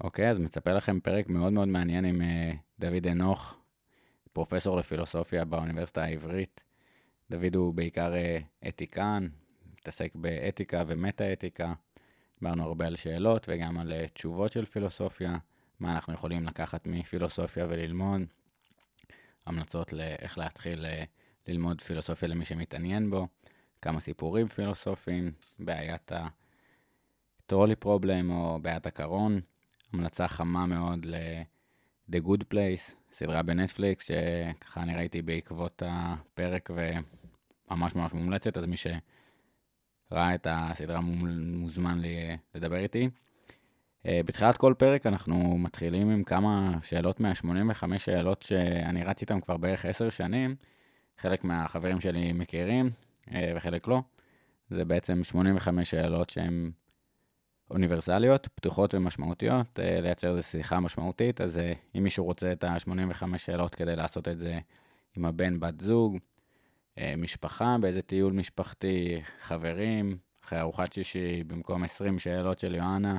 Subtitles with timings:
[0.00, 3.54] אוקיי, אז מצפה לכם פרק מאוד מאוד מעניין עם uh, דוד אנוך,
[4.32, 6.60] פרופסור לפילוסופיה באוניברסיטה העברית.
[7.30, 9.28] דוד הוא בעיקר uh, אתיקן,
[9.72, 11.72] מתעסק באתיקה ומטה-אתיקה.
[12.40, 15.38] דיברנו הרבה על שאלות וגם על uh, תשובות של פילוסופיה,
[15.80, 18.20] מה אנחנו יכולים לקחת מפילוסופיה וללמוד,
[19.46, 20.86] המלצות לאיך להתחיל
[21.48, 23.26] ללמוד פילוסופיה למי שמתעניין בו,
[23.82, 26.12] כמה סיפורים פילוסופיים, בעיית
[27.44, 29.40] הטרולי פרובלם או בעיית הקרון.
[29.92, 38.12] המלצה חמה מאוד ל-The Good Place, סדרה בנטפליקס, שככה אני ראיתי בעקבות הפרק וממש ממש
[38.12, 43.08] מומלצת, אז מי שראה את הסדרה מוזמן לי לדבר איתי.
[44.06, 49.56] אה, בתחילת כל פרק אנחנו מתחילים עם כמה שאלות מה-85 שאלות שאני רץ איתן כבר
[49.56, 50.56] בערך 10 שנים.
[51.18, 52.90] חלק מהחברים שלי מכירים
[53.34, 54.02] אה, וחלק לא.
[54.70, 56.70] זה בעצם 85 שאלות שהן
[57.70, 63.38] אוניברסליות, פתוחות ומשמעותיות, אה, לייצר איזו שיחה משמעותית, אז אה, אם מישהו רוצה את ה-85
[63.38, 64.58] שאלות כדי לעשות את זה
[65.16, 66.18] עם הבן, בת זוג,
[66.98, 73.18] אה, משפחה, באיזה טיול משפחתי, חברים, אחרי ארוחת שישי במקום 20 שאלות של יואנה,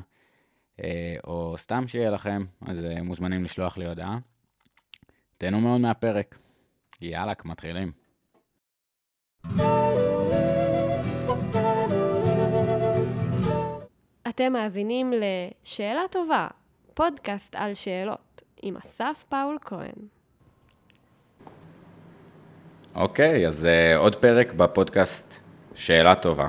[1.23, 4.17] או סתם שיהיה לכם, אז מוזמנים לשלוח לי הודעה.
[5.37, 6.37] תהנו מאוד מהפרק.
[7.01, 7.91] יאללה, מתחילים.
[14.29, 16.47] אתם מאזינים ל"שאלה טובה",
[16.93, 20.07] פודקאסט על שאלות, עם אסף פאול כהן.
[22.95, 25.35] אוקיי, okay, אז uh, עוד פרק בפודקאסט
[25.75, 26.47] שאלה טובה.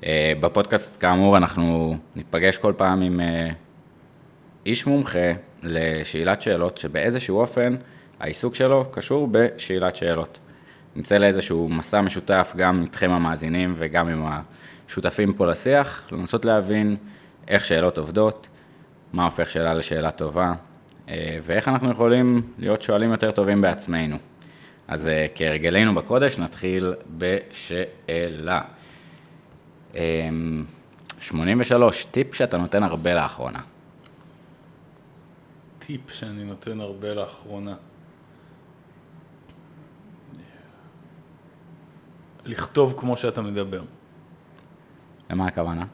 [0.00, 0.04] Uh,
[0.40, 3.54] בפודקאסט, כאמור, אנחנו ניפגש כל פעם עם uh,
[4.66, 7.76] איש מומחה לשאלת שאלות, שבאיזשהו אופן
[8.20, 10.38] העיסוק שלו קשור בשאלת שאלות.
[10.96, 14.24] נצא לאיזשהו מסע משותף גם איתכם המאזינים וגם עם.
[14.90, 16.96] שותפים פה לשיח, לנסות להבין
[17.48, 18.48] איך שאלות עובדות,
[19.12, 20.52] מה הופך שאלה לשאלה טובה,
[21.08, 24.16] אה, ואיך אנחנו יכולים להיות שואלים יותר טובים בעצמנו.
[24.88, 28.60] אז אה, כהרגלנו בקודש, נתחיל בשאלה.
[31.20, 33.60] 83, אה, טיפ שאתה נותן הרבה לאחרונה.
[35.78, 37.74] טיפ שאני נותן הרבה לאחרונה.
[42.44, 43.82] לכתוב כמו שאתה מדבר.
[45.30, 45.86] למה הכוונה?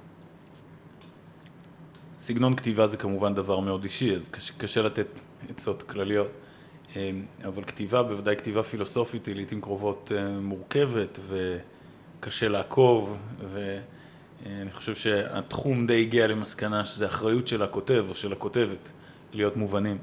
[2.18, 5.06] סגנון כתיבה זה כמובן דבר מאוד אישי, אז קשה, קשה לתת
[5.48, 6.28] עצות כלליות.
[6.96, 13.16] אמ, אבל כתיבה, בוודאי כתיבה פילוסופית, היא לעיתים קרובות אה, מורכבת וקשה לעקוב,
[13.50, 18.92] ואני חושב שהתחום די הגיע למסקנה שזה אחריות של הכותב או של הכותבת
[19.32, 19.98] להיות מובנים,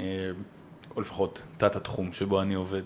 [0.00, 0.30] אה,
[0.96, 2.82] או לפחות תת התחום שבו אני עובד.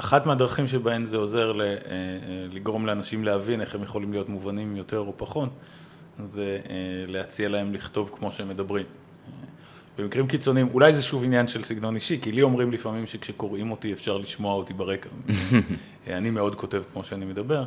[0.00, 1.76] אחת מהדרכים שבהן זה עוזר אה, אה,
[2.52, 5.48] לגרום לאנשים להבין איך הם יכולים להיות מובנים יותר או פחות,
[6.24, 6.74] זה אה,
[7.06, 8.86] להציע להם לכתוב כמו שהם מדברים.
[9.98, 13.92] במקרים קיצוניים, אולי זה שוב עניין של סגנון אישי, כי לי אומרים לפעמים שכשקוראים אותי
[13.92, 15.08] אפשר לשמוע אותי ברקע.
[16.06, 17.64] אני מאוד כותב כמו שאני מדבר,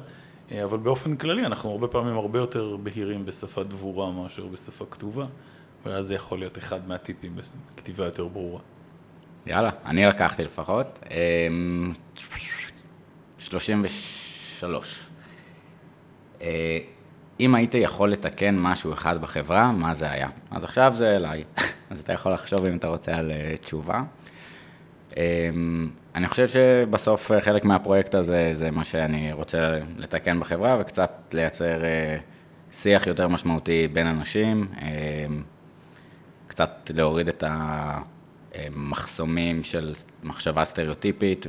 [0.63, 5.25] אבל באופן כללי אנחנו הרבה פעמים הרבה יותר בהירים בשפה דבורה מאשר בשפה כתובה,
[5.85, 7.35] ואז זה יכול להיות אחד מהטיפים
[7.75, 8.59] לכתיבה יותר ברורה.
[9.45, 10.99] יאללה, אני לקחתי לפחות.
[13.37, 14.99] 33.
[14.99, 16.77] אמ, אה,
[17.39, 20.29] אם היית יכול לתקן משהו אחד בחברה, מה זה היה?
[20.51, 21.43] אז עכשיו זה אליי,
[21.89, 24.01] אז אתה יכול לחשוב אם אתה רוצה על אה, תשובה.
[25.17, 31.33] אמ, אני חושב שבסוף אה, חלק מהפרויקט הזה זה מה שאני רוצה לתקן בחברה וקצת
[31.33, 31.81] לייצר
[32.71, 35.43] שיח יותר משמעותי בין אנשים, אמ,
[36.47, 37.99] קצת להוריד את ה...
[38.75, 39.93] מחסומים של
[40.23, 41.45] מחשבה סטריאוטיפית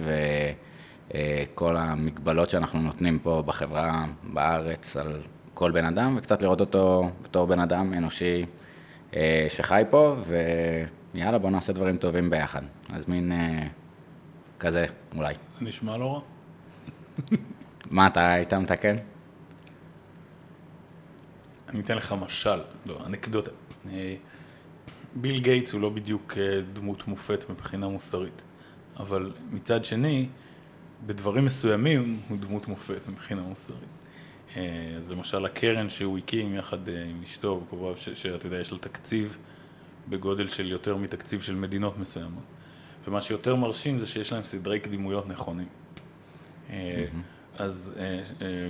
[1.15, 5.23] וכל המגבלות שאנחנו נותנים פה בחברה בארץ על
[5.55, 8.45] כל בן אדם, וקצת לראות אותו בתור בן אדם אנושי
[9.17, 10.17] אה, שחי פה,
[11.15, 12.63] ויאללה, בואו נעשה דברים טובים ביחד.
[12.93, 13.67] אז מין אה,
[14.59, 14.87] כזה,
[15.17, 15.35] אולי.
[15.47, 16.21] זה נשמע לא רע.
[17.91, 18.97] מה, אתה היית מתקן?
[21.69, 23.51] אני אתן לך משל, לא, אנקדוטה.
[25.17, 28.43] ביל גייטס הוא לא בדיוק אה, דמות מופת מבחינה מוסרית,
[28.97, 30.29] אבל מצד שני,
[31.07, 33.79] בדברים מסוימים הוא דמות מופת מבחינה מוסרית.
[34.57, 38.79] אה, אז למשל הקרן שהוא הקים יחד אה, עם אשתו, וקרוביו, שאתה יודע, יש לה
[38.79, 39.39] תקציב
[40.09, 42.45] בגודל של יותר מתקציב של מדינות מסוימות.
[43.07, 45.69] ומה שיותר מרשים זה שיש להם סדרי קדימויות נכונים.
[46.69, 46.73] Mm-hmm.
[47.59, 47.95] אז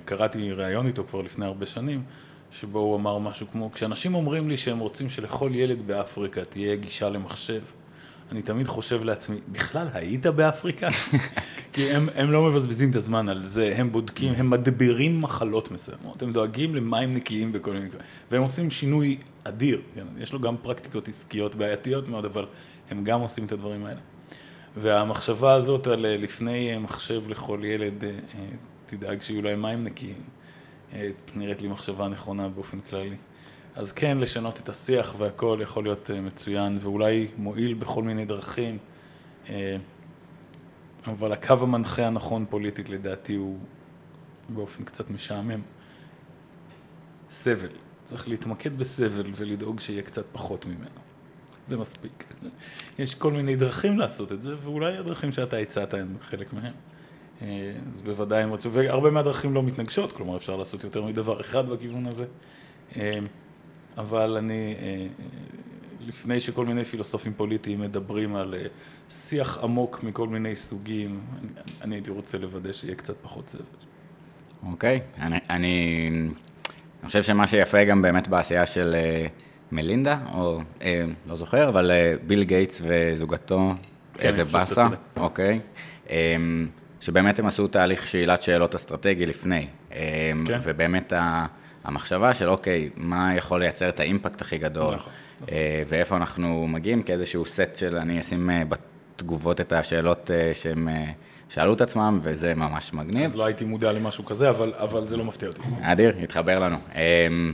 [0.04, 2.02] קראתי ראיון איתו כבר לפני הרבה שנים,
[2.60, 7.08] שבו הוא אמר משהו כמו, כשאנשים אומרים לי שהם רוצים שלכל ילד באפריקה תהיה גישה
[7.10, 7.60] למחשב,
[8.32, 10.88] אני תמיד חושב לעצמי, בכלל היית באפריקה?
[11.72, 16.22] כי הם, הם לא מבזבזים את הזמן על זה, הם בודקים, הם מדבירים מחלות מסוימות,
[16.22, 17.88] הם דואגים למים נקיים בכל מיני,
[18.30, 20.04] והם עושים שינוי אדיר, כן?
[20.18, 22.46] יש לו גם פרקטיקות עסקיות בעייתיות מאוד, אבל
[22.90, 24.00] הם גם עושים את הדברים האלה.
[24.76, 28.04] והמחשבה הזאת על אה, לפני מחשב לכל ילד,
[28.86, 30.20] תדאג שיהיו להם מים נקיים,
[31.34, 33.16] נראית לי מחשבה נכונה באופן כללי.
[33.74, 38.78] אז כן, לשנות את השיח והכל יכול להיות מצוין, ואולי מועיל בכל מיני דרכים.
[41.06, 43.58] אבל הקו המנחה הנכון פוליטית לדעתי הוא
[44.48, 45.60] באופן קצת משעמם.
[47.30, 47.68] סבל.
[48.04, 51.00] צריך להתמקד בסבל ולדאוג שיהיה קצת פחות ממנו.
[51.66, 52.24] זה מספיק.
[52.98, 56.72] יש כל מיני דרכים לעשות את זה, ואולי הדרכים שאתה הצעת הם חלק מהם.
[57.42, 61.68] אה, אז בוודאי הם רצו, והרבה מהדרכים לא מתנגשות, כלומר אפשר לעשות יותר מדבר אחד
[61.68, 62.24] בכיוון הזה.
[62.96, 63.18] אה,
[63.98, 65.06] אבל אני, אה,
[66.00, 68.54] לפני שכל מיני פילוסופים פוליטיים מדברים על
[69.10, 71.20] שיח עמוק מכל מיני סוגים,
[71.82, 73.62] אני הייתי רוצה לוודא שיהיה קצת פחות סבל.
[74.66, 75.20] אוקיי, okay.
[75.22, 76.10] אני, אני,
[77.02, 78.96] אני חושב שמה שיפה גם באמת בעשייה של
[79.72, 80.60] מלינדה, או
[81.26, 81.90] לא זוכר, אבל
[82.26, 83.74] ביל גייטס וזוגתו,
[84.14, 85.60] כן, איזה באסה, אוקיי,
[86.06, 86.10] um,
[87.04, 89.94] שבאמת הם עשו תהליך שאלת שאלות אסטרטגי לפני, um,
[90.46, 90.60] כן.
[90.62, 91.12] ובאמת
[91.84, 95.12] המחשבה של אוקיי, מה יכול לייצר את האימפקט הכי גדול, נכון.
[95.42, 95.48] uh,
[95.88, 98.74] ואיפה אנחנו מגיעים כאיזשהו סט של אני אשים uh,
[99.14, 100.88] בתגובות את השאלות uh, שהם...
[101.48, 103.24] שאלו את עצמם, וזה ממש מגניב.
[103.24, 105.62] אז לא הייתי מודע למשהו כזה, אבל, אבל זה לא מפתיע אותי.
[105.82, 106.76] אדיר, התחבר לנו.
[106.94, 107.52] אמ,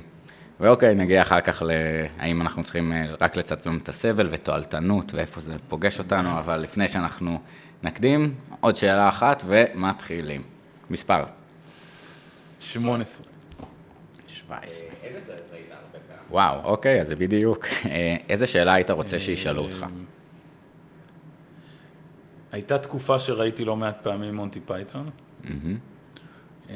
[0.61, 5.57] ואוקיי, נגיע אחר כך להאם אנחנו צריכים אה, רק לצמצם את הסבל ותועלתנות ואיפה זה
[5.69, 7.39] פוגש אותנו, אבל לפני שאנחנו
[7.83, 10.43] נקדים, עוד שאלה אחת ומתחילים.
[10.91, 11.25] מספר.
[12.61, 13.27] 18.
[14.29, 14.87] 17.
[15.03, 16.25] איזה סרט ראית הרבה פעמים?
[16.31, 17.65] וואו, אוקיי, אז זה בדיוק.
[17.87, 19.83] אה, איזה שאלה היית רוצה שישאלו אותך?
[19.89, 20.05] אמ,
[22.53, 25.11] הייתה תקופה שראיתי לא מעט פעמים מונטי פייתון.
[26.71, 26.75] אמ,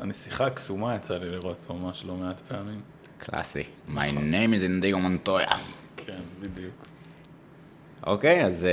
[0.00, 2.80] הנסיכה הקסומה יצא לי לראות ממש לא מעט פעמים.
[3.18, 3.62] קלאסי.
[3.88, 5.54] My name is Inigo Montoya.
[5.96, 6.74] כן, בדיוק.
[8.06, 8.66] אוקיי, אז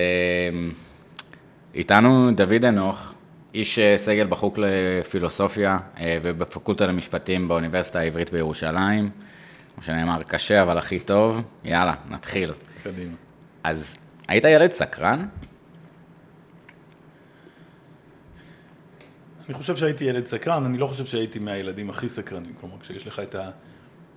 [1.75, 3.13] איתנו דוד אנוך,
[3.53, 9.09] איש אה, סגל בחוג לפילוסופיה אה, ובפקולטה למשפטים באוניברסיטה העברית בירושלים.
[9.73, 11.41] כמו שנאמר, קשה אבל הכי טוב.
[11.63, 12.53] יאללה, נתחיל.
[12.83, 13.15] קדימה.
[13.63, 15.27] אז היית ילד סקרן?
[19.47, 22.53] אני חושב שהייתי ילד סקרן, אני לא חושב שהייתי מהילדים הכי סקרנים.
[22.61, 23.35] כלומר, כשיש לך את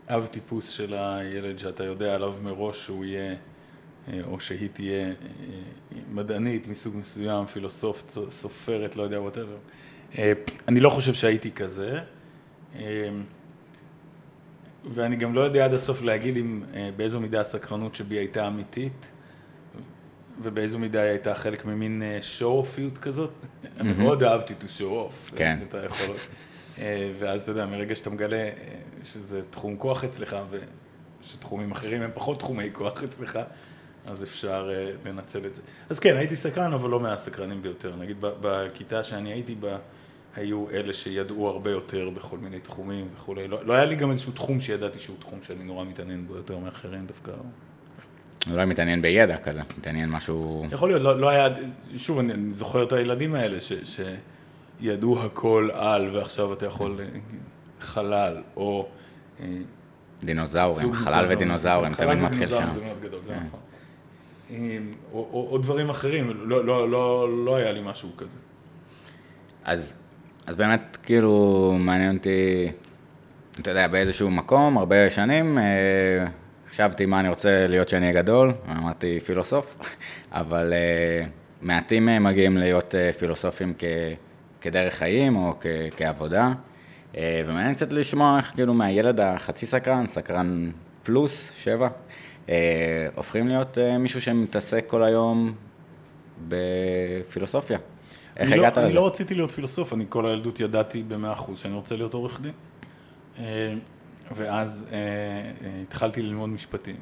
[0.09, 3.35] האב טיפוס של הילד שאתה יודע עליו מראש שהוא יהיה,
[4.25, 5.15] או שהיא תהיה אה,
[6.11, 9.57] מדענית מסוג מסוים, פילוסוף, סופרת, לא יודע, וואטאבר.
[10.19, 10.33] אה,
[10.69, 12.01] אני לא חושב שהייתי כזה.
[14.95, 16.63] ואני גם לא יודע עד הסוף להגיד אם
[16.97, 19.13] באיזו מידה הסקרנות שבי הייתה אמיתית.
[20.43, 22.03] ובאיזו מידה היא הייתה חלק ממין
[22.39, 23.31] show-offיות אה, כזאת.
[23.81, 25.37] אני מאוד אהבתי to show off.
[25.37, 25.59] כן.
[25.69, 26.29] את היכולות.
[26.79, 28.53] אה, ואז אתה יודע, מרגע שאתה מגלה אה,
[29.05, 30.37] שזה תחום כוח אצלך,
[31.23, 33.39] ושתחומים אחרים הם פחות תחומי כוח אצלך,
[34.11, 34.71] אז אפשר
[35.05, 35.63] לנצל את זה.
[35.89, 37.97] אז כן, הייתי סקרן, אבל לא מהסקרנים ביותר.
[37.97, 39.77] נגיד, בכיתה שאני הייתי בה,
[40.37, 43.49] היו אלה שידעו הרבה יותר בכל מיני תחומים וכולי.
[43.49, 46.59] לא, לא היה לי גם איזשהו תחום שידעתי שהוא תחום שאני נורא מתעניין בו יותר
[46.59, 47.33] מאחרים דווקא.
[48.51, 50.67] אולי מתעניין בידע כזה, מתעניין משהו...
[50.73, 51.49] יכול להיות, לא, לא היה,
[51.97, 53.73] שוב, אני, אני זוכר את הילדים האלה ש,
[54.81, 57.07] שידעו הכל על, ועכשיו אתה יכול אה,
[57.81, 58.89] חלל, או...
[59.41, 59.47] אה,
[60.25, 62.55] דינוזאורים, חלל ודינוזאורים, תמיד מתחיל שם.
[62.55, 63.41] חלל ודינוזאורים זה מאוד גדול, זה כן.
[63.47, 63.61] נכון.
[64.51, 64.79] אה,
[65.13, 68.37] או, או, או דברים אחרים, לא, לא, לא, לא היה לי משהו כזה.
[69.65, 69.95] אז,
[70.47, 72.69] אז באמת, כאילו, מעניין אותי,
[73.61, 75.59] אתה יודע, באיזשהו מקום, הרבה שנים,
[76.71, 79.77] חשבתי מה אני רוצה להיות כשאני אהיה גדול, אמרתי פילוסוף,
[80.33, 81.27] אבל uh,
[81.63, 83.85] מעטים uh, מגיעים להיות uh, פילוסופים כ,
[84.61, 86.53] כדרך חיים או כ, כעבודה,
[87.13, 90.71] uh, ומעניין קצת לשמוע איך כאילו מהילד החצי סקרן, סקרן
[91.03, 91.89] פלוס, שבע,
[93.15, 95.55] הופכים להיות uh, מישהו שמתעסק כל היום
[96.49, 97.79] בפילוסופיה.
[98.37, 98.87] איך לא- הגעת לזה?
[98.87, 102.41] אני לא רציתי להיות פילוסוף, אני כל הילדות ידעתי במאה אחוז שאני רוצה להיות עורך
[102.41, 102.53] דין.
[104.37, 106.97] ואז אה, אה, התחלתי ללמוד משפטים.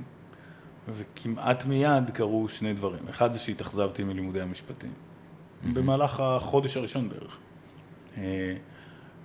[0.88, 3.08] וכמעט מיד קרו שני דברים.
[3.10, 4.92] אחד זה שהתאכזבתי מלימודי המשפטים.
[5.72, 7.36] במהלך החודש הראשון בערך.
[8.18, 8.56] אה,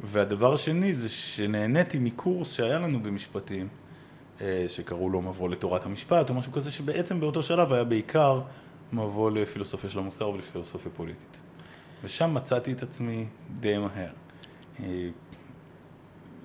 [0.04, 3.81] והדבר השני זה שנהניתי מקורס שהיה לנו במשפטים, אה,
[4.68, 8.42] שקראו לו מבוא לתורת המשפט או משהו כזה, שבעצם באותו שלב היה בעיקר
[8.94, 11.42] מבוא לפילוסופיה של המוסר ולפילוסופיה פוליטית.
[12.04, 13.26] ושם מצאתי את עצמי
[13.60, 14.10] די מהר.
[14.80, 15.10] אה,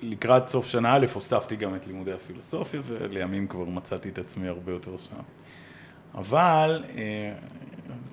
[0.03, 4.73] לקראת סוף שנה א' הוספתי גם את לימודי הפילוסופיה, ולימים כבר מצאתי את עצמי הרבה
[4.73, 5.17] יותר שם.
[6.15, 7.35] אבל אה,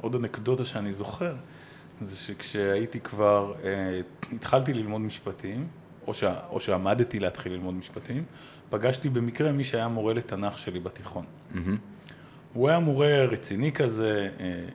[0.01, 1.35] עוד אנקדוטה שאני זוכר,
[2.01, 5.67] זה שכשהייתי כבר, אה, התחלתי ללמוד משפטים,
[6.07, 8.23] או, ש, או שעמדתי להתחיל ללמוד משפטים,
[8.69, 11.25] פגשתי במקרה מי שהיה מורה לתנ"ך שלי בתיכון.
[11.51, 11.77] מהמם.
[12.53, 14.65] הוא היה מורה רציני כזה, אה,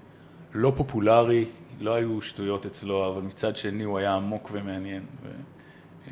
[0.55, 1.45] לא פופולרי,
[1.81, 5.03] לא היו שטויות אצלו, אבל מצד שני הוא היה עמוק ומעניין,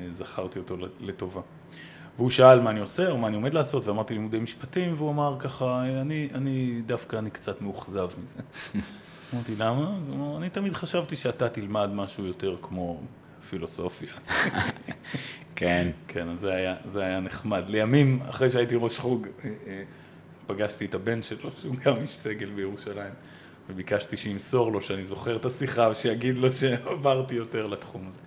[0.01, 1.41] וזכרתי אותו לטובה.
[2.17, 5.37] והוא שאל מה אני עושה או מה אני עומד לעשות, ואמרתי לימודי משפטים, והוא אמר
[5.39, 8.39] ככה, אני, אני דווקא, אני קצת מאוכזב מזה.
[9.35, 9.97] אמרתי, למה?
[10.03, 13.01] אז הוא אמר, אני תמיד חשבתי שאתה תלמד משהו יותר כמו
[13.51, 14.09] פילוסופיה.
[15.57, 15.91] כן.
[16.09, 17.63] כן, אז זה היה, זה היה נחמד.
[17.69, 19.83] לימים, אחרי שהייתי ראש חוג, אה, אה,
[20.47, 23.13] פגשתי את הבן שלו, שהוא גם איש סגל בירושלים,
[23.69, 28.19] וביקשתי שימסור לו שאני זוכר את השיחה, ושיגיד לו שעברתי יותר לתחום הזה.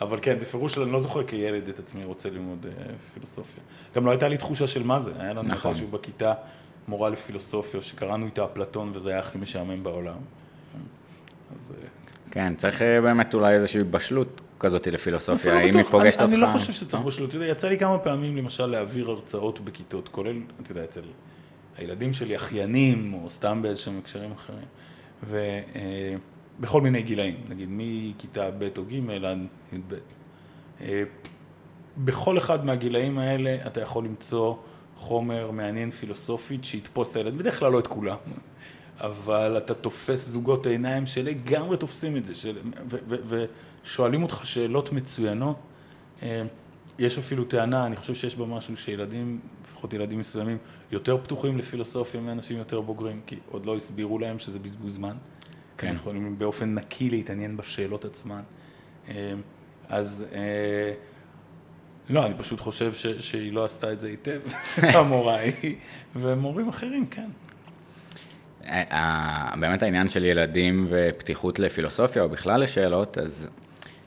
[0.00, 3.62] אבל כן, בפירוש אני לא זוכר כילד את עצמי רוצה ללמוד אה, פילוסופיה.
[3.96, 5.72] גם לא הייתה לי תחושה של מה זה, היה לנו נכון.
[5.72, 6.34] משהו בכיתה,
[6.88, 10.18] מורה לפילוסופיה, שקראנו איתה אפלטון, וזה היה הכי משעמם בעולם.
[11.56, 11.74] אז...
[11.82, 11.88] אה,
[12.30, 16.32] כן, צריך באמת אולי איזושהי בשלות כזאת לפילוסופיה, אפילו אם היא פוגשת אותך...
[16.32, 20.08] אני לא חושב שצריך בשלות, אתה יודע, יצא לי כמה פעמים למשל להעביר הרצאות בכיתות,
[20.08, 21.02] כולל, אתה יודע, אצל
[21.76, 24.66] הילדים שלי, אחיינים, או סתם באיזשהם הקשרים אחרים,
[26.58, 29.38] ובכל מיני גילאים, נגיד מכיתה ב' או ג' עד
[29.72, 29.94] י"ב.
[30.80, 31.02] אה,
[31.98, 34.54] בכל אחד מהגילאים האלה אתה יכול למצוא
[34.96, 38.16] חומר מעניין פילוסופית שיתפוס את הילד, בדרך כלל לא את כולם,
[39.00, 42.58] אבל אתה תופס זוגות עיניים שלגמרי תופסים את זה, של,
[43.28, 45.56] ושואלים אותך שאלות מצוינות.
[46.22, 46.42] אה,
[46.98, 50.58] יש אפילו טענה, אני חושב שיש בה משהו שילדים, לפחות ילדים מסוימים,
[50.90, 55.16] יותר פתוחים לפילוסופיה מאנשים יותר בוגרים, כי עוד לא הסבירו להם שזה בזבוז זמן.
[55.78, 55.88] כן.
[55.88, 58.40] הם יכולים באופן נקי להתעניין בשאלות עצמן.
[59.08, 59.32] אה,
[59.88, 60.92] אז אה,
[62.10, 64.40] לא, אני פשוט חושב ש, שהיא לא עשתה את זה היטב,
[64.98, 65.76] המורה ההיא,
[66.16, 67.28] ומורים אחרים, כן.
[69.60, 73.48] באמת העניין של ילדים ופתיחות לפילוסופיה, או בכלל לשאלות, אז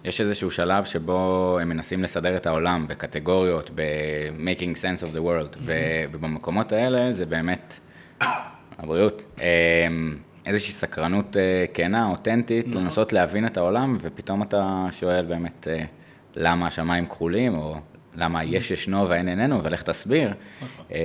[0.03, 5.57] יש איזשהו שלב שבו הם מנסים לסדר את העולם בקטגוריות, ב-making sense of the world,
[5.65, 7.79] ו- ובמקומות האלה זה באמת,
[8.77, 9.87] הבריאות, אה,
[10.45, 15.83] איזושהי סקרנות אה, כנה, אותנטית, לנסות להבין את העולם, ופתאום אתה שואל באמת אה,
[16.35, 17.75] למה השמיים כחולים, או
[18.15, 20.33] למה יש ישנו והאין איננו, ולך תסביר.
[20.91, 20.97] אה,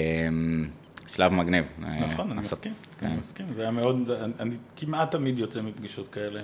[1.06, 1.64] שלב מגניב.
[1.84, 3.06] אה, נכון, אני לעשות- מסכים, כן.
[3.06, 6.40] אני מסכים, זה היה מאוד, אני- אני כמעט תמיד יוצא מפגישות כאלה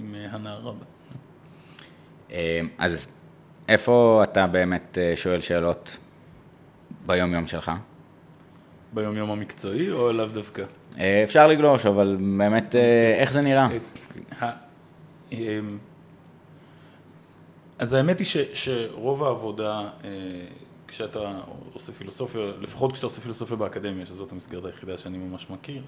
[0.00, 0.84] עם אה, הנער רבה.
[2.30, 3.06] אה, אז
[3.68, 5.96] איפה אתה באמת אה, שואל שאלות
[7.06, 7.72] ביום-יום שלך?
[8.92, 10.62] ביום יום המקצועי או לאו דווקא?
[10.98, 13.68] אה, אפשר לגלוש, אבל באמת, אה, איך זה נראה?
[17.78, 20.10] אז האמת היא ש, שרוב העבודה, אה,
[20.88, 21.38] כשאתה
[21.72, 25.82] עושה פילוסופיה, לפחות כשאתה עושה פילוסופיה באקדמיה, שזאת המסגרת היחידה שאני ממש מכיר,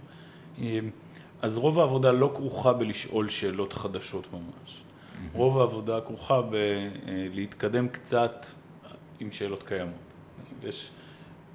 [0.59, 0.91] אמ,
[1.43, 4.85] אז רוב העבודה לא כרוכה בלשאול שאלות חדשות ממש.
[5.33, 8.47] רוב העבודה כרוכה בלהתקדם קצת
[9.21, 10.15] עם שאלות קיימות.
[10.63, 10.91] יש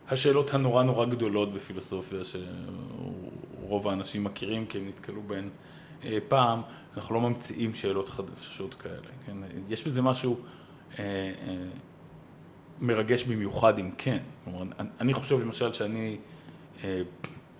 [0.09, 5.49] השאלות הנורא נורא גדולות בפילוסופיה, שרוב האנשים מכירים כי הם נתקלו בהן
[6.03, 6.61] אה, פעם,
[6.97, 9.09] אנחנו לא ממציאים שאלות חדשות כאלה.
[9.25, 9.37] כן?
[9.69, 10.37] יש בזה משהו
[10.99, 11.31] אה, אה,
[12.81, 14.17] מרגש במיוחד אם כן.
[14.43, 16.17] כלומר, אני- אני חושב למשל שאני,
[16.83, 17.01] אה,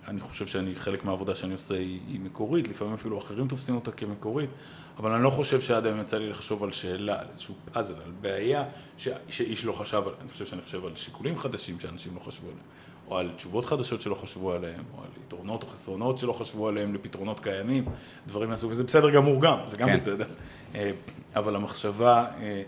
[0.08, 3.92] אני חושב שאני, חלק מהעבודה שאני עושה היא, היא מקורית, לפעמים אפילו אחרים תופסים אותה
[3.92, 4.50] כמקורית,
[4.98, 8.12] אבל אני לא חושב שעד היום יצא לי לחשוב על שאלה, על איזשהו פאזל, על
[8.20, 8.64] בעיה
[8.96, 10.02] ש, שאיש לא חשב.
[10.20, 12.62] אני חושב שאני חושב על שיקולים חדשים שאנשים לא חשבו עליהם,
[13.08, 16.94] או על תשובות חדשות שלא חשבו עליהם, או על יתרונות או חסרונות שלא חשבו עליהם
[16.94, 17.84] לפתרונות קיימים,
[18.26, 19.94] דברים מהסוג, וזה בסדר גמור גם, זה גם כן.
[19.94, 20.26] בסדר.
[20.74, 20.90] אה,
[21.36, 22.62] אבל המחשבה, אה,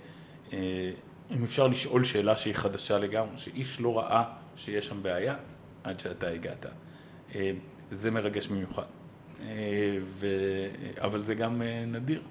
[0.52, 0.90] אה,
[1.30, 4.24] אם אפשר לשאול שאלה שהיא חדשה לגמרי, שאיש לא ראה
[4.56, 5.36] שיש שם בעיה
[5.84, 6.66] עד שאתה הגעת,
[7.34, 7.50] אה,
[7.92, 8.82] זה מרגש במיוחד.
[9.42, 10.26] אה, ו...
[10.98, 12.22] אבל זה גם אה, נדיר.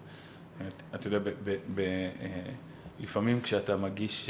[0.67, 1.29] את- אתה יודע, ב...
[1.43, 1.57] ב...
[1.75, 1.81] ב...
[2.99, 4.29] לפעמים כשאתה מגיש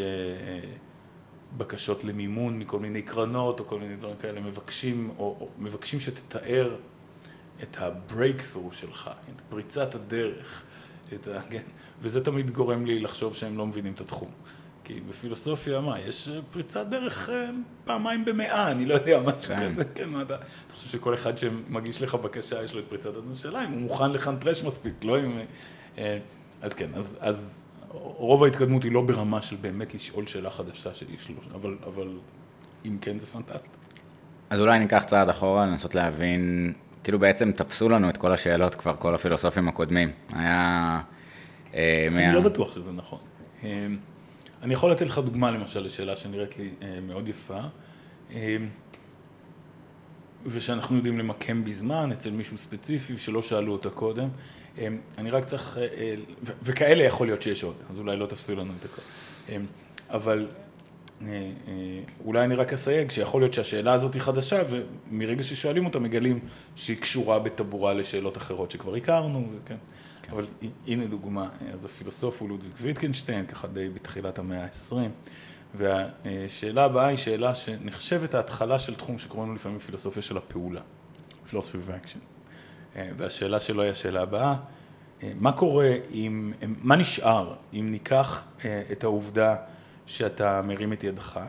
[1.58, 6.76] בקשות למימון מכל מיני קרנות או כל מיני דברים כאלה, מבקשים, או, או מבקשים שתתאר
[7.64, 10.64] את ה-breakthrough שלך, את פריצת הדרך,
[11.14, 11.42] את ה...
[11.50, 11.62] כן,
[12.02, 14.30] וזה תמיד גורם לי לחשוב שהם לא מבינים את התחום.
[14.88, 17.50] כי בפילוסופיה, מה, יש אה, פריצת דרך אה,
[17.86, 19.72] פעמיים במאה, אני לא יודע, משהו כן.
[19.72, 20.36] כזה, כן, מה אתה...
[20.36, 23.82] אתה חושב שכל אחד שמגיש לך בקשה, יש לו את פריצת הדרך שלה, אם הוא
[23.82, 25.39] מוכן לחנטרש מספיק, לא אם...
[25.98, 26.17] אה,
[26.62, 31.06] אז כן, אז, אז רוב ההתקדמות היא לא ברמה של באמת לשאול שאלה חדשה של
[31.10, 32.08] איש אבל, אבל
[32.86, 33.77] אם כן, זה פנטסטי.
[34.50, 38.96] אז אולי ניקח צעד אחורה, לנסות להבין, כאילו בעצם תפסו לנו את כל השאלות כבר,
[39.00, 40.12] כל הפילוסופים הקודמים.
[40.34, 41.01] היה...
[41.74, 43.20] אני לא בטוח שזה נכון.
[44.62, 47.60] אני יכול לתת לך דוגמה למשל לשאלה שנראית לי אה, מאוד יפה,
[48.32, 48.58] אה,
[50.46, 54.30] ושאנחנו יודעים למקם בזמן אצל מישהו ספציפי שלא שאלו אותה קודם.
[54.78, 54.88] אה,
[55.18, 56.16] אני רק צריך, אה, אה,
[56.64, 59.02] וכאלה יכול להיות שיש עוד, אז אולי לא תפסו לנו את הכל.
[59.50, 59.58] אה,
[60.10, 60.48] אבל
[62.26, 66.40] אולי אני רק אסייג שיכול להיות שהשאלה הזאת היא חדשה, ומרגע ששואלים אותה מגלים
[66.76, 69.76] שהיא קשורה בטבורה לשאלות אחרות שכבר הכרנו, וכן.
[70.27, 70.34] כן.
[70.34, 70.48] אבל
[70.88, 74.96] הנה דוגמה, אז הפילוסוף הוא לודוויג ויטקנשטיין, ככה די בתחילת המאה ה-20,
[75.75, 80.81] והשאלה הבאה היא שאלה שנחשבת ההתחלה של תחום שקוראים לו לפעמים פילוסופיה של הפעולה,
[81.50, 81.53] philosophy
[81.88, 82.19] of action.
[83.17, 84.55] והשאלה שלו היא השאלה הבאה,
[85.24, 88.43] מה קורה אם, מה נשאר אם ניקח
[88.91, 89.55] את העובדה
[90.05, 91.39] שאתה מרים את ידך,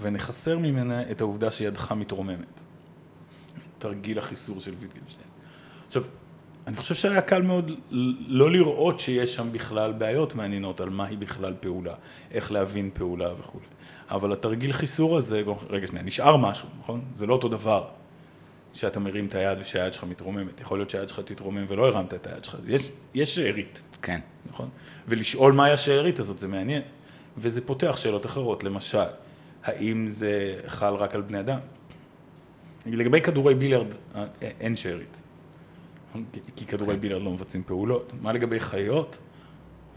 [0.00, 2.60] ונחסר ממנה את העובדה שידך מתרוממת.
[3.78, 5.28] תרגיל החיסור של ויטגנשטיין.
[5.86, 6.02] עכשיו,
[6.66, 7.70] אני חושב שהיה קל מאוד
[8.26, 11.94] לא לראות שיש שם בכלל בעיות מעניינות על מהי בכלל פעולה,
[12.30, 13.64] איך להבין פעולה וכולי.
[14.10, 17.00] אבל התרגיל חיסור הזה, רגע שנייה, נשאר משהו, נכון?
[17.12, 17.88] זה לא אותו דבר
[18.72, 20.60] שאתה מרים את היד ושהיד שלך מתרוממת.
[20.60, 23.82] יכול להיות שהיד שלך תתרומם ולא הרמת את היד שלך, אז יש, יש שארית.
[24.02, 24.20] כן.
[24.50, 24.68] נכון?
[25.08, 26.82] ולשאול מהי השארית הזאת, זה מעניין.
[27.38, 28.98] וזה פותח שאלות אחרות, למשל,
[29.64, 31.58] האם זה חל רק על בני אדם?
[32.86, 33.86] לגבי כדורי ביליארד
[34.40, 35.22] אין שארית,
[36.56, 37.00] כי כדורי כן.
[37.00, 38.12] ביליארד לא מבצעים פעולות.
[38.20, 39.18] מה לגבי חיות?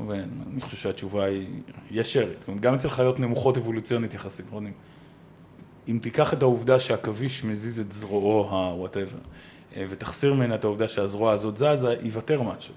[0.07, 1.47] ואני חושב שהתשובה היא,
[1.91, 2.45] יש שארית.
[2.59, 4.59] גם אצל חיות נמוכות אבולוציונית יחסית, לא
[5.87, 9.27] אם תיקח את העובדה שהעכביש מזיז את זרועו ה-whatever,
[9.89, 12.73] ותחסיר ממנה את העובדה שהזרוע הזאת זזה, ייוותר משהו.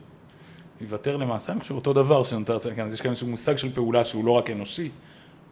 [0.80, 3.72] ייוותר למעשה, אני חושב, אותו דבר שנותר אצלנו כאן, אז יש כאן איזשהו מושג של
[3.74, 4.90] פעולה שהוא לא רק אנושי,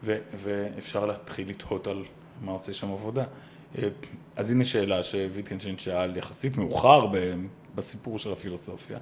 [0.03, 2.03] ו- ואפשר להתחיל לתהות על
[2.41, 3.23] מה עושה שם עבודה.
[3.77, 3.87] אה,
[4.35, 6.99] אז הנה שאלה שוויטקנשטיין שאל יחסית מאוחר
[7.75, 8.97] בסיפור של הפילוסופיה,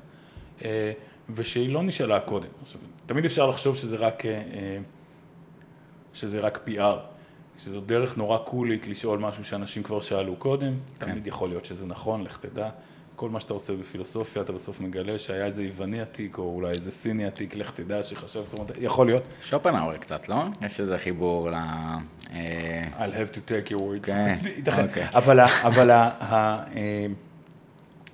[0.65, 0.91] אה,
[1.35, 2.47] ושהיא לא נשאלה קודם.
[2.61, 4.77] עכשיו, תמיד אפשר לחשוב שזה רק, אה,
[6.13, 6.97] שזה רק PR,
[7.57, 11.05] שזו דרך נורא קולית לשאול משהו שאנשים כבר שאלו קודם, כן.
[11.05, 12.69] תמיד יכול להיות שזה נכון, לך תדע.
[13.19, 16.91] כל מה שאתה עושה בפילוסופיה, אתה בסוף מגלה שהיה איזה יווני עתיק, או אולי איזה
[16.91, 18.45] סיני עתיק, לך תדע שחשבת,
[18.77, 19.23] יכול להיות.
[19.41, 20.35] שופנאוור קצת, לא?
[20.61, 21.53] יש איזה חיבור ל...
[21.53, 24.03] אה, I'll have to take your word.
[24.03, 24.37] כן,
[24.83, 25.07] אוקיי.
[25.13, 27.05] אבל, אבל, אה,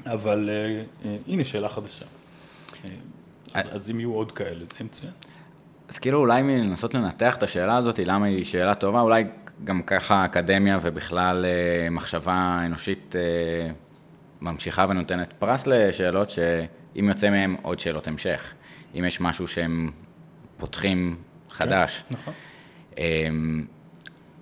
[0.05, 0.49] אבל
[1.05, 2.05] אה, הנה שאלה חדשה.
[3.53, 5.13] אז, אז אם יהיו עוד כאלה, זה מצוין.
[5.89, 9.23] אז כאילו אולי מלנסות לנתח את השאלה הזאת, למה היא שאלה טובה, אולי
[9.63, 11.45] גם ככה אקדמיה ובכלל
[11.91, 13.15] מחשבה אנושית
[14.45, 18.53] ממשיכה ונותנת פרס לשאלות שאם יוצא מהן עוד שאלות המשך.
[18.99, 19.91] אם יש משהו שהם
[20.57, 21.15] פותחים
[21.49, 22.03] חדש.
[22.09, 22.33] כן, נכון.
[22.97, 23.65] אמ,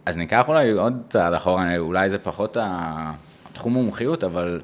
[0.06, 4.62] אז ניקח אולי עוד צעד אחורה, אולי זה פחות התחום מומחיות, אבל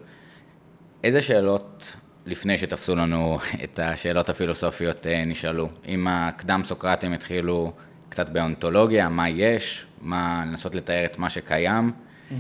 [1.04, 5.69] איזה שאלות לפני שתפסו לנו את השאלות הפילוסופיות אה, נשאלו?
[5.88, 7.73] אם הקדם סוקרטים התחילו
[8.10, 11.91] קצת באונתולוגיה, מה יש, מה, לנסות לתאר את מה שקיים.
[11.91, 12.34] Mm-hmm.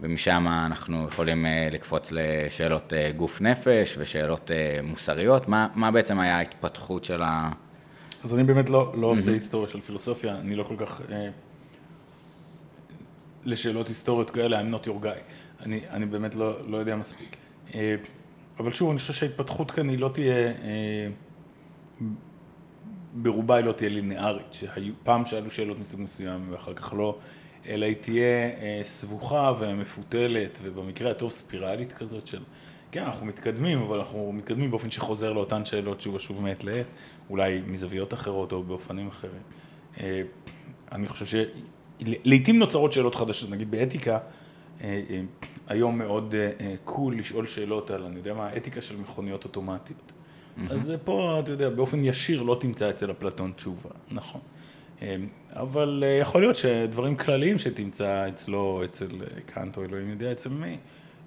[0.00, 5.48] ומשם אנחנו יכולים אה, לקפוץ לשאלות אה, גוף נפש ושאלות אה, מוסריות.
[5.48, 7.50] מה, מה בעצם היה ההתפתחות של ה...
[8.24, 11.00] אז אני באמת לא, לא עושה היסטוריה של פילוסופיה, אני לא כל כך...
[11.10, 11.28] אה,
[13.44, 15.18] לשאלות היסטוריות כאלה, I'm not your guy.
[15.62, 17.36] אני, אני באמת לא, לא יודע מספיק.
[17.74, 17.96] אה,
[18.58, 20.34] אבל שוב, אני חושב שההתפתחות כאן היא לא תהיה...
[20.34, 21.08] אה,
[23.14, 27.18] ברובה היא לא תהיה לינארית, שפעם שאלו שאלות מסוג מסוים ואחר כך לא,
[27.68, 32.42] אלא היא תהיה אה, סבוכה ומפותלת, ובמקרה הטוב ספירלית כזאת של,
[32.90, 36.86] כן, אנחנו מתקדמים, אבל אנחנו מתקדמים באופן שחוזר לאותן שאלות שוב ושוב מעת לעת,
[37.30, 39.42] אולי מזוויות אחרות או באופנים אחרים.
[40.00, 40.22] אה,
[40.92, 41.44] אני חושב
[42.00, 44.18] שלעיתים נוצרות שאלות חדשות, נגיד באתיקה,
[44.80, 45.02] אה,
[45.66, 46.34] היום מאוד
[46.84, 50.12] קול לשאול שאלות על, אני יודע מה, האתיקה של מכוניות אוטומטיות.
[50.12, 50.72] Mm-hmm.
[50.72, 54.40] אז פה, אתה יודע, באופן ישיר לא תמצא אצל אפלטון תשובה, נכון.
[55.02, 60.32] אמ, אבל אה, יכול להיות שדברים כלליים שתמצא אצלו, אצל אה, קאנט או אלוהים יודע
[60.32, 60.76] אצל מי,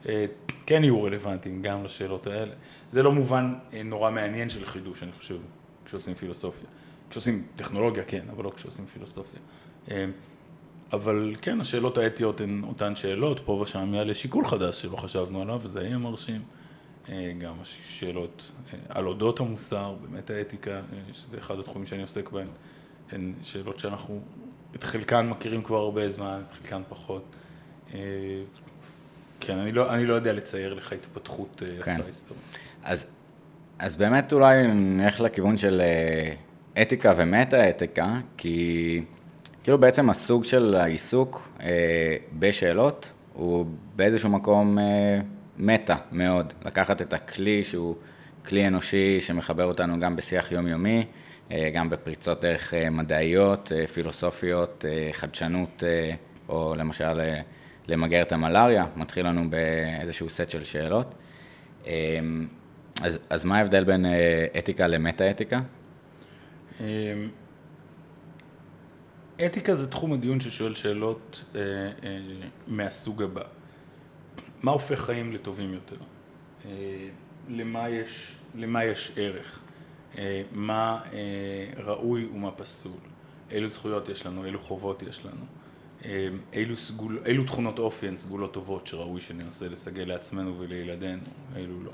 [0.09, 0.25] אה,
[0.65, 2.53] כן יהיו רלוונטיים גם לשאלות האלה.
[2.89, 3.53] זה לא מובן
[3.85, 5.37] נורא מעניין של חידוש, אני חושב,
[5.85, 6.67] כשעושים פילוסופיה.
[7.09, 9.39] כשעושים טכנולוגיה, כן, אבל לא כשעושים פילוסופיה.
[9.91, 10.11] אמ,
[10.93, 15.59] אבל כן, השאלות האתיות הן אותן שאלות, פה ושם יעלה שיקול חדש שלא חשבנו עליו,
[15.63, 16.41] וזה יהיה מרשים.
[17.37, 18.51] גם השאלות
[18.89, 20.81] על אודות המוסר, באמת האתיקה,
[21.13, 22.47] שזה אחד התחומים שאני עוסק בהם.
[23.11, 24.21] הן שאלות שאנחנו
[24.75, 27.23] את חלקן מכירים כבר הרבה זמן, את חלקן פחות.
[27.93, 27.99] אה,
[29.39, 31.95] כן, אני לא, אני לא יודע לצייר לך התפתחות אה, כן.
[31.97, 32.43] יפה היסטורית.
[32.83, 33.05] אז,
[33.79, 39.01] אז באמת אולי נלך לכיוון של אה, אתיקה ומטה-אתיקה, כי
[39.63, 44.83] כאילו בעצם הסוג של העיסוק אה, בשאלות הוא באיזשהו מקום אה,
[45.57, 46.53] מטה מאוד.
[46.65, 47.95] לקחת את הכלי שהוא
[48.45, 51.05] כלי אנושי שמחבר אותנו גם בשיח יומיומי,
[51.73, 55.83] גם בפריצות דרך אה, מדעיות, אה, פילוסופיות, חדשנות,
[56.49, 57.21] או למשל
[57.87, 61.15] למגר את המלאריה, מתחיל לנו באיזשהו סט של שאלות.
[63.01, 64.05] אז, אז מה ההבדל בין
[64.57, 65.59] אתיקה למטה-אתיקה?
[69.45, 72.19] אתיקה זה תחום הדיון ששואל שאלות אה, אה,
[72.67, 73.43] מהסוג הבא.
[74.63, 75.95] מה הופך חיים לטובים יותר?
[76.65, 76.71] אה,
[77.49, 79.59] למה יש, למה יש ערך?
[80.17, 82.91] אה, מה אה, ראוי ומה פסול?
[83.51, 84.45] אילו זכויות יש לנו?
[84.45, 85.45] אילו חובות יש לנו?
[86.05, 91.21] אה, אילו, סגול, אילו תכונות אופי הן סגולות טובות שראוי שננסה לסגל לעצמנו ולילדינו?
[91.55, 91.91] אילו לא?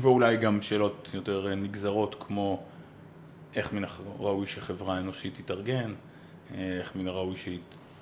[0.00, 2.62] ואולי גם שאלות יותר נגזרות כמו
[3.54, 5.94] איך מן הראוי שחברה אנושית תתארגן,
[6.54, 7.58] איך מן הראוי שהיא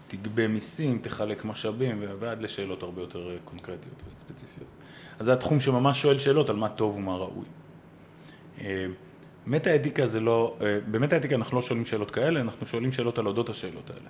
[0.08, 4.68] תגבה מיסים, תחלק משאבים, ועד לשאלות הרבה יותר קונקרטיות וספציפיות.
[5.18, 7.44] אז זה התחום שממש שואל שאלות על מה טוב ומה ראוי.
[9.46, 10.56] מטה-אתיקה זה לא,
[10.90, 14.08] במטה-אתיקה אנחנו לא שואלים שאלות כאלה, אנחנו שואלים שאלות על אודות השאלות האלה,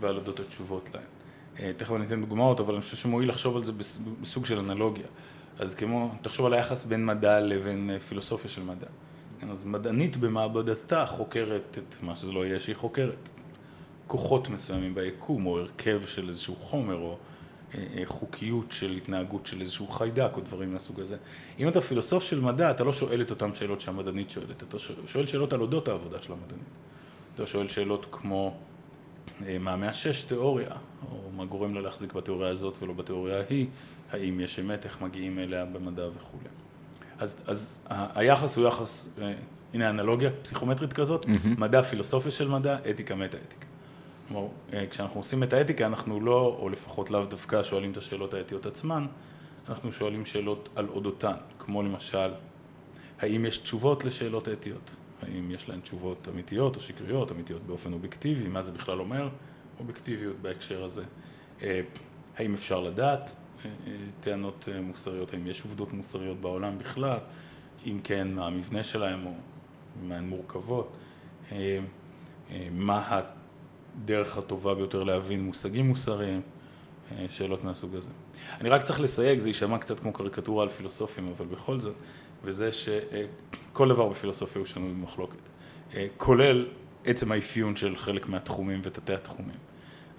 [0.00, 1.72] ועל אודות התשובות להן.
[1.76, 3.72] תכף אני אתן דוגמאות, אבל אני חושב שמועיל לחשוב על זה
[4.22, 5.06] בסוג של אנלוגיה.
[5.58, 8.86] אז כמו, תחשוב על היחס בין מדע לבין פילוסופיה של מדע.
[9.50, 13.28] אז מדענית במעבדתה חוקרת את מה שזה לא יהיה שהיא חוקרת.
[14.06, 17.16] כוחות מסוימים ביקום, או הרכב של איזשהו חומר, או אה, אה,
[18.04, 21.16] חוקיות של התנהגות של איזשהו חיידק, או דברים מהסוג הזה.
[21.58, 25.26] אם אתה פילוסוף של מדע, אתה לא שואל את אותן שאלות שהמדענית שואלת, אתה שואל
[25.26, 26.64] שאלות על אודות העבודה של המדענית.
[27.34, 28.56] אתה שואל שאלות כמו
[29.46, 30.70] אה, מה מאשש תיאוריה,
[31.10, 33.66] או מה גורם לה להחזיק בתיאוריה הזאת ולא בתיאוריה ההיא,
[34.10, 36.48] האם יש אמת, איך מגיעים אליה במדע וכולי.
[37.18, 39.18] אז, אז היחס הוא יחס,
[39.74, 41.48] הנה אנלוגיה פסיכומטרית כזאת, mm-hmm.
[41.58, 43.65] מדע פילוסופיה של מדע, אתיקה מטה-אתיקה.
[44.28, 44.48] כלומר,
[44.90, 49.06] כשאנחנו עושים את האתיקה, אנחנו לא, או לפחות לאו דווקא שואלים את השאלות האתיות עצמן,
[49.68, 52.30] אנחנו שואלים שאלות על אודותן, כמו למשל,
[53.20, 54.96] האם יש תשובות לשאלות אתיות?
[55.22, 59.28] האם יש להן תשובות אמיתיות או שקריות, אמיתיות באופן אובייקטיבי, מה זה בכלל אומר?
[59.80, 61.04] אובייקטיביות בהקשר הזה.
[62.36, 63.30] האם אפשר לדעת
[64.20, 67.18] טענות מוסריות, האם יש עובדות מוסריות בעולם בכלל?
[67.86, 69.32] אם כן, מה המבנה שלהם או
[70.02, 70.96] מה הן מורכבות?
[72.70, 73.20] מה
[74.02, 76.40] הדרך הטובה ביותר להבין מושגים מוסריים?
[77.28, 78.08] שאלות מהסוג הזה.
[78.60, 82.02] אני רק צריך לסייג, זה יישמע קצת כמו קריקטורה על פילוסופים, אבל בכל זאת,
[82.44, 85.38] וזה שכל דבר בפילוסופיה הוא שנוי במחלוקת,
[86.16, 86.66] כולל
[87.04, 89.56] עצם האפיון של חלק מהתחומים ותתי התחומים.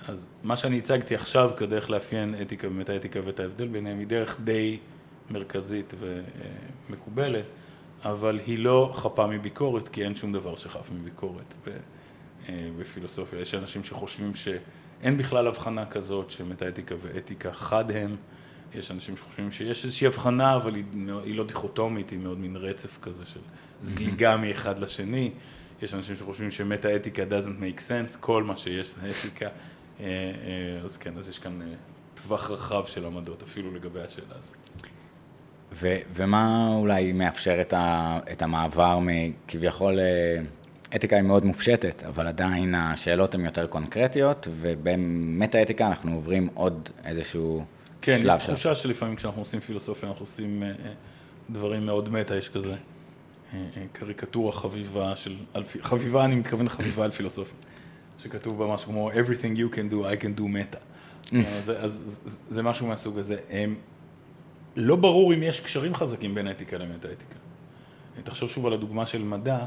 [0.08, 4.40] אז מה שאני הצגתי עכשיו כדרך לאפיין אתיקה ומטה אתיקה ואת ההבדל ביניהם היא דרך
[4.44, 4.78] די
[5.30, 5.94] מרכזית
[6.90, 7.46] ומקובלת,
[8.04, 11.56] אבל היא לא חפה מביקורת, כי אין שום דבר שחף מביקורת
[12.80, 13.40] בפילוסופיה.
[13.40, 18.16] יש אנשים שחושבים שאין בכלל הבחנה כזאת שמטה אתיקה ואתיקה חד הם.
[18.76, 20.84] יש אנשים שחושבים שיש איזושהי הבחנה, אבל היא,
[21.24, 23.40] היא לא דיכוטומית, היא מאוד מין רצף כזה של
[23.82, 25.32] זליגה מאחד לשני.
[25.82, 29.48] יש אנשים שחושבים שמטה אתיקה doesn't make sense, כל מה שיש זה אתיקה.
[30.84, 31.60] אז כן, אז יש כאן
[32.24, 34.56] טווח רחב של עמדות, אפילו לגבי השאלה הזאת.
[35.74, 40.00] ו- ומה אולי מאפשר את, ה- את המעבר מכביכול
[40.96, 46.90] אתיקה היא מאוד מופשטת, אבל עדיין השאלות הן יותר קונקרטיות, ובמטה אתיקה אנחנו עוברים עוד
[47.06, 47.66] איזשהו
[48.02, 50.64] כן, שלב יש תחושה שלפעמים כשאנחנו עושים פילוסופיה, אנחנו עושים
[51.50, 52.76] דברים מאוד מטה, יש כזה
[53.92, 55.36] קריקטורה חביבה של,
[55.82, 57.58] חביבה, אני מתכוון חביבה על פילוסופיה.
[58.20, 60.78] שכתוב בה משהו כמו everything you can do, I can do meta.
[61.36, 63.38] אז, אז זה, זה משהו מהסוג הזה.
[63.50, 63.76] הם,
[64.76, 67.36] לא ברור אם יש קשרים חזקים בין אתיקה למטה-אתיקה.
[68.24, 69.66] תחשוב שוב על הדוגמה של מדע,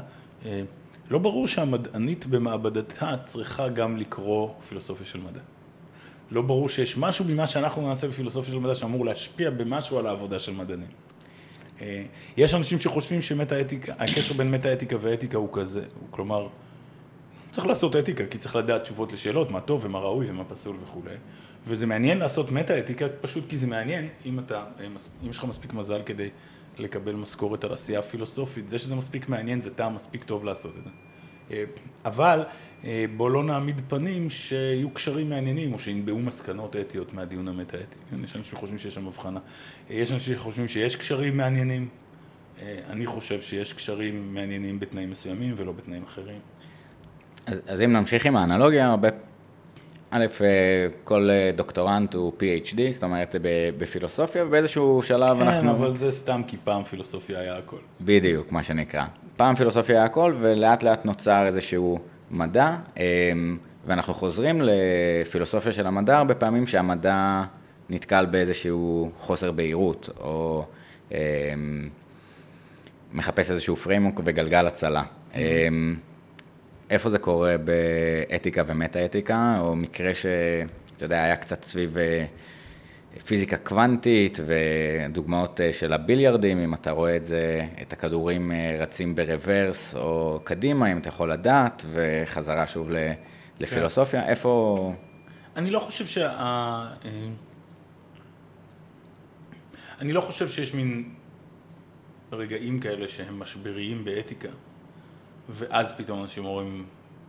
[1.11, 5.39] לא ברור שהמדענית במעבדתה צריכה גם לקרוא פילוסופיה של מדע.
[6.31, 10.39] לא ברור שיש משהו ממה שאנחנו נעשה בפילוסופיה של מדע שאמור להשפיע במשהו על העבודה
[10.39, 10.87] של מדענים.
[12.37, 16.47] יש אנשים שחושבים שמטה-אתיקה, הקשר בין מטה-אתיקה ואתיקה הוא כזה, הוא כלומר,
[17.51, 21.15] צריך לעשות אתיקה, כי צריך לדעת תשובות לשאלות, מה טוב ומה ראוי ומה פסול וכולי.
[21.67, 24.95] וזה מעניין לעשות מטה-אתיקה, פשוט כי זה מעניין, אם אתה, אם
[25.29, 26.29] יש לך מספיק מזל כדי
[26.81, 30.83] לקבל משכורת על עשייה פילוסופית, זה שזה מספיק מעניין, זה טעם מספיק טוב לעשות את
[30.83, 30.89] זה.
[32.05, 32.43] אבל
[33.17, 37.95] בוא לא נעמיד פנים שיהיו קשרים מעניינים, או שינבעו מסקנות אתיות מהדיון המטה-אתי.
[38.11, 39.39] יש אנשים שחושבים שיש שם הבחנה.
[39.89, 41.87] יש אנשים שחושבים שיש קשרים מעניינים.
[42.89, 46.39] אני חושב שיש קשרים מעניינים בתנאים מסוימים ולא בתנאים אחרים.
[47.47, 49.09] אז, אז אם נמשיך עם האנלוגיה, הרבה,
[50.13, 50.25] א',
[51.03, 53.35] כל דוקטורנט הוא PhD, זאת אומרת
[53.77, 55.61] בפילוסופיה, ובאיזשהו שלב כן, אנחנו...
[55.61, 57.77] כן, אבל זה סתם כי פעם פילוסופיה היה הכל.
[58.01, 59.05] בדיוק, מה שנקרא.
[59.35, 61.99] פעם פילוסופיה היה הכל, ולאט לאט נוצר איזשהו
[62.31, 62.75] מדע,
[63.87, 67.43] ואנחנו חוזרים לפילוסופיה של המדע הרבה פעמים שהמדע
[67.89, 70.65] נתקל באיזשהו חוסר בהירות, או
[73.13, 75.03] מחפש איזשהו פריימוק וגלגל הצלה.
[75.03, 75.37] Mm-hmm.
[76.91, 81.97] איפה זה קורה באתיקה ומטה-אתיקה, או מקרה שאתה יודע, היה קצת סביב
[83.25, 90.39] פיזיקה קוונטית ודוגמאות של הביליארדים, אם אתה רואה את זה, את הכדורים רצים ברוורס או
[90.43, 92.89] קדימה, אם אתה יכול לדעת, וחזרה שוב
[93.59, 94.27] לפילוסופיה, כן.
[94.27, 94.93] איפה...
[95.55, 96.87] אני לא חושב שה...
[99.99, 101.09] אני לא חושב שיש מין
[102.31, 104.49] רגעים כאלה שהם משבריים באתיקה,
[105.49, 106.85] ואז פתאום אנשים אומרים,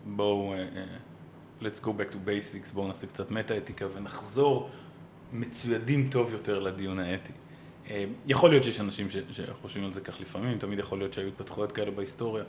[0.06, 4.70] בואו, uh, let's go back to basics, בואו נעשה קצת מטה-אתיקה ונחזור
[5.32, 7.32] מצוידים טוב יותר לדיון האתי.
[7.86, 7.90] Uh,
[8.26, 11.72] יכול להיות שיש אנשים ש, שחושבים על זה כך לפעמים, תמיד יכול להיות שהיו התפתחויות
[11.72, 12.44] כאלה בהיסטוריה.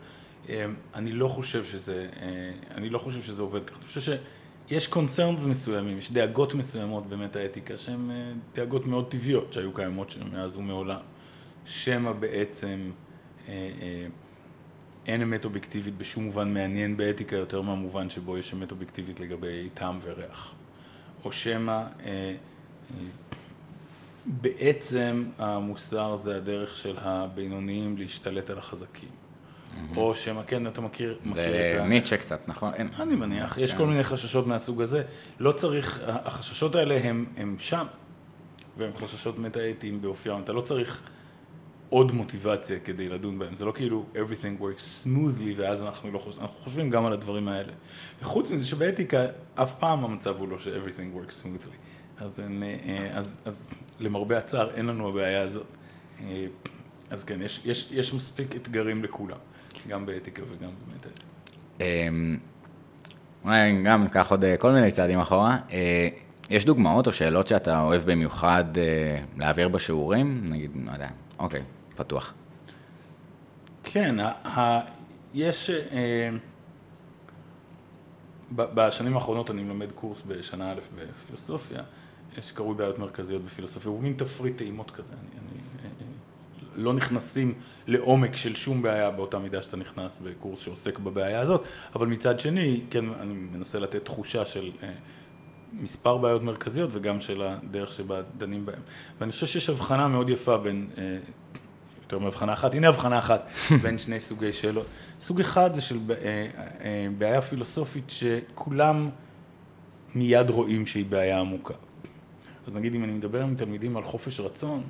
[0.45, 0.49] Uh,
[0.93, 3.78] אני לא חושב שזה, uh, אני לא חושב שזה עובד ככה.
[3.80, 4.17] אני חושב
[4.69, 10.58] שיש קונצרנס מסוימים, יש דאגות מסוימות במטה-אתיקה שהן uh, דאגות מאוד טבעיות שהיו קיימות מאז
[10.58, 10.99] ומעולם.
[11.65, 12.91] שמא בעצם
[13.47, 14.08] אה, אה,
[15.07, 19.99] אין אמת אובייקטיבית בשום מובן מעניין באתיקה יותר מהמובן שבו יש אמת אובייקטיבית לגבי טעם
[20.01, 20.53] וריח.
[21.25, 22.35] או שמא אה, אה,
[24.25, 29.09] בעצם המוסר זה הדרך של הבינוניים להשתלט על החזקים.
[29.09, 29.97] Mm-hmm.
[29.97, 31.83] או שמא, כן, אתה מכיר, מכיר את ה...
[31.83, 32.73] זה ניטשה קצת, נכון?
[32.73, 32.89] אין.
[32.99, 33.77] אני מניח, יש כן.
[33.77, 35.03] כל מיני חששות מהסוג הזה.
[35.39, 37.85] לא צריך, החששות האלה הם, הם שם,
[38.77, 40.41] והם חששות מטה-אתיים באופיים.
[40.43, 41.01] אתה לא צריך
[41.93, 46.43] עוד מוטיבציה כדי לדון בהם, זה לא כאילו everything works smoothly ואז אנחנו לא חושבים,
[46.43, 47.73] אנחנו חושבים גם על הדברים האלה.
[48.21, 49.25] וחוץ מזה שבאתיקה
[49.56, 51.75] אף פעם המצב הוא לא ש-everything works smoothly,
[52.23, 55.65] אז, אין, אה, אז, אז למרבה הצער אין לנו הבעיה הזאת.
[56.21, 56.45] אה,
[57.10, 59.38] אז כן, יש, יש, יש מספיק אתגרים לכולם,
[59.88, 61.08] גם באתיקה וגם באמת.
[61.82, 62.38] אמ,
[63.43, 65.58] אולי גם ניקח עוד אה, כל מיני צעדים אחורה.
[66.49, 68.63] יש דוגמאות או שאלות שאתה אוהב במיוחד
[69.38, 70.45] להעביר בשיעורים?
[70.49, 71.62] נגיד, לא יודע, אוקיי.
[71.95, 72.34] פתוח.
[73.84, 74.79] כן, ה-
[75.34, 75.69] יש...
[75.69, 76.29] אה,
[78.56, 81.84] בשנים האחרונות אני מלמד קורס בשנה א' בפילוסופיה,
[82.41, 86.06] שקרוי בעיות מרכזיות בפילוסופיה, הוא מין תפריט טעימות כזה, אני, אני, אה, אה,
[86.75, 87.53] לא נכנסים
[87.88, 91.63] לעומק של שום בעיה באותה מידה שאתה נכנס בקורס שעוסק בבעיה הזאת,
[91.95, 94.71] אבל מצד שני, כן, אני מנסה לתת תחושה של
[95.73, 98.79] מספר בעיות מרכזיות וגם של הדרך שבה דנים בהן.
[99.19, 100.88] ואני חושב שיש הבחנה מאוד יפה בין
[102.13, 103.49] יותר מהבחנה אחת, הנה הבחנה אחת
[103.84, 104.86] בין שני סוגי שאלות.
[105.19, 106.47] סוג אחד זה של אה,
[106.82, 109.10] אה, בעיה פילוסופית שכולם
[110.15, 111.73] מיד רואים שהיא בעיה עמוקה.
[112.67, 114.84] אז נגיד אם אני מדבר עם תלמידים על חופש רצון,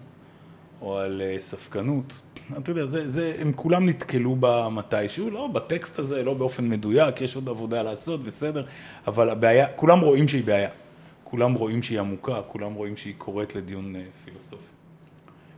[0.82, 2.14] או על אה, ספקנות,
[2.58, 7.22] אתה יודע, זה, זה, הם כולם נתקלו בה מתישהו, לא בטקסט הזה, לא באופן מדויק,
[7.22, 8.66] יש עוד עבודה לעשות, בסדר,
[9.08, 10.70] אבל הבעיה, כולם רואים שהיא בעיה.
[11.24, 14.73] כולם רואים שהיא עמוקה, כולם רואים שהיא קוראת לדיון פילוסופי.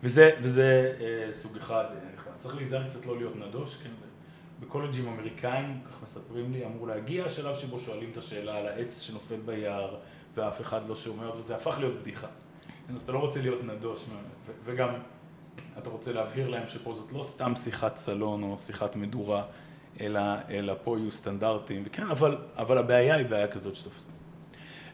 [0.04, 2.28] וזה, וזה אה, סוג אחד נחמד.
[2.34, 3.90] אה, צריך להיזהר קצת לא להיות נדוש, כן?
[4.60, 9.40] בקולג'ים אמריקאים, כך מספרים לי, אמור להגיע השלב שבו שואלים את השאלה על העץ שנופל
[9.46, 9.96] ביער
[10.36, 12.28] ואף אחד לא שומע אותו, זה הפך להיות בדיחה.
[12.96, 14.06] אז אתה לא רוצה להיות נדוש,
[14.66, 14.90] וגם
[15.78, 19.44] אתה רוצה להבהיר להם שפה זאת לא סתם שיחת סלון או שיחת מדורה,
[20.02, 24.08] אלא, אלא פה יהיו סטנדרטים, וכן, אבל, אבל הבעיה היא בעיה כזאת שתופסת.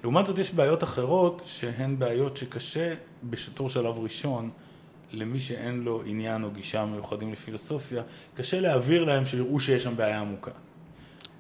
[0.04, 4.50] לעומת זאת יש בעיות אחרות שהן בעיות שקשה בשטור שלב ראשון
[5.12, 10.20] למי שאין לו עניין או גישה מיוחדים לפילוסופיה, קשה להעביר להם שיראו שיש שם בעיה
[10.20, 10.52] עמוקה.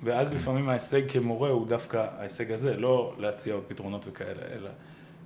[0.03, 4.69] ואז לפעמים ההישג כמורה הוא דווקא ההישג הזה, לא להציע עוד פתרונות וכאלה, אלא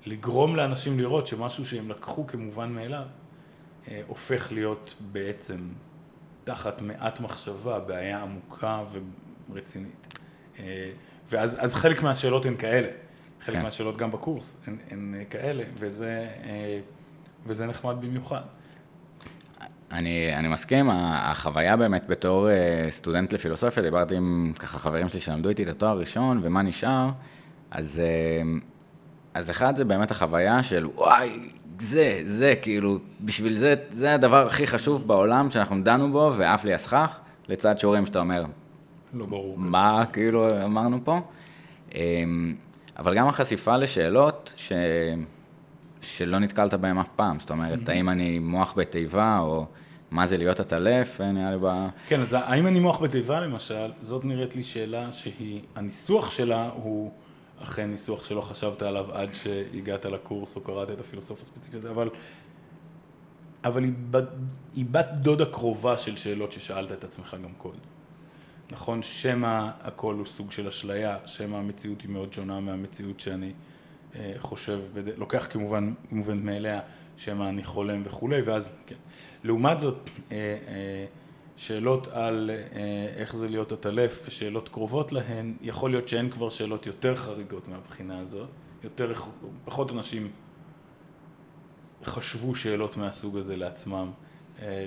[0.05, 3.05] לגרום לאנשים לראות שמשהו שהם לקחו כמובן מאליו,
[3.87, 5.57] אה, הופך להיות בעצם
[6.43, 8.83] תחת מעט מחשבה, בעיה עמוקה
[9.49, 10.17] ורצינית.
[10.59, 10.91] אה,
[11.29, 12.87] ואז חלק מהשאלות הן כאלה,
[13.41, 13.63] חלק כן.
[13.63, 16.27] מהשאלות גם בקורס הן, הן כאלה, וזה...
[17.45, 18.41] וזה נחמד במיוחד.
[19.91, 25.49] אני, אני מסכים, החוויה באמת בתור אה, סטודנט לפילוסופיה, דיברתי עם ככה חברים שלי שלמדו
[25.49, 27.09] איתי את התואר הראשון, ומה נשאר,
[27.71, 28.59] אז, אה,
[29.33, 34.67] אז אחד זה באמת החוויה של וואי, זה, זה, כאילו, בשביל זה, זה הדבר הכי
[34.67, 38.45] חשוב בעולם שאנחנו דנו בו, ועף לי הסכך, לצד שיעורים שאתה אומר,
[39.13, 39.57] לא ברור.
[39.57, 41.21] מה כאילו אמרנו פה?
[41.95, 42.01] אה,
[42.99, 44.71] אבל גם החשיפה לשאלות ש...
[46.05, 47.39] שלא נתקלת בהם אף פעם.
[47.39, 47.89] זאת אומרת.
[47.89, 49.65] האם אני מוח בתיבה, או
[50.11, 51.87] מה זה להיות עטלף, נראה לי ב...
[52.07, 57.11] כן, אז האם אני מוח בתיבה למשל, זאת נראית לי שאלה שהיא, הניסוח שלה הוא
[57.63, 62.09] אכן ניסוח שלא חשבת עליו עד שהגעת לקורס או קראת את הפילוסופיה הספציפית, אבל...
[63.63, 64.23] אבל היא, בת,
[64.75, 67.79] היא בת דודה קרובה של שאלות ששאלת את עצמך גם קודם.
[68.71, 73.51] נכון, שמא הכל הוא סוג של אשליה, שמא המציאות היא מאוד שונה מהמציאות שאני אה,
[74.37, 74.79] חושב,
[75.17, 76.79] לוקח כמובן מובן מאליה
[77.17, 78.95] שמא אני חולם וכולי, ואז, כן.
[79.43, 81.05] לעומת זאת, אה, אה,
[81.57, 82.51] שאלות על
[83.17, 88.19] איך זה להיות עטלף ושאלות קרובות להן, יכול להיות שהן כבר שאלות יותר חריגות מהבחינה
[88.19, 88.49] הזאת,
[88.83, 89.13] יותר,
[89.65, 90.31] פחות אנשים
[92.03, 94.11] חשבו שאלות מהסוג הזה לעצמם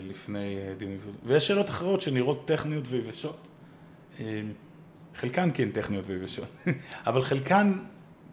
[0.09, 0.99] לפני דיונים.
[1.25, 3.49] ויש שאלות אחרות שנראות טכניות ויבשות.
[5.15, 6.49] חלקן כן טכניות ויבשות,
[7.07, 7.73] אבל חלקן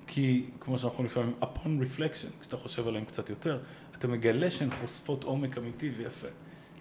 [0.07, 3.59] כי, כמו שאנחנו לפעמים, upon reflection, כשאתה חושב עליהן קצת יותר,
[3.97, 6.27] אתה מגלה שהן חושפות עומק אמיתי ויפה.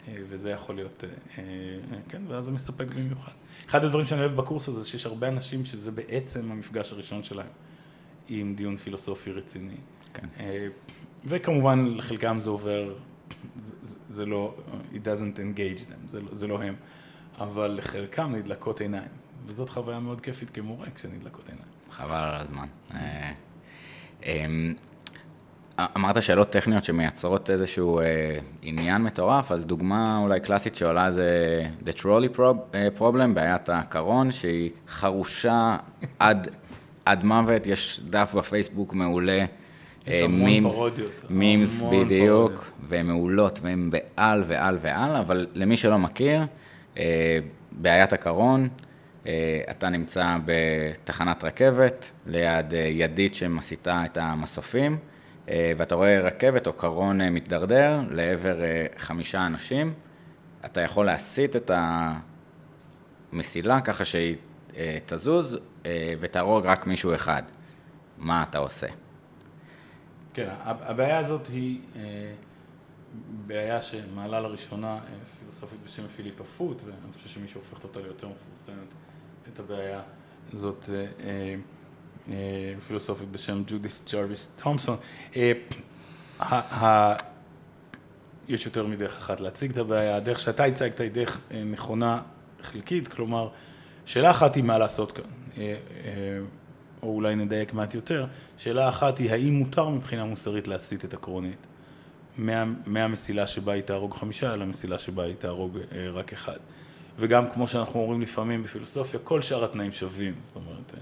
[0.09, 1.09] אה, וזה יכול להיות, אה,
[1.39, 3.33] אה, כן, ואז זה מספק במיוחד.
[3.69, 7.47] אחד הדברים שאני אוהב בקורס הזה, שיש הרבה אנשים שזה בעצם המפגש הראשון שלהם
[8.29, 9.77] עם דיון פילוסופי רציני.
[10.15, 10.29] כן.
[11.25, 12.95] וכמובן, לחלקם זה עובר,
[13.57, 14.55] זה, זה, זה לא,
[14.93, 16.75] it doesn't engage them, זה, לא, זה לא הם,
[17.39, 19.09] אבל לחלקם נדלקות עיניים,
[19.47, 21.74] וזאת חוויה מאוד כיפית כמורה כשנדלקות עיניים.
[21.97, 22.67] חבל על הזמן.
[22.95, 23.33] אה,
[24.25, 24.75] אמ,
[25.97, 28.05] אמרת שאלות טכניות שמייצרות איזשהו אה,
[28.63, 32.41] עניין מטורף, אז דוגמה אולי קלאסית שעולה זה The Trolley
[32.75, 35.77] אה, Problem, בעיית הקרון, שהיא חרושה
[36.19, 36.49] עד,
[37.05, 39.45] עד מוות, יש דף בפייסבוק מעולה.
[40.07, 41.25] יש המון מימס, פרודיות.
[41.31, 46.43] מימס בדיוק, והן מעולות, והן בעל ועל ועל, אבל למי שלא מכיר,
[47.73, 48.69] בעיית הקרון, אה,
[49.71, 54.99] אתה נמצא בתחנת רכבת, ליד אה, ידית שמסיטה את המסופים,
[55.49, 58.57] אה, ואתה רואה רכבת או קרון מתדרדר לעבר
[58.97, 59.95] חמישה אנשים.
[60.65, 61.71] אתה יכול להסיט את
[63.33, 64.37] המסילה ככה שהיא
[65.07, 65.59] תזוז
[66.21, 67.43] ותהרוג רק מישהו אחד.
[68.19, 68.87] מה אתה עושה?
[70.35, 71.81] כן, הבעיה הזאת היא
[73.47, 74.99] בעיה שמעלה לראשונה
[75.39, 78.95] פילוסופית בשם פיליפה פוט, ואני חושב שמי שהופכת אותה ליותר מפורסמת
[79.53, 80.01] את הבעיה
[80.53, 81.55] זאת אה, אה,
[82.29, 84.97] אה, פילוסופית בשם ג'ודית ג'ארוויס תומפסון.
[88.49, 92.23] יש יותר מדרך אחת להציג את הבעיה, הדרך שאתה הצגת היא דרך נכונה
[92.63, 93.49] חלקית, כלומר,
[94.07, 95.25] שאלה אחת היא מה לעשות כאן,
[97.03, 98.27] או אולי נדייק מעט יותר,
[98.59, 101.67] שאלה אחת היא האם מותר מבחינה מוסרית להסיט את הקרונית?
[102.87, 105.79] מהמסילה שבה היא תהרוג חמישה, למסילה שבה היא תהרוג
[106.13, 106.59] רק אחד.
[107.19, 110.95] וגם כמו שאנחנו אומרים לפעמים בפילוסופיה, כל שאר התנאים שווים, זאת אומרת,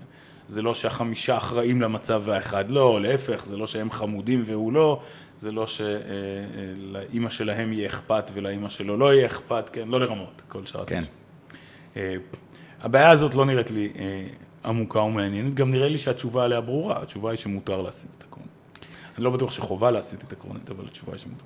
[0.49, 5.01] זה לא שהחמישה אחראים למצב והאחד לא, להפך, זה לא שהם חמודים והוא לא,
[5.37, 10.67] זה לא שלאימא שלהם יהיה אכפת ולאימא שלו לא יהיה אכפת, כן, לא לרמות, כל
[10.67, 11.03] שאר כן.
[11.97, 12.21] התנאים.
[12.81, 14.27] הבעיה הזאת לא נראית לי אה,
[14.65, 18.41] עמוקה ומעניינת, גם נראה לי שהתשובה עליה ברורה, התשובה היא שמותר להשיג את הכל.
[19.17, 21.45] אני לא בטוח שחובה להסיט את עקרונית, אבל התשובה היא שמותר.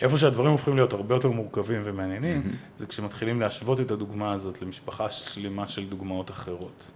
[0.00, 2.78] איפה שהדברים הופכים להיות הרבה יותר מורכבים ומעניינים, mm-hmm.
[2.78, 6.90] זה כשמתחילים להשוות את הדוגמה הזאת למשפחה שלמה של דוגמאות אחרות.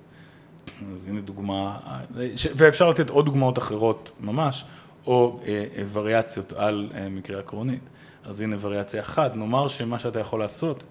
[0.92, 1.78] אז הנה דוגמה,
[2.56, 4.64] ואפשר לתת עוד דוגמאות אחרות ממש,
[5.06, 7.82] או אה, אה, וריאציות על אה, מקרה עקרונית.
[8.24, 10.84] אז הנה וריאציה אחת, נאמר שמה שאתה יכול לעשות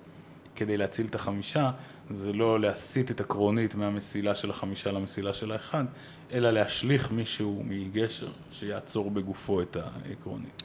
[0.56, 1.72] כדי להציל את החמישה,
[2.10, 5.86] זה לא להסיט את הקרונית מהמסילה של החמישה למסילה של האחד,
[6.34, 10.64] אלא להשליך מישהו מגשר שיעצור בגופו את העקרונית.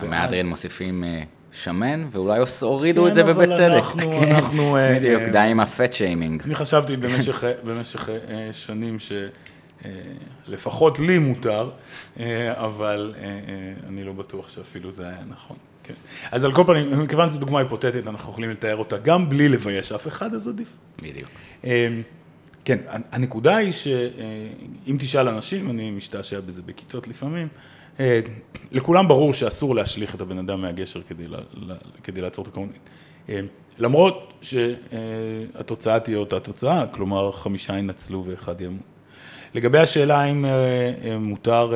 [0.00, 3.56] המהדרין מוסיפים אה, שמן, ואולי הורידו את זה ובצדק.
[3.58, 4.76] כן, אבל אנחנו, אנחנו...
[4.76, 6.42] אה, בדיוק, אה, די עם הפט שיימינג.
[6.42, 6.96] אני חשבתי
[7.64, 8.08] במשך
[8.52, 8.96] שנים
[10.46, 11.70] שלפחות לי מותר,
[12.50, 13.14] אבל
[13.88, 15.56] אני לא בטוח שאפילו זה היה נכון.
[15.86, 15.94] כן.
[16.30, 19.92] אז על כל פנים, מכיוון שזו דוגמה היפותטית, אנחנו יכולים לתאר אותה גם בלי לבייש
[19.92, 20.72] אף אחד, אז עדיף.
[21.02, 21.28] בדיוק.
[22.64, 22.78] כן,
[23.12, 27.48] הנקודה היא שאם תשאל אנשים, אני משתעשע בזה בכיתות לפעמים,
[28.00, 28.20] אה,
[28.72, 31.38] לכולם ברור שאסור להשליך את הבן אדם מהגשר כדי, לה,
[32.02, 32.80] כדי לעצור את הקומונית.
[33.28, 33.40] אה,
[33.78, 38.95] למרות שהתוצאה תהיה אותה תוצאה, כלומר חמישה ינצלו ואחד ימות.
[39.56, 41.72] לגבי השאלה האם אה, מותר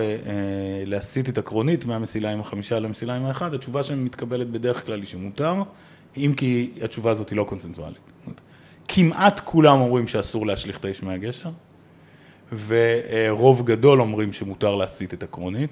[0.86, 5.54] להסיט את הקרונית מהמסילה עם החמישה למסילה עם האחד, התשובה שמתקבלת בדרך כלל היא שמותר,
[6.16, 7.98] אם כי התשובה הזאת היא לא קונצנזואלית.
[8.88, 11.50] כמעט כולם אומרים שאסור להשליך את האיש מהגשר,
[12.66, 15.70] ורוב גדול אומרים שמותר להסיט את הקרונית.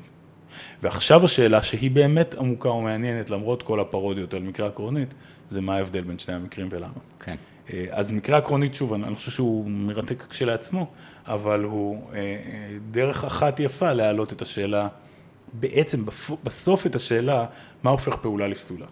[0.82, 5.14] ועכשיו השאלה שהיא באמת עמוקה ומעניינת למרות כל הפרודיות על מקרה עקרונית,
[5.48, 6.92] זה מה ההבדל בין שני המקרים ולמה.
[7.20, 7.36] כן.
[7.72, 10.86] אה, אז מקרה עקרונית, שוב, אני חושב שהוא מרתק כשלעצמו,
[11.28, 14.88] אבל הוא אה, אה, דרך אחת יפה להעלות את השאלה,
[15.52, 16.04] בעצם
[16.44, 17.46] בסוף את השאלה,
[17.82, 18.86] מה הופך פעולה לפסולה.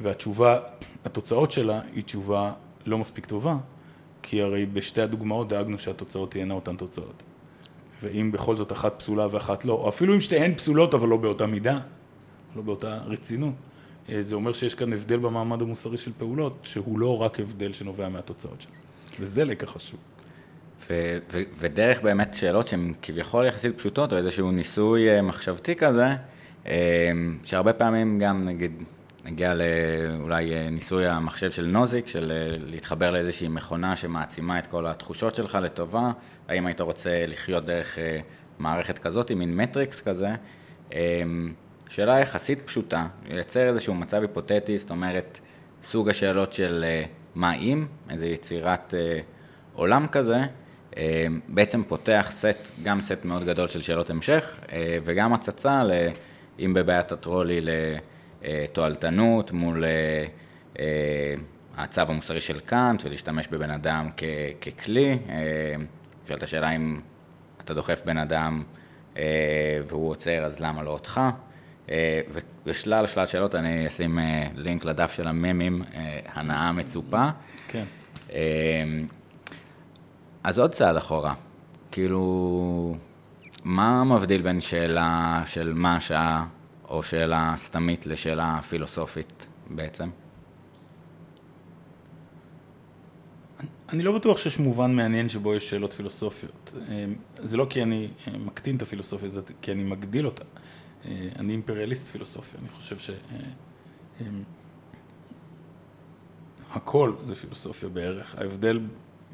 [0.00, 0.58] והתשובה,
[1.04, 2.52] התוצאות שלה היא תשובה
[2.86, 3.56] לא מספיק טובה,
[4.22, 7.22] כי הרי בשתי הדוגמאות דאגנו שהתוצאות תהיינה אותן תוצאות.
[8.02, 11.46] ואם בכל זאת אחת פסולה ואחת לא, או אפילו אם שתיהן פסולות אבל לא באותה
[11.46, 11.80] מידה,
[12.56, 13.54] לא באותה רצינות,
[14.08, 18.08] אה, זה אומר שיש כאן הבדל במעמד המוסרי של פעולות, שהוא לא רק הבדל שנובע
[18.08, 18.72] מהתוצאות שלו.
[19.20, 20.00] וזה לקח חשוב.
[20.90, 26.06] ו- ו- ודרך באמת שאלות שהן כביכול יחסית פשוטות, או איזשהו ניסוי אה, מחשבתי כזה,
[26.66, 26.72] אה,
[27.44, 28.72] שהרבה פעמים גם נגיד
[29.24, 35.34] נגיע לאולי אה, ניסוי המחשב של נוזיק, של להתחבר לאיזושהי מכונה שמעצימה את כל התחושות
[35.34, 36.12] שלך לטובה,
[36.48, 37.98] האם היית רוצה לחיות דרך
[38.58, 40.28] מערכת כזאת, מין מטריקס כזה,
[41.88, 45.40] שאלה יחסית פשוטה, לייצר איזשהו מצב היפותטי, זאת אומרת,
[45.82, 46.84] סוג השאלות של
[47.34, 48.94] מה אם, איזו יצירת
[49.74, 50.40] עולם כזה,
[51.48, 55.90] בעצם פותח סט, גם סט מאוד גדול של שאלות המשך, אה, וגם הצצה, ל,
[56.58, 57.60] אם בבעיית הטרולי,
[58.42, 60.24] לתועלתנות מול אה,
[60.78, 61.34] אה,
[61.76, 64.24] הצו המוסרי של קאנט, ולהשתמש בבן אדם כ,
[64.60, 65.18] ככלי.
[65.28, 65.74] אה,
[66.28, 67.00] שואלת השאלה אם
[67.64, 68.62] אתה דוחף בן אדם
[69.16, 69.22] אה,
[69.88, 71.20] והוא עוצר, אז למה לא אותך?
[71.90, 72.20] אה,
[72.66, 75.82] ושלל שלל שאלות, אני אשים אה, לינק לדף של הממים,
[76.34, 77.28] הנאה מצופה.
[77.68, 77.84] כן.
[80.44, 81.34] אז עוד צעד אחורה,
[81.90, 82.96] כאילו,
[83.64, 86.46] מה מבדיל בין שאלה של מה השעה,
[86.88, 90.10] או שאלה סתמית לשאלה פילוסופית בעצם?
[93.88, 96.74] אני לא בטוח שיש מובן מעניין שבו יש שאלות פילוסופיות.
[97.38, 100.44] זה לא כי אני מקטין את הפילוסופיה, זה כי אני מגדיל אותה.
[101.38, 103.10] אני אימפריאליסט פילוסופיה, אני חושב ש...
[106.72, 108.34] הכל זה פילוסופיה בערך.
[108.38, 108.80] ההבדל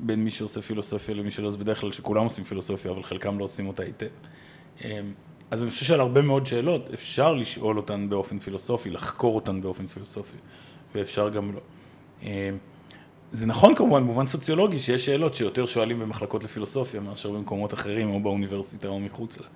[0.02, 3.44] בין מי שעושה פילוסופיה למי שלא, זה בדרך כלל שכולם עושים פילוסופיה, אבל חלקם לא
[3.44, 4.06] עושים אותה היטב.
[5.50, 9.86] אז אני חושב שעל הרבה מאוד שאלות אפשר לשאול אותן באופן פילוסופי, לחקור אותן באופן
[9.86, 10.36] פילוסופי,
[10.94, 11.60] ואפשר גם לא.
[13.32, 18.20] זה נכון כמובן במובן סוציולוגי שיש שאלות שיותר שואלים במחלקות לפילוסופיה מאשר במקומות אחרים או
[18.20, 19.46] באוניברסיטה או מחוץ לה.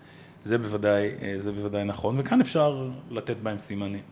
[0.44, 4.02] זה בוודאי, אה, זה בוודאי נכון, וכאן אפשר לתת בהם סימנים.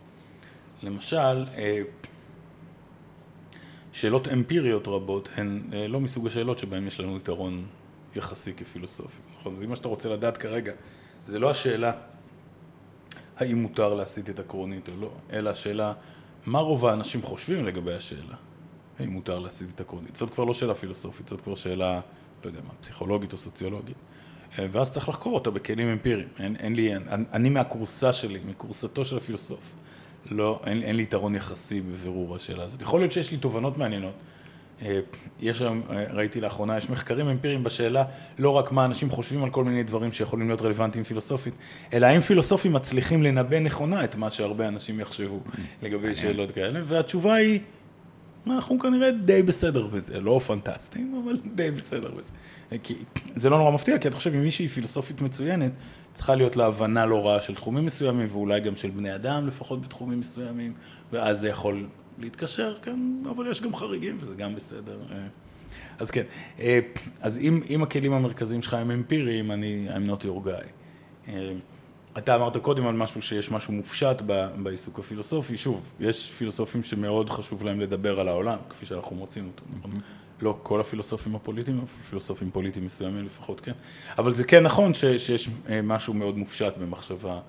[0.83, 1.83] למשל, אה,
[3.93, 7.67] שאלות אמפיריות רבות הן אה, לא מסוג השאלות שבהן יש לנו יתרון
[8.17, 9.57] יחסי כפילוסופים, נכון?
[9.57, 10.73] זה מה שאתה רוצה לדעת כרגע,
[11.27, 11.93] זה לא השאלה
[13.37, 15.93] האם מותר להסיט את הקרונית או לא, אלא השאלה
[16.47, 18.35] מה רוב האנשים חושבים לגבי השאלה.
[18.99, 20.17] האם מותר להסיט את הקרונית.
[20.17, 22.01] זאת כבר לא שאלה פילוסופית, זאת כבר שאלה,
[22.45, 23.97] לא יודע מה, פסיכולוגית או סוציולוגית.
[24.59, 26.29] אה, ואז צריך לחקור אותה בכלים אמפיריים.
[26.39, 29.75] אין, אין לי, אני, אני מהכורסה שלי, מכורסתו של הפילוסוף.
[30.31, 32.83] לא, אין, אין לי יתרון יחסי בבירור השאלה הזאת.
[32.83, 34.13] יכול להיות שיש לי תובנות מעניינות.
[34.83, 35.01] אה,
[35.41, 38.05] יש היום, אה, ראיתי לאחרונה, יש מחקרים אמפיריים בשאלה
[38.39, 41.55] לא רק מה אנשים חושבים על כל מיני דברים שיכולים להיות רלוונטיים פילוסופית,
[41.93, 45.41] אלא האם פילוסופים מצליחים לנבא נכונה את מה שהרבה אנשים יחשבו
[45.83, 47.61] לגבי שאלות כאלה, והתשובה היא
[48.47, 52.33] אנחנו כנראה די בסדר בזה, לא פנטסטיים, אבל די בסדר בזה.
[52.83, 52.95] כי
[53.37, 55.73] זה לא נורא מפתיע, כי אתה חושב, אם מישהי פילוסופית מצוינת,
[56.15, 59.83] צריכה להיות לה הבנה לא רעה של תחומים מסוימים, ואולי גם של בני אדם לפחות
[59.83, 60.73] בתחומים מסוימים,
[61.13, 61.87] ואז זה יכול
[62.19, 62.99] להתקשר, כן,
[63.31, 64.99] אבל יש גם חריגים, וזה גם בסדר.
[65.99, 66.23] אז כן,
[67.21, 70.67] אז אם, אם הכלים המרכזיים שלך הם אמפיריים, אני, I'm not your guy.
[72.19, 74.23] אתה אמרת קודם על משהו שיש משהו מופשט
[74.57, 79.65] בעיסוק הפילוסופי, שוב, יש פילוסופים שמאוד חשוב להם לדבר על העולם, כפי שאנחנו מוצאים אותו,
[79.79, 80.01] נכון?
[80.43, 83.73] לא כל הפילוסופים הפוליטיים, פילוסופים פוליטיים מסוימים לפחות, כן.
[84.19, 87.41] אבל זה כן נכון שיש אה, משהו מאוד מופשט במחשבה,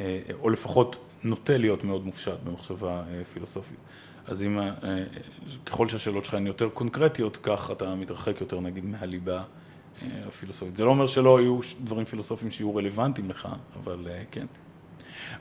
[0.00, 3.78] אה, או לפחות נוטה להיות מאוד מופשט במחשבה אה, פילוסופית.
[4.26, 4.58] אז אם,
[5.66, 9.42] ככל שהשאלות שלך הן יותר קונקרטיות, כך אתה מתרחק יותר נגיד מהליבה
[10.26, 10.76] הפילוסופית.
[10.76, 13.48] זה לא אומר שלא יהיו דברים פילוסופיים שיהיו רלוונטיים לך,
[13.84, 14.46] אבל כן.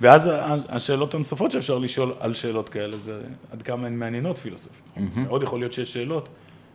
[0.02, 0.30] ואז
[0.70, 4.84] השאלות הנוספות שאפשר לשאול על שאלות כאלה זה עד כמה הן מעניינות פילוסופית.
[4.96, 5.20] Mm-hmm.
[5.20, 6.30] מאוד יכול להיות שיש שאלות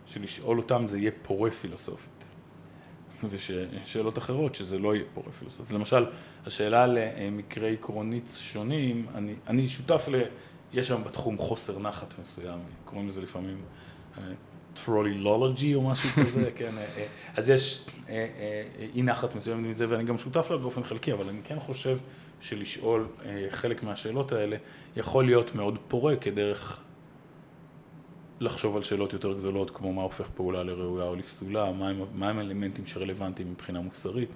[0.06, 2.26] שלשאול אותן זה יהיה פורה פילוסופית.
[3.30, 5.72] ושאלות אחרות שזה לא יהיה פורה פילוסופית.
[5.72, 6.06] למשל,
[6.46, 10.22] השאלה למקרי עקרונית שונים, אני, אני שותף ל...
[10.72, 13.56] יש שם בתחום חוסר נחת מסוים, קוראים לזה לפעמים
[14.74, 17.06] טרולילולוגי או משהו כזה, כן, אה, אה,
[17.36, 18.26] אז יש אה,
[18.94, 21.98] אי נחת מסוימת מזה ואני גם שותף לה באופן חלקי, אבל אני כן חושב
[22.40, 23.06] שלשאול
[23.50, 24.56] חלק מהשאלות האלה
[24.96, 26.80] יכול להיות מאוד פורה כדרך
[28.40, 31.72] לחשוב על שאלות יותר גדולות, כמו מה הופך פעולה לראויה או לפסולה,
[32.14, 34.28] מה הם האלמנטים שרלוונטיים מבחינה מוסרית.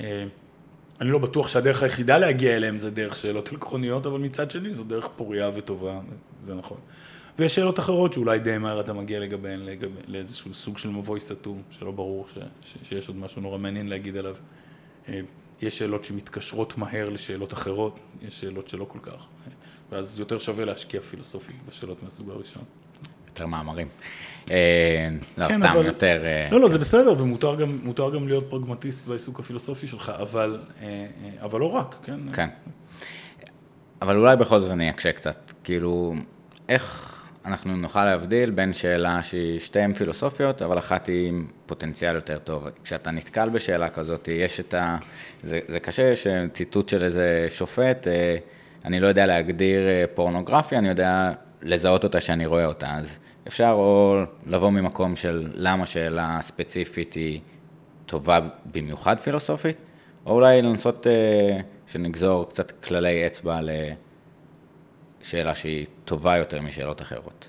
[0.00, 4.84] אני לא בטוח שהדרך היחידה להגיע אליהם זה דרך שאלות עקרוניות, אבל מצד שני זו
[4.84, 6.00] דרך פוריה וטובה,
[6.40, 6.78] זה נכון.
[7.38, 11.62] ויש שאלות אחרות שאולי די מהר אתה מגיע לגביהן לגבי, לאיזשהו סוג של מבוי סתום,
[11.70, 14.36] שלא ברור ש, ש, שיש עוד משהו נורא מעניין להגיד עליו.
[15.08, 15.20] אה,
[15.62, 19.52] יש שאלות שמתקשרות מהר לשאלות אחרות, יש שאלות שלא כל כך, אה,
[19.92, 22.62] ואז יותר שווה להשקיע פילוסופית בשאלות מהסוג הראשון.
[23.28, 23.88] יותר מאמרים.
[24.50, 25.08] אה,
[25.38, 25.86] לא, כן, סתם, אבל...
[25.86, 26.22] יותר...
[26.50, 27.78] לא, לא, זה בסדר, ומותר גם,
[28.14, 30.60] גם להיות פרגמטיסט בעיסוק הפילוסופי שלך, אבל,
[31.40, 32.20] אבל לא רק, כן?
[32.32, 32.48] כן.
[34.02, 36.14] אבל אולי בכל זאת אני אקשה קצת, כאילו,
[36.68, 42.38] איך אנחנו נוכל להבדיל בין שאלה שהיא שתיהן פילוסופיות, אבל אחת היא עם פוטנציאל יותר
[42.38, 42.68] טוב.
[42.84, 44.96] כשאתה נתקל בשאלה כזאת, יש את ה...
[45.42, 48.36] זה, זה קשה, יש ציטוט של איזה שופט, אה,
[48.84, 51.32] אני לא יודע להגדיר אה, פורנוגרפיה, אני יודע
[51.62, 52.94] לזהות אותה שאני רואה אותה.
[52.94, 53.18] אז
[53.48, 57.40] אפשר או לבוא ממקום של למה שאלה ספציפית היא
[58.06, 58.40] טובה
[58.72, 59.76] במיוחד פילוסופית,
[60.26, 61.06] או אולי לנסות...
[61.06, 61.60] אה,
[61.92, 63.60] שנגזור קצת כללי אצבע
[65.22, 67.48] לשאלה שהיא טובה יותר משאלות אחרות.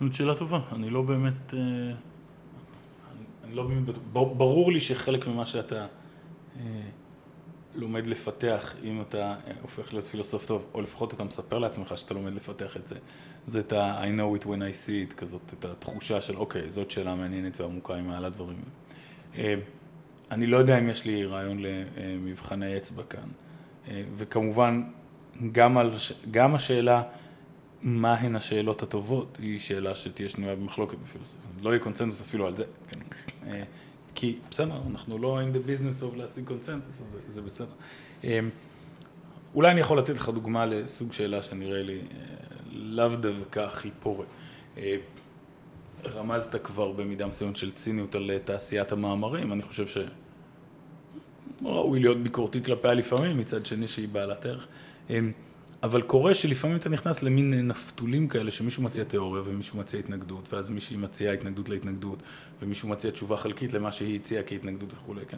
[0.00, 1.58] זאת שאלה טובה, אני לא באמת, אה,
[3.44, 5.86] אני לא באמת, ברור לי שחלק ממה שאתה
[6.56, 6.62] אה,
[7.74, 12.14] לומד לפתח, אם אתה אה, הופך להיות פילוסוף טוב, או לפחות אתה מספר לעצמך שאתה
[12.14, 12.94] לומד לפתח את זה,
[13.46, 16.70] זה את ה- I know it when I see it, כזאת, את התחושה של אוקיי,
[16.70, 18.58] זאת שאלה מעניינת ועמוקה עם מעל הדברים.
[20.30, 23.28] אני לא יודע אם יש לי רעיון למבחני אצבע כאן,
[24.16, 24.82] וכמובן,
[25.52, 25.94] גם, על,
[26.30, 27.02] גם השאלה
[27.82, 31.50] מה הן השאלות הטובות, היא שאלה שתהיה שנויה במחלוקת בפילוסופיה.
[31.62, 32.64] לא יהיה קונצנזוס אפילו על זה.
[32.90, 33.00] כן.
[33.46, 33.62] אה,
[34.14, 37.66] כי בסדר, אנחנו לא in the business of להשיג קונצנזוס, אז זה, זה בסדר.
[38.24, 38.40] אה,
[39.54, 42.24] אולי אני יכול לתת לך דוגמה לסוג שאלה שנראה לי אה,
[42.72, 44.24] לאו דווקא הכי פורה.
[46.04, 49.86] רמזת כבר במידה מסוימת של ציניות על תעשיית המאמרים, אני חושב
[51.60, 54.66] שראוי להיות ביקורתי כלפיה לפעמים, מצד שני שהיא בעלת ערך.
[55.82, 60.70] אבל קורה שלפעמים אתה נכנס למין נפתולים כאלה, שמישהו מציע תיאוריה ומישהו מציע התנגדות, ואז
[60.70, 62.22] מישהי מציעה התנגדות להתנגדות,
[62.62, 65.36] ומישהו מציע תשובה חלקית למה שהיא הציעה כהתנגדות וכולי, כן.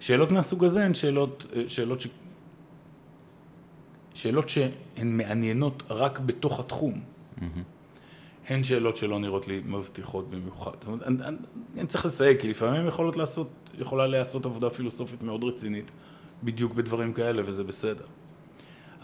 [0.00, 2.06] שאלות מהסוג הזה הן שאלות, שאלות, ש...
[4.14, 7.00] שאלות שהן מעניינות רק בתוך התחום.
[7.38, 7.42] Mm-hmm.
[8.48, 10.70] הן שאלות שלא נראות לי מבטיחות במיוחד.
[10.72, 11.36] זאת אומרת, אני, אני,
[11.78, 15.90] אני צריך לסייג, כי לפעמים יכולות לעשות, יכולה להיעשות עבודה פילוסופית מאוד רצינית
[16.42, 18.04] בדיוק בדברים כאלה, וזה בסדר.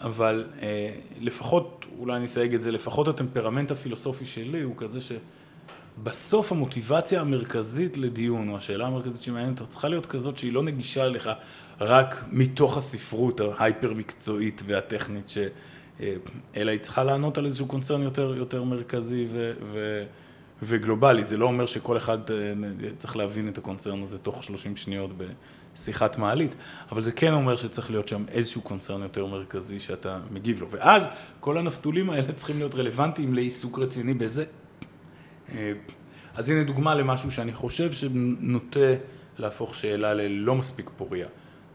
[0.01, 6.51] אבל אה, לפחות, אולי אני אסייג את זה, לפחות הטמפרמנט הפילוסופי שלי הוא כזה שבסוף
[6.51, 11.29] המוטיבציה המרכזית לדיון, או השאלה המרכזית שמעניינת, צריכה להיות כזאת שהיא לא נגישה אליך
[11.81, 15.37] רק מתוך הספרות ההייפר מקצועית והטכנית, ש...
[16.01, 16.13] אה,
[16.55, 19.53] אלא היא צריכה לענות על איזשהו קונצרן יותר, יותר מרכזי ו...
[19.73, 20.03] ו...
[20.63, 22.35] וגלובלי, זה לא אומר שכל אחד אה,
[22.97, 25.09] צריך להבין את הקונצרן הזה תוך 30 שניות
[25.75, 26.55] שיחת מעלית,
[26.91, 31.09] אבל זה כן אומר שצריך להיות שם איזשהו קונצרן יותר מרכזי שאתה מגיב לו, ואז
[31.39, 34.45] כל הנפתולים האלה צריכים להיות רלוונטיים לעיסוק רציני בזה.
[35.55, 35.73] אה,
[36.35, 38.93] אז הנה דוגמה למשהו שאני חושב שנוטה
[39.37, 41.27] להפוך שאלה ללא מספיק פוריה.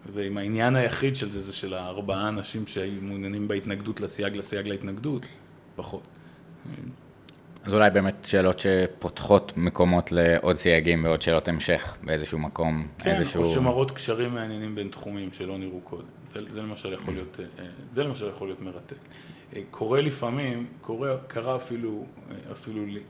[0.06, 4.66] זה עם העניין היחיד של זה, זה של הארבעה אנשים שהיו מעוניינים בהתנגדות לסייג לסייג
[4.66, 5.22] להתנגדות,
[5.76, 6.02] פחות.
[7.64, 13.42] אז אולי באמת שאלות שפותחות מקומות לעוד סייגים ועוד שאלות המשך באיזשהו מקום, כן, איזשהו...
[13.42, 16.04] כן, או שמראות קשרים מעניינים בין תחומים שלא נראו קודם.
[16.26, 18.96] זה, זה למשל יכול להיות, אה, זה למשל יכול להיות מרתק.
[19.56, 23.00] אה, קורה לפעמים, קורה, קרה אפילו, אה, אפילו לי,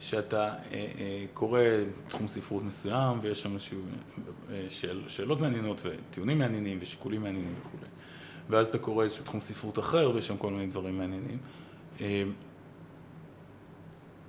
[0.00, 0.54] שאתה
[1.34, 1.60] קורא
[2.08, 3.78] תחום ספרות מסוים ויש שם איזשהו
[4.68, 7.86] שאל, שאלות מעניינות וטיעונים מעניינים ושיקולים מעניינים וכולי.
[8.48, 11.38] ואז אתה קורא איזשהו תחום ספרות אחר ויש שם כל מיני דברים מעניינים.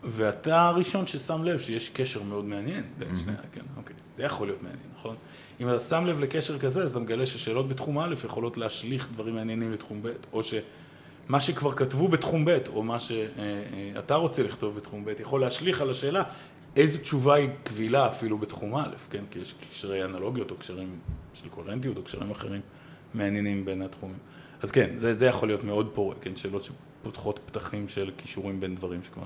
[0.04, 4.62] ואתה הראשון ששם לב שיש קשר מאוד מעניין בין שני, כן, אוקיי, זה יכול להיות
[4.64, 5.16] מעניין, נכון?
[5.60, 9.36] אם אתה שם לב לקשר כזה, אז אתה מגלה ששאלות בתחום א' יכולות להשליך דברים
[9.36, 15.06] מעניינים לתחום ב', או שמה שכבר כתבו בתחום ב', או מה שאתה רוצה לכתוב בתחום
[15.06, 16.24] ב', יכול להשליך על השאלה
[16.76, 19.24] איזו תשובה היא קבילה אפילו בתחום א', כן?
[19.32, 21.00] כי יש קשרי אנלוגיות, או קשרים
[21.34, 22.62] של קוהרנטיות, או קשרים אחרים
[23.14, 24.18] מעניינים בין התחומים.
[24.62, 26.36] אז כן, זה, זה יכול להיות מאוד פורה, כן?
[26.36, 29.24] שאלות שפותחות פתחים של כישורים בין דברים שכבר...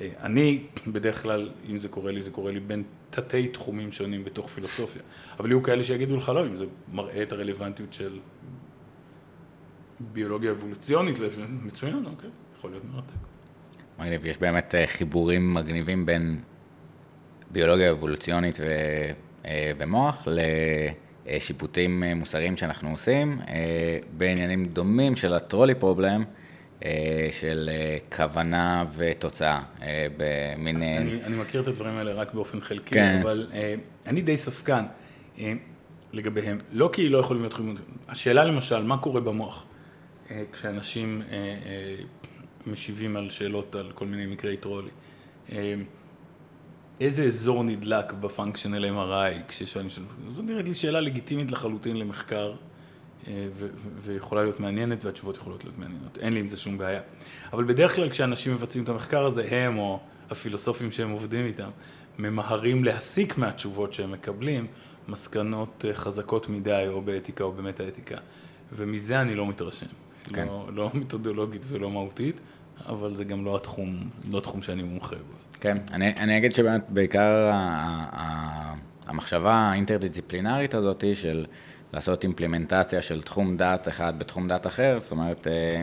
[0.00, 4.24] אה, אני, בדרך כלל, אם זה קורה לי, זה קורה לי בין תתי תחומים שונים
[4.24, 5.02] בתוך פילוסופיה.
[5.38, 8.18] אבל יהיו כאלה שיגידו לך לא, אם זה מראה את הרלוונטיות של
[10.00, 11.16] ביולוגיה אבולוציונית,
[11.62, 13.14] מצוין, אוקיי, יכול להיות מרתק.
[13.98, 16.40] מגניב, יש באמת אה, חיבורים מגניבים בין
[17.50, 18.64] ביולוגיה אבולוציונית ו...
[19.46, 20.28] אה, ומוח
[21.26, 23.40] לשיפוטים מוסריים שאנחנו עושים,
[24.16, 26.24] בעניינים דומים של הטרולי פרובלם.
[26.84, 30.82] אה, של אה, כוונה ותוצאה, אה, במין...
[30.82, 33.18] אני, אני מכיר את הדברים האלה רק באופן חלקי, כן.
[33.22, 33.46] אבל
[34.06, 34.84] אני די ספקן
[36.12, 36.58] לגביהם.
[36.72, 37.76] לא כי לא יכולים להיות חיובים,
[38.08, 39.64] השאלה למשל, מה קורה במוח
[40.52, 41.22] כשאנשים
[42.66, 44.90] משיבים על שאלות על כל מיני מקרי טרולי?
[47.00, 50.08] איזה אזור נדלק בפונקשיונל MRI כששואלים שאלות?
[50.36, 52.54] זו נראית לי שאלה לגיטימית לחלוטין למחקר.
[53.28, 53.46] אה,
[54.02, 57.00] ויכולה להיות מעניינת והתשובות יכולות להיות מעניינות, אין לי עם זה שום בעיה.
[57.52, 60.00] אבל בדרך כלל כשאנשים מבצעים את המחקר הזה, הם או
[60.30, 61.68] הפילוסופים שהם עובדים איתם,
[62.18, 64.66] ממהרים להסיק מהתשובות שהם מקבלים
[65.08, 68.16] מסקנות אה, חזקות מדי, או באתיקה או במטה-אתיקה,
[68.72, 69.86] ומזה אני לא מתרשם.
[70.24, 70.46] כן.
[70.46, 72.36] לא, לא מתודולוגית ולא מהותית,
[72.86, 75.60] אבל זה גם לא התחום, לא התחום שאני מומחה בו.
[75.60, 77.50] כן, אני, אני אגיד שבאמת בעיקר
[79.06, 81.46] המחשבה האינטרדיציפלינרית הזאת של...
[81.94, 85.82] לעשות אימפלימנטציה של תחום דת אחד בתחום דת אחר, זאת אומרת, אה,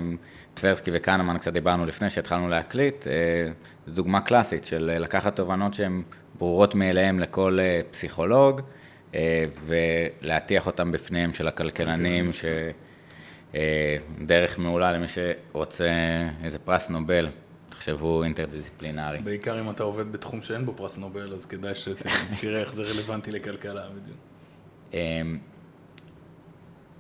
[0.53, 3.13] טברסקי וקנמן קצת דיברנו לפני שהתחלנו להקליט, אה,
[3.87, 6.01] זו דוגמה קלאסית של לקחת תובנות שהן
[6.37, 8.61] ברורות מאליהן לכל אה, פסיכולוג,
[9.15, 12.31] אה, ולהטיח אותם בפניהם של הכלכלנים,
[13.53, 15.89] שדרך מעולה למי שרוצה
[16.43, 17.27] איזה פרס נובל,
[17.69, 19.17] תחשבו אינטרדיסציפלינרי.
[19.17, 23.31] בעיקר אם אתה עובד בתחום שאין בו פרס נובל, אז כדאי שתראה איך זה רלוונטי
[23.31, 24.17] לכלכלה בדיוק.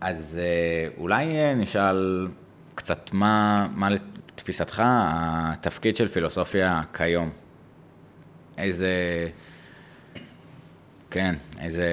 [0.01, 2.27] אז אה, אולי אה, נשאל
[2.75, 7.29] קצת מה, מה לתפיסתך התפקיד של פילוסופיה כיום?
[8.57, 8.93] איזה,
[11.11, 11.87] כן, איזה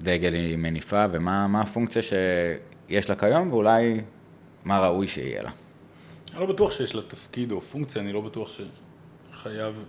[0.00, 4.00] דגל היא מניפה ומה הפונקציה שיש לה כיום ואולי
[4.64, 5.50] מה ראוי שיהיה לה?
[6.32, 8.50] אני לא בטוח שיש לה תפקיד או פונקציה, אני לא בטוח
[9.32, 9.84] שחייב,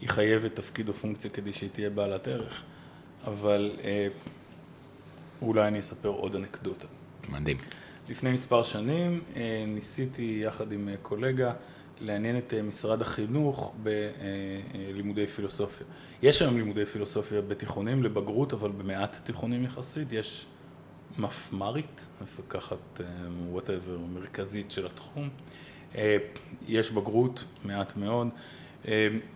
[0.00, 2.62] היא חייבת תפקיד או פונקציה כדי שהיא תהיה בעלת ערך,
[3.24, 4.08] אבל אה,
[5.42, 6.86] אולי אני אספר עוד אנקדוטה.
[7.28, 7.56] מדהים.
[8.08, 11.52] לפני מספר שנים אה, ניסיתי יחד עם אה, קולגה
[12.00, 15.86] לעניין את אה, משרד החינוך בלימודי פילוסופיה.
[16.22, 20.12] יש היום לימודי פילוסופיה בתיכונים לבגרות, אבל במעט תיכונים יחסית.
[20.12, 20.46] יש
[21.18, 23.00] מפמ"רית, מפקחת
[23.48, 25.28] וואטאבר, מרכזית של התחום.
[26.68, 28.28] יש בגרות, מעט מאוד.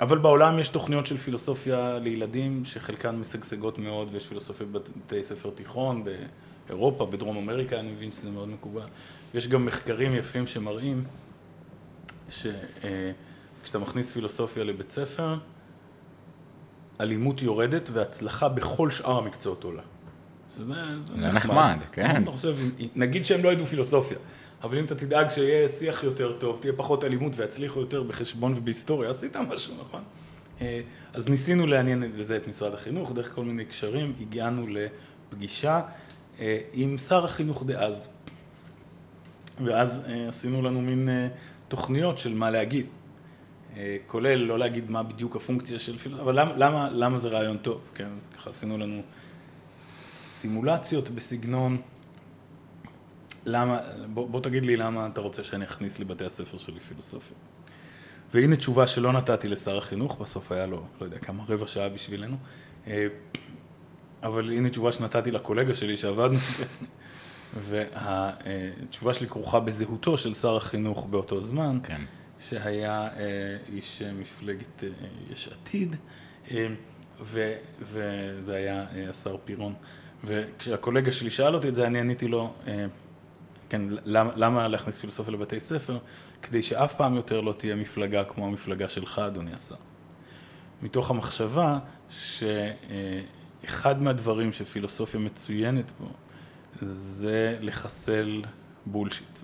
[0.00, 6.04] אבל בעולם יש תוכניות של פילוסופיה לילדים שחלקן משגשגות מאוד ויש פילוסופיה בבתי ספר תיכון
[6.66, 8.86] באירופה, בדרום אמריקה, אני מבין שזה מאוד מקובל.
[9.34, 11.04] יש גם מחקרים יפים שמראים
[12.28, 15.38] שכשאתה מכניס פילוסופיה לבית ספר,
[17.00, 19.82] אלימות יורדת והצלחה בכל שאר המקצועות עולה.
[20.54, 21.34] שזה נחמד.
[21.34, 22.22] נחמד, כן.
[22.22, 22.56] אתה חושב,
[22.96, 24.18] נגיד שהם לא ידעו פילוסופיה,
[24.62, 29.10] אבל אם אתה תדאג שיהיה שיח יותר טוב, תהיה פחות אלימות ויצליחו יותר בחשבון ובהיסטוריה,
[29.10, 30.02] עשית משהו, נכון?
[30.60, 30.80] אה,
[31.14, 35.80] אז ניסינו לעניין בזה את משרד החינוך, דרך כל מיני קשרים, הגענו לפגישה
[36.40, 38.16] אה, עם שר החינוך דאז.
[39.64, 41.08] ואז אה, עשינו לנו מין
[41.68, 42.86] תוכניות של מה להגיד.
[44.06, 47.80] כולל לא להגיד מה בדיוק הפונקציה של פילוסופיה, אבל למה, למה, למה זה רעיון טוב,
[47.94, 48.08] כן?
[48.16, 49.02] אז ככה עשינו לנו
[50.30, 51.76] סימולציות בסגנון
[53.46, 53.78] למה,
[54.14, 57.36] בוא, בוא תגיד לי למה אתה רוצה שאני אכניס לבתי הספר שלי פילוסופיה.
[58.34, 62.36] והנה תשובה שלא נתתי לשר החינוך, בסוף היה לו, לא יודע כמה, רבע שעה בשבילנו.
[62.86, 63.06] אה,
[64.22, 66.38] אבל הנה תשובה שנתתי לקולגה שלי שעבדנו,
[67.68, 72.00] והתשובה שלי כרוכה בזהותו של שר החינוך באותו זמן, כן.
[72.40, 74.88] שהיה אה, איש מפלגת אה,
[75.32, 75.96] יש עתיד,
[77.80, 79.74] וזה היה השר פירון.
[80.24, 82.54] וכשהקולגה שלי שאל אותי את זה, אני עניתי לו,
[83.68, 85.98] כן, למה, למה להכניס פילוסופיה לבתי ספר?
[86.42, 89.74] כדי שאף פעם יותר לא תהיה מפלגה כמו המפלגה שלך, אדוני השר.
[90.82, 96.06] מתוך המחשבה שאחד מהדברים שפילוסופיה מצוינת בו
[96.82, 98.42] זה לחסל
[98.86, 99.38] בולשיט.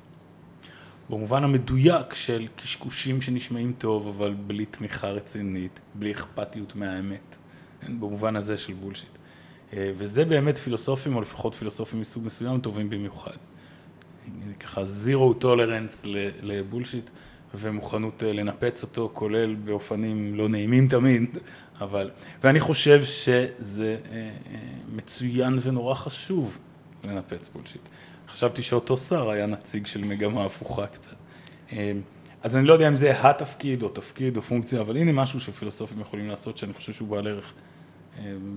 [1.10, 7.38] במובן המדויק של קשקושים שנשמעים טוב, אבל בלי תמיכה רצינית, בלי אכפתיות מהאמת,
[7.80, 8.00] כן?
[8.00, 9.15] במובן הזה של בולשיט.
[9.76, 13.36] וזה באמת פילוסופים, או לפחות פילוסופים מסוג מסוים, טובים במיוחד.
[14.60, 16.04] ככה zero tolerance
[16.42, 17.10] לבולשיט
[17.54, 21.38] ומוכנות אה, לנפץ אותו, כולל באופנים לא נעימים תמיד,
[21.80, 22.10] אבל,
[22.44, 24.58] ואני חושב שזה אה, אה,
[24.92, 26.58] מצוין ונורא חשוב
[27.04, 27.82] לנפץ בולשיט.
[28.28, 31.14] חשבתי שאותו שר היה נציג של מגמה הפוכה קצת.
[32.42, 36.00] אז אני לא יודע אם זה התפקיד או תפקיד או פונקציה, אבל הנה משהו שפילוסופים
[36.00, 37.52] יכולים לעשות שאני חושב שהוא בעל ערך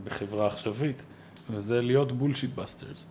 [0.03, 1.03] בחברה עכשווית,
[1.51, 3.09] וזה להיות bullshit busters.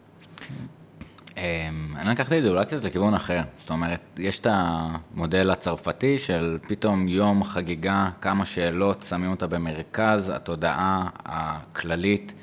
[1.37, 3.41] אמ, אני לקחתי את זה אולי קצת לכיוון אחר.
[3.59, 10.33] זאת אומרת, יש את המודל הצרפתי של פתאום יום חגיגה, כמה שאלות, שמים אותה במרכז
[10.35, 12.35] התודעה הכללית.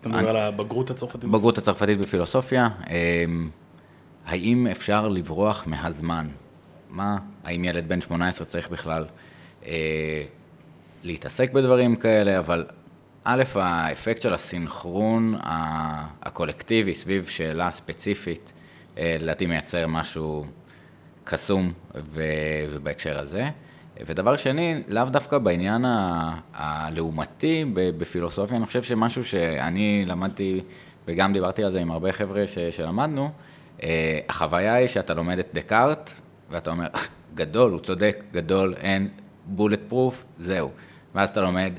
[0.00, 1.30] אתה מדבר על הבגרות הצרפתית?
[1.30, 2.68] בגרות הצרפתית בפילוסופיה.
[2.90, 3.50] אמ,
[4.26, 6.28] האם אפשר לברוח מהזמן?
[6.90, 9.04] מה, האם ילד בן 18 צריך בכלל
[9.66, 10.22] אה,
[11.02, 12.66] להתעסק בדברים כאלה, אבל
[13.30, 15.34] א', האפקט של הסינכרון
[16.22, 18.52] הקולקטיבי סביב שאלה ספציפית,
[18.98, 20.44] אה, לדעתי מייצר משהו
[21.24, 23.48] קסום ובהקשר הזה.
[24.06, 25.84] ודבר שני, לאו דווקא בעניין
[26.54, 30.60] הלעומתי בפילוסופיה, אני חושב שמשהו שאני למדתי,
[31.08, 33.30] וגם דיברתי על זה עם הרבה חבר'ה ש, שלמדנו,
[33.82, 36.12] אה, החוויה היא שאתה לומד את דקארט,
[36.50, 36.86] ואתה אומר,
[37.34, 39.08] גדול, הוא צודק, גדול, אין
[39.46, 40.70] בולט פרוף, זהו.
[41.14, 41.72] ואז אתה לומד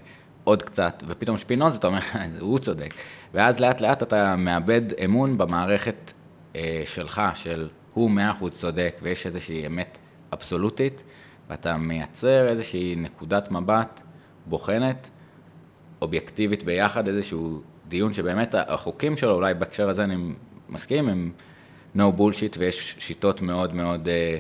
[0.49, 1.99] עוד קצת, ופתאום שפינוזה, אתה אומר,
[2.39, 2.93] הוא צודק.
[3.33, 6.13] ואז לאט לאט אתה מאבד אמון במערכת
[6.55, 9.97] אה, שלך, של הוא מאה אחוז צודק, ויש איזושהי אמת
[10.33, 11.03] אבסולוטית,
[11.49, 14.01] ואתה מייצר איזושהי נקודת מבט
[14.45, 15.09] בוחנת,
[16.01, 20.15] אובייקטיבית ביחד, איזשהו דיון שבאמת החוקים שלו, אולי בהקשר הזה אני
[20.69, 21.31] מסכים, הם
[21.95, 24.07] no bullshit, ויש שיטות מאוד מאוד...
[24.07, 24.37] אה,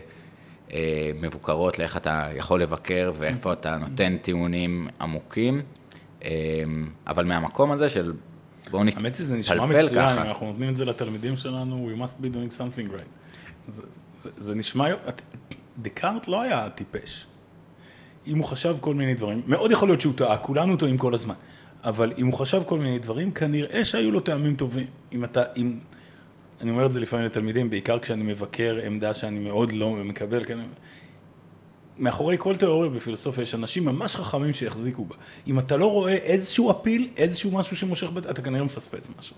[0.73, 5.61] אה, מבוקרות לאיך אתה יכול לבקר ואיפה אתה נותן טיעונים עמוקים,
[7.07, 8.13] אבל מהמקום הזה של
[8.71, 9.07] בואו נתפלפל ככה.
[9.07, 12.57] האמת שזה נשמע מצוין, אם אנחנו נותנים את זה לתלמידים שלנו, we must be doing
[12.59, 13.07] something right.
[13.67, 13.83] זה,
[14.15, 14.87] זה, זה נשמע,
[15.79, 17.25] דקארט לא היה טיפש.
[18.27, 21.33] אם הוא חשב כל מיני דברים, מאוד יכול להיות שהוא טעה, כולנו טועים כל הזמן,
[21.83, 24.87] אבל אם הוא חשב כל מיני דברים, כנראה שהיו לו טעמים טובים.
[25.13, 25.79] אם אתה, אם,
[26.61, 30.59] אני אומר את זה לפעמים לתלמידים, בעיקר כשאני מבקר עמדה שאני מאוד לא מקבל, כן,
[31.99, 35.15] מאחורי כל תיאוריה בפילוסופיה יש אנשים ממש חכמים שיחזיקו בה.
[35.47, 39.35] אם אתה לא רואה איזשהו אפיל, איזשהו משהו שמושך, אתה כנראה מפספס משהו.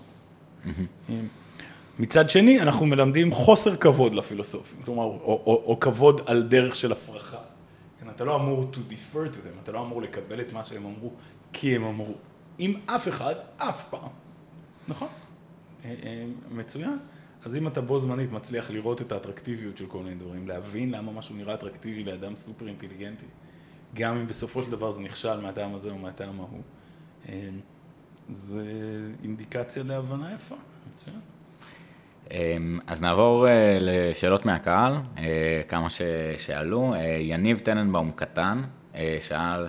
[1.98, 6.92] מצד שני, אנחנו מלמדים חוסר כבוד לפילוסופים, כלומר, או, או, או כבוד על דרך של
[6.92, 7.38] הפרחה.
[8.00, 10.84] כן, אתה לא אמור to defer to them, אתה לא אמור לקבל את מה שהם
[10.86, 11.10] אמרו,
[11.52, 12.14] כי הם אמרו.
[12.58, 14.08] עם אף אחד, אף פעם.
[14.88, 15.08] נכון?
[15.84, 16.98] אה, אה, מצוין.
[17.44, 21.12] אז אם אתה בו זמנית מצליח לראות את האטרקטיביות של כל מיני דברים, להבין למה
[21.12, 23.26] משהו נראה אטרקטיבי לאדם סופר אינטליגנטי,
[23.94, 26.60] גם אם בסופו של דבר זה נכשל מהטעם הזה או מהטעם ההוא,
[27.28, 27.48] אה,
[28.28, 28.64] זה
[29.22, 30.54] אינדיקציה להבנה יפה,
[30.92, 31.20] מצוין.
[32.30, 36.94] אמ, אז נעבור אה, לשאלות מהקהל, אה, כמה ששאלו.
[37.20, 38.62] יניב טננבאום קטן
[39.20, 39.68] שאל,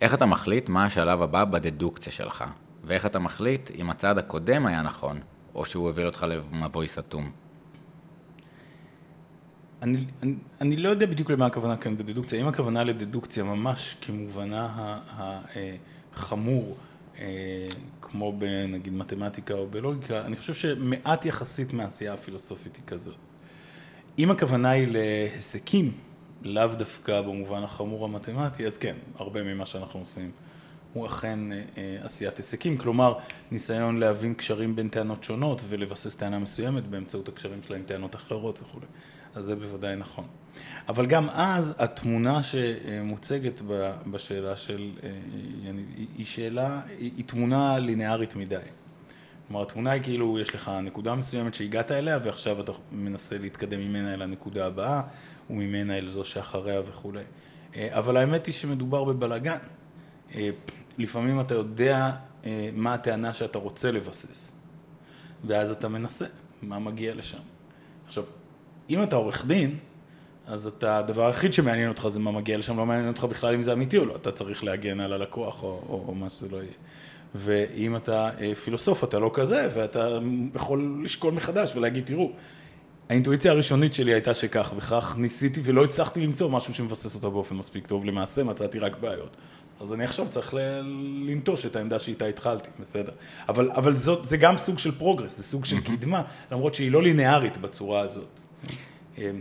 [0.00, 2.44] איך אתה מחליט מה השלב הבא בדדוקציה שלך?
[2.84, 5.20] ואיך אתה מחליט אם הצעד הקודם היה נכון?
[5.54, 7.30] או שהוא הביא אותך למבוי סתום?
[9.82, 12.40] אני, אני, אני לא יודע בדיוק למה הכוונה כאן בדדוקציה.
[12.40, 14.98] אם הכוונה לדדוקציה ממש כמובנה
[16.12, 16.76] החמור,
[17.18, 17.68] אה,
[18.00, 23.16] כמו בנגיד מתמטיקה או בלוגיקה, אני חושב שמעט יחסית מהעשייה הפילוסופית היא כזאת.
[24.18, 25.92] אם הכוונה היא להיסקים,
[26.42, 30.30] לאו דווקא במובן החמור המתמטי, אז כן, הרבה ממה שאנחנו עושים
[30.94, 33.18] הוא אכן אה, אה, עשיית היסקים, כלומר
[33.50, 38.58] ניסיון להבין קשרים בין טענות שונות ולבסס טענה מסוימת באמצעות הקשרים שלה עם טענות אחרות
[38.62, 38.86] וכולי,
[39.34, 40.24] אז זה בוודאי נכון.
[40.88, 43.60] אבל גם אז התמונה שמוצגת
[44.06, 45.10] בשאלה של, אה,
[46.16, 48.56] היא שאלה, היא תמונה לינארית מדי.
[49.48, 54.14] כלומר התמונה היא כאילו יש לך נקודה מסוימת שהגעת אליה ועכשיו אתה מנסה להתקדם ממנה
[54.14, 55.02] אל הנקודה הבאה
[55.50, 57.22] וממנה אל זו שאחריה וכולי.
[57.76, 59.58] אבל האמת היא שמדובר בבלאגן.
[60.98, 62.10] לפעמים אתה יודע
[62.44, 64.52] אה, מה הטענה שאתה רוצה לבסס,
[65.44, 66.26] ואז אתה מנסה
[66.62, 67.38] מה מגיע לשם.
[68.06, 68.24] עכשיו,
[68.90, 69.78] אם אתה עורך דין,
[70.46, 73.62] אז אתה, הדבר היחיד שמעניין אותך זה מה מגיע לשם, לא מעניין אותך בכלל אם
[73.62, 76.56] זה אמיתי או לא, אתה צריך להגן על הלקוח או, או, או מה שזה לא
[76.56, 76.72] יהיה.
[77.34, 80.18] ואם אתה אה, פילוסוף, אתה לא כזה, ואתה
[80.54, 82.32] יכול לשקול מחדש ולהגיד, תראו,
[83.08, 87.86] האינטואיציה הראשונית שלי הייתה שכך וכך, ניסיתי ולא הצלחתי למצוא משהו שמבסס אותה באופן מספיק
[87.86, 89.36] טוב, למעשה מצאתי רק בעיות.
[89.80, 90.54] אז אני עכשיו צריך
[91.26, 93.12] לנטוש את העמדה שאיתה התחלתי, בסדר.
[93.48, 96.22] אבל, אבל זאת, זה גם סוג של progress, זה סוג של קדמה,
[96.52, 98.40] למרות שהיא לא לינארית בצורה הזאת.
[99.18, 99.40] אמ,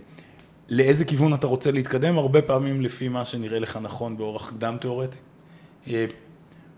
[0.70, 2.18] לאיזה כיוון אתה רוצה להתקדם?
[2.18, 5.18] הרבה פעמים לפי מה שנראה לך נכון באורח קדם תיאורטי.
[5.88, 5.94] אמ,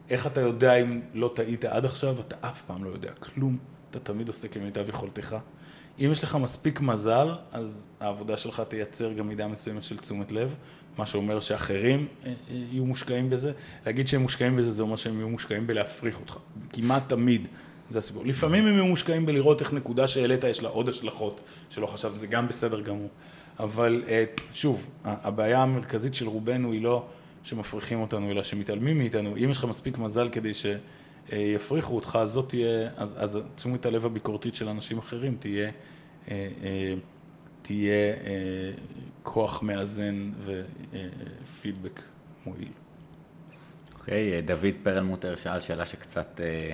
[0.09, 2.19] איך אתה יודע אם לא טעית עד עכשיו?
[2.19, 3.57] אתה אף פעם לא יודע כלום,
[3.91, 5.35] אתה תמיד עושה כמיטב יכולתך.
[5.99, 10.55] אם יש לך מספיק מזל, אז העבודה שלך תייצר גם מידה מסוימת של תשומת לב,
[10.97, 12.33] מה שאומר שאחרים אה, אה,
[12.71, 13.51] יהיו מושקעים בזה.
[13.85, 16.37] להגיד שהם מושקעים בזה, זה אומר שהם יהיו מושקעים בלהפריך אותך.
[16.73, 17.47] כמעט תמיד
[17.89, 18.25] זה הסיפור.
[18.25, 22.27] לפעמים הם יהיו מושקעים בלראות איך נקודה שהעלית יש לה עוד השלכות שלא חשבת, זה
[22.27, 23.09] גם בסדר גמור.
[23.59, 24.23] אבל אה,
[24.53, 27.05] שוב, הבעיה המרכזית של רובנו היא לא
[27.43, 29.37] שמפריחים אותנו, אלא שמתעלמים מאיתנו.
[29.37, 34.05] אם יש לך מספיק מזל כדי שיפריחו אותך, אז זאת תהיה, אז, אז תשומת הלב
[34.05, 35.71] הביקורתית של אנשים אחרים תהיה...
[37.67, 38.13] תהיה
[39.23, 42.01] כוח מאזן ופידבק
[42.45, 42.71] מועיל.
[43.93, 46.73] אוקיי, okay, דוד פרלמוטר שאל שאלה שקצת אה,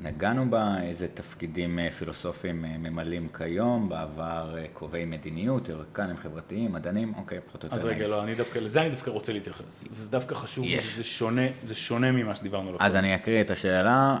[0.00, 7.14] נגענו בה, איזה תפקידים אה, פילוסופיים אה, ממלאים כיום, בעבר קובעי מדיניות, תיאוריקנים חברתיים, מדענים,
[7.16, 7.76] אוקיי, פחות או יותר.
[7.76, 9.84] אז רגע, לא, אני דווקא, לזה אני דווקא רוצה להתייחס.
[9.90, 10.96] וזה דווקא חשוב, yes.
[10.96, 12.76] זה שונה, זה שונה ממה שדיברנו.
[12.78, 14.18] אז אני אקריא את השאלה.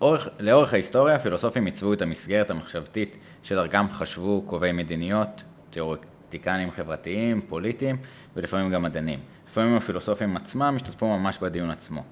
[0.00, 7.96] אורך, לאורך ההיסטוריה, הפילוסופים עיצבו את המסגרת המחשבתית שדרכם חשבו קובעי מדיניות, תיאורטיקנים חברתיים, פוליטיים
[8.36, 9.18] ולפעמים גם מדענים.
[9.48, 12.02] לפעמים הפילוסופים עצמם השתתפו ממש בדיון עצמו.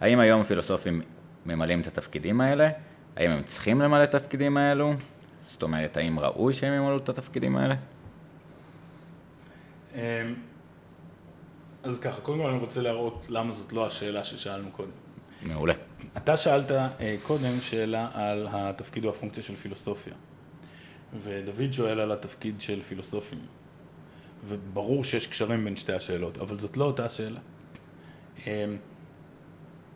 [0.00, 1.02] האם היום הפילוסופים
[1.46, 2.70] ממלאים את התפקידים האלה?
[3.16, 4.92] האם הם צריכים למלא את התפקידים האלו?
[5.46, 7.74] זאת אומרת, האם ראוי שהם ימלאו את התפקידים האלה?
[9.94, 10.00] אמ,
[11.82, 15.05] אז ככה, קודם כל אני רוצה להראות למה זאת לא השאלה ששאלנו קודם.
[15.46, 15.74] מעולה.
[16.16, 20.14] אתה שאלת אה, קודם שאלה על התפקיד או הפונקציה של פילוסופיה.
[21.22, 23.38] ודוד שואל על התפקיד של פילוסופים.
[24.48, 27.40] וברור שיש קשרים בין שתי השאלות, אבל זאת לא אותה שאלה.
[28.46, 28.76] אמ,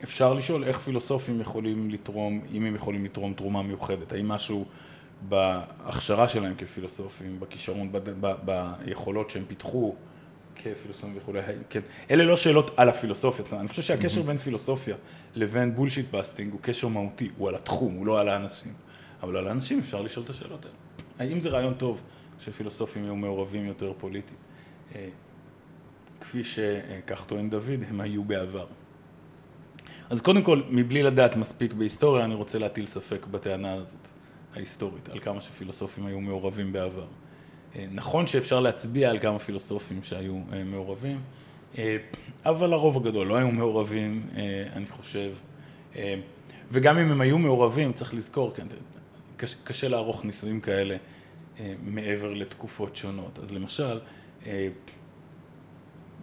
[0.04, 4.64] אפשר לשאול איך פילוסופים יכולים לתרום, אם הם יכולים לתרום תרומה מיוחדת, האם משהו
[5.28, 7.92] בהכשרה שלהם כפילוסופים, בכישרון,
[8.44, 9.94] ביכולות שהם פיתחו
[10.64, 11.40] כפילוסופים וכולי,
[11.70, 11.80] כן.
[12.10, 14.96] אלה לא שאלות על הפילוסופיה, אני חושב שהקשר בין פילוסופיה
[15.34, 18.72] לבין bullshit busting הוא קשר מהותי, הוא על התחום, הוא לא על האנשים.
[19.22, 20.76] אבל על האנשים אפשר לשאול את השאלות האלה.
[21.18, 22.02] האם זה רעיון טוב
[22.40, 24.36] שפילוסופים יהיו מעורבים יותר פוליטית?
[24.94, 25.08] אה,
[26.20, 28.66] כפי שכך טוען דוד, הם היו בעבר.
[30.10, 34.08] אז קודם כל, מבלי לדעת מספיק בהיסטוריה, אני רוצה להטיל ספק בטענה הזאת,
[34.54, 37.06] ההיסטורית, על כמה שפילוסופים היו מעורבים בעבר.
[37.76, 41.20] אה, נכון שאפשר להצביע על כמה פילוסופים שהיו אה, מעורבים,
[41.78, 41.96] אה,
[42.44, 44.26] אבל הרוב הגדול לא היו מעורבים,
[44.72, 45.32] אני חושב.
[46.72, 48.66] וגם אם הם היו מעורבים, צריך לזכור, כן,
[49.36, 50.96] קשה, קשה לערוך ניסויים כאלה
[51.82, 53.38] מעבר לתקופות שונות.
[53.42, 54.00] אז למשל,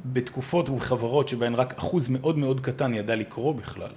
[0.06, 3.91] בתקופות ובחברות שבהן רק אחוז מאוד מאוד קטן ידע לקרוא בכלל,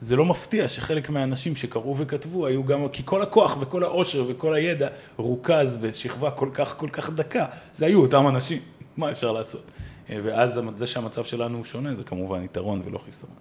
[0.00, 4.54] זה לא מפתיע שחלק מהאנשים שקראו וכתבו היו גם, כי כל הכוח וכל העושר וכל
[4.54, 8.62] הידע רוכז בשכבה כל כך כל כך דקה, זה היו אותם אנשים,
[8.96, 9.70] מה אפשר לעשות?
[10.08, 13.34] ואז זה שהמצב שלנו הוא שונה, זה כמובן יתרון ולא חיסרון.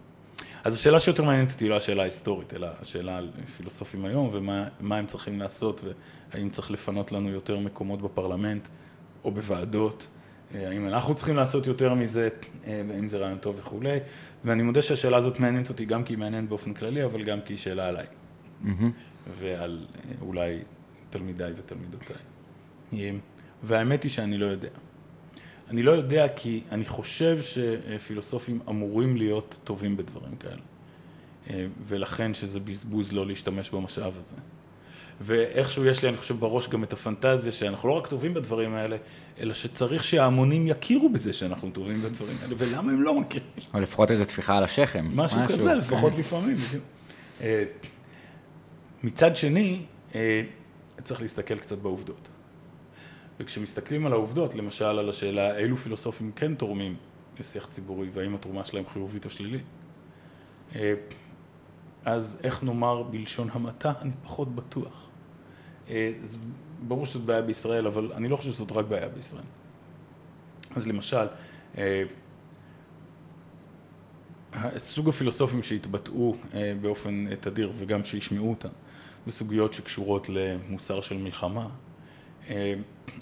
[0.64, 5.06] אז השאלה שיותר מעניינת אותי לא השאלה ההיסטורית, אלא השאלה על פילוסופים היום ומה הם
[5.06, 5.82] צריכים לעשות
[6.34, 8.68] והאם צריך לפנות לנו יותר מקומות בפרלמנט
[9.24, 10.08] או בוועדות.
[10.54, 12.30] האם אנחנו צריכים לעשות יותר מזה,
[12.66, 14.00] האם זה רעיון טוב וכולי,
[14.46, 17.54] ואני מודה שהשאלה הזאת מעניינת אותי גם כי היא מעניינת באופן כללי, אבל גם כי
[17.54, 18.86] היא שאלה עליי, mm-hmm.
[19.40, 20.60] ועל אה, אולי
[21.10, 22.16] תלמידיי ותלמידותיי.
[23.64, 24.70] והאמת היא שאני לא יודע.
[25.70, 30.62] אני לא יודע כי אני חושב שפילוסופים אמורים להיות טובים בדברים כאלה,
[31.50, 34.36] אה, ולכן שזה בזבוז לא להשתמש במשאב הזה.
[35.22, 38.98] ואיכשהו יש לי, אני חושב, בראש גם את הפנטזיה שאנחנו לא רק טובים בדברים האלה,
[39.40, 43.48] אלא שצריך שההמונים יכירו בזה שאנחנו טובים בדברים האלה, ולמה הם לא מכירים?
[43.74, 45.06] או לפחות איזו טפיחה על השכם.
[45.16, 46.56] משהו, משהו כזה, לפחות לפעמים.
[47.42, 47.64] אה,
[49.04, 49.82] מצד שני,
[50.16, 50.42] אה,
[51.04, 52.30] צריך להסתכל קצת בעובדות.
[53.40, 56.96] וכשמסתכלים על העובדות, למשל על השאלה אילו פילוסופים כן תורמים
[57.40, 59.64] לשיח ציבורי, והאם התרומה שלהם חיובית או שלילית,
[60.76, 60.94] אה,
[62.06, 65.10] אז איך נאמר בלשון המעטה, אני פחות בטוח.
[66.80, 69.44] אה, ברור שזאת בעיה בישראל, אבל אני לא חושב שזאת רק בעיה בישראל.
[70.76, 71.28] אז למשל,
[71.78, 72.04] אה,
[74.78, 78.70] סוג הפילוסופים שהתבטאו אה, באופן תדיר וגם שישמעו אותם
[79.28, 81.68] בסוגיות שקשורות למוסר של מלחמה,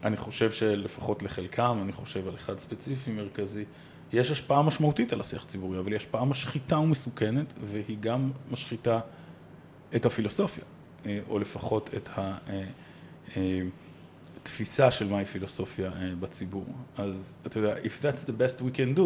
[0.03, 3.65] אני חושב שלפחות לחלקם, אני חושב על אחד ספציפי מרכזי,
[4.13, 8.99] יש השפעה משמעותית על השיח הציבורי, אבל היא השפעה משחיתה ומסוכנת, והיא גם משחיתה
[9.95, 10.63] את הפילוסופיה.
[11.05, 12.86] אה, או לפחות את התפיסה
[13.35, 13.61] אה,
[14.79, 16.65] אה, של מהי פילוסופיה בציבור.
[16.97, 19.01] אז אתה יודע, if that's the best we can do,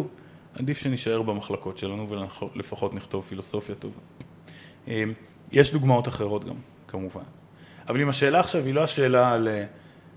[0.54, 2.08] עדיף שנשאר במחלקות שלנו
[2.54, 4.00] ולפחות נכתוב פילוסופיה טובה.
[5.52, 6.56] יש דוגמאות אחרות גם,
[6.88, 7.22] כמובן.
[7.88, 9.48] אבל אם השאלה עכשיו היא לא השאלה על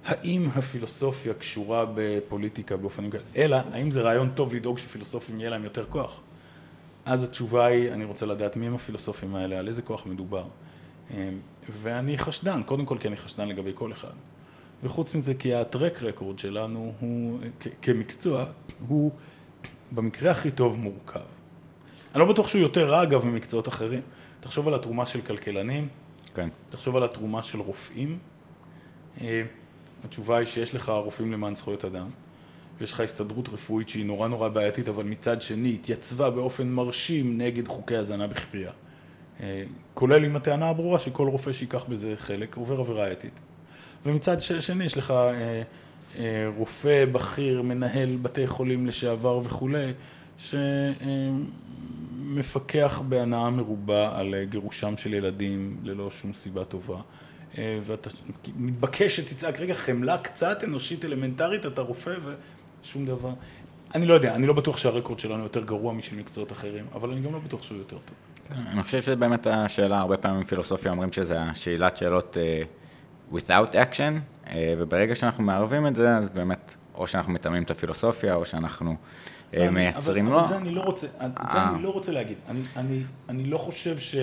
[0.05, 5.63] האם הפילוסופיה קשורה בפוליטיקה באופנים כאלה, אלא האם זה רעיון טוב לדאוג שפילוסופים יהיה להם
[5.63, 6.19] יותר כוח.
[7.05, 10.45] אז התשובה היא, אני רוצה לדעת מי הם הפילוסופים האלה, על איזה כוח מדובר.
[11.69, 14.13] ואני חשדן, קודם כל כי אני חשדן לגבי כל אחד.
[14.83, 17.39] וחוץ מזה כי הטרק רקורד שלנו הוא,
[17.81, 18.45] כמקצוע,
[18.87, 19.11] הוא
[19.91, 21.19] במקרה הכי טוב מורכב.
[22.13, 24.01] אני לא בטוח שהוא יותר רע אגב ממקצועות אחרים.
[24.39, 25.87] תחשוב על התרומה של כלכלנים,
[26.35, 26.49] כן.
[26.69, 28.19] תחשוב על התרומה של רופאים.
[29.21, 29.43] אה,
[30.03, 32.09] התשובה היא שיש לך רופאים למען זכויות אדם,
[32.79, 37.67] ויש לך הסתדרות רפואית שהיא נורא נורא בעייתית, אבל מצד שני התייצבה באופן מרשים נגד
[37.67, 38.71] חוקי הזנה בכפייה.
[39.43, 39.63] אה,
[39.93, 43.33] כולל עם הטענה הברורה שכל רופא שייקח בזה חלק עובר עבירה אתית.
[44.05, 45.61] ומצד שני יש לך אה,
[46.19, 49.93] אה, רופא בכיר, מנהל בתי חולים לשעבר וכולי,
[52.27, 56.97] שמפקח בהנאה מרובה על גירושם של ילדים ללא שום סיבה טובה.
[57.57, 58.09] ואתה
[58.57, 62.15] מתבקש שתצעק, רגע, חמלה קצת אנושית אלמנטרית, אתה רופא
[62.83, 63.33] ושום דבר.
[63.95, 67.21] אני לא יודע, אני לא בטוח שהרקורד שלנו יותר גרוע משל מקצועות אחרים, אבל אני
[67.21, 68.15] גם לא בטוח שהוא יותר טוב.
[68.51, 74.45] אני חושב שזה באמת השאלה, הרבה פעמים פילוסופיה אומרים שזה השאלת שאלות uh, without action,
[74.45, 78.95] uh, וברגע שאנחנו מערבים את זה, אז באמת, או שאנחנו מתאמים את הפילוסופיה, או שאנחנו
[79.51, 80.35] uh, מייצרים לו.
[80.35, 82.37] אבל את זה אני לא רוצה, את זה אני לא רוצה להגיד.
[82.49, 84.15] אני, אני, אני לא חושב ש...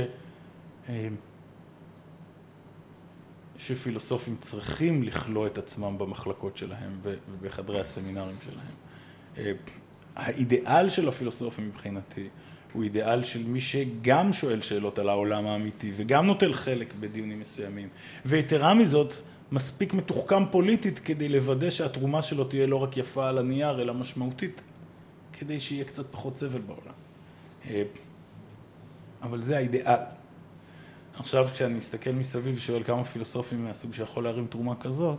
[3.59, 9.57] שפילוסופים צריכים לכלוא את עצמם במחלקות שלהם ובחדרי הסמינרים שלהם.
[10.17, 12.29] האידיאל של הפילוסופים מבחינתי
[12.73, 17.89] הוא אידיאל של מי שגם שואל שאלות על העולם האמיתי וגם נוטל חלק בדיונים מסוימים.
[18.27, 19.15] ויתרה מזאת,
[19.53, 24.61] מספיק מתוחכם פוליטית כדי לוודא שהתרומה שלו תהיה לא רק יפה על הנייר, אלא משמעותית,
[25.33, 26.95] כדי שיהיה קצת פחות סבל בעולם.
[27.71, 27.83] אה,
[29.23, 29.99] אבל זה האידיאל.
[31.17, 35.19] עכשיו כשאני מסתכל מסביב ושואל כמה פילוסופים מהסוג שיכול להרים תרומה כזאת,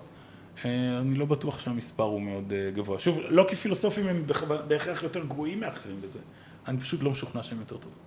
[0.65, 2.99] אה, אני לא בטוח שהמספר הוא מאוד אה, גבוה.
[2.99, 4.25] שוב, לא כי פילוסופים הם
[4.67, 6.19] בהכרח יותר גרועים מאחרים בזה,
[6.67, 7.97] אני פשוט לא משוכנע שהם יותר טובים.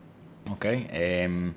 [0.46, 0.86] אוקיי.
[0.92, 1.52] אמ,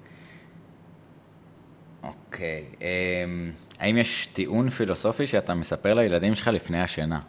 [2.03, 2.65] אוקיי.
[2.81, 7.19] אמ, האם יש טיעון פילוסופי שאתה מספר לילדים שלך לפני השינה?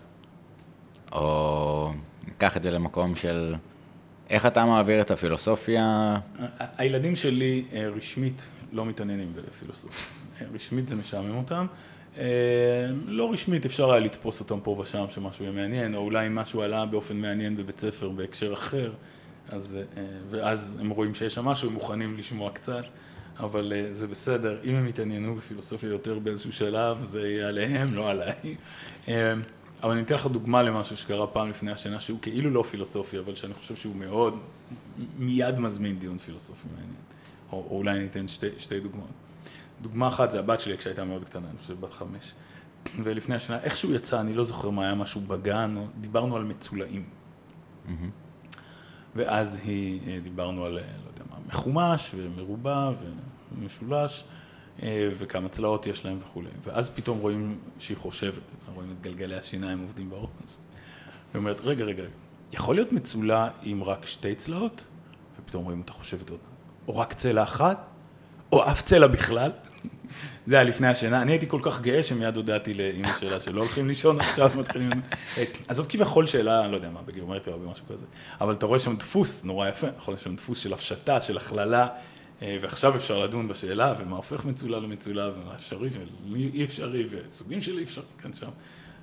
[1.13, 1.93] או
[2.27, 3.55] ניקח את זה למקום של
[4.31, 6.17] איך אתה מעביר את הפילוסופיה?
[6.59, 10.07] הילדים שלי אה, רשמית לא מתעניינים בפילוסופיה.
[10.55, 11.67] רשמית זה משעמם אותם.
[13.07, 16.87] לא רשמית, אפשר היה לתפוס אותם פה ושם שמשהו יהיה מעניין, או אולי משהו עלה
[16.87, 18.93] באופן מעניין בבית ספר בהקשר אחר,
[19.51, 19.79] אז,
[20.31, 22.85] ואז הם רואים שיש שם משהו, הם מוכנים לשמוע קצת.
[23.41, 28.11] אבל אה, זה בסדר, אם הם יתעניינו בפילוסופיה יותר באיזשהו שלב, זה יהיה עליהם, לא
[28.11, 28.57] עליי.
[29.09, 29.35] אה,
[29.83, 33.35] אבל אני אתן לך דוגמה למשהו שקרה פעם לפני השנה, שהוא כאילו לא פילוסופי, אבל
[33.35, 34.39] שאני חושב שהוא מאוד,
[35.19, 36.95] מיד מזמין דיון פילוסופי מעניין.
[37.53, 39.11] או, או אולי אני אתן שתי, שתי דוגמאות.
[39.83, 42.35] דוגמה אחת זה הבת שלי כשהייתה מאוד קטנה, אני חושב בת חמש.
[43.03, 47.05] ולפני השנה, איכשהו יצא, אני לא זוכר מה היה משהו בגן, דיברנו על מצולעים.
[49.17, 52.91] ואז היא, אה, דיברנו על, לא יודע מה, מחומש ומרובע
[53.53, 54.25] ומשולש,
[54.83, 56.49] אה, וכמה צלעות יש להם וכולי.
[56.65, 58.43] ואז פתאום רואים שהיא חושבת,
[58.75, 60.29] רואים את גלגלי השיניים עובדים בראש.
[61.35, 62.03] היא אומרת, רגע, רגע,
[62.53, 64.85] יכול להיות מצולה עם רק שתי צלעות?
[65.39, 66.41] ופתאום רואים אותה חושבת עוד,
[66.89, 67.87] או רק צלע אחת?
[68.53, 69.51] או אף צלע בכלל?
[70.47, 73.89] זה היה לפני השינה, אני הייתי כל כך גאה שמיד הודעתי לאמא שלה שלא הולכים
[73.89, 74.91] לישון עכשיו, מתחילים...
[75.69, 78.07] אז זאת כביכול שאלה, לא יודע מה, בגיאומטריה או במשהו כזה,
[78.41, 81.87] אבל אתה רואה שם דפוס נורא יפה, נכון, יש שם דפוס של הפשטה, של הכללה,
[82.43, 85.89] אה, ועכשיו אפשר לדון בשאלה, ומה הופך מצולה למצולה, ומה אפשרי
[86.33, 88.51] ואי אפשרי, וסוגים של אי אפשרי, כאן שם.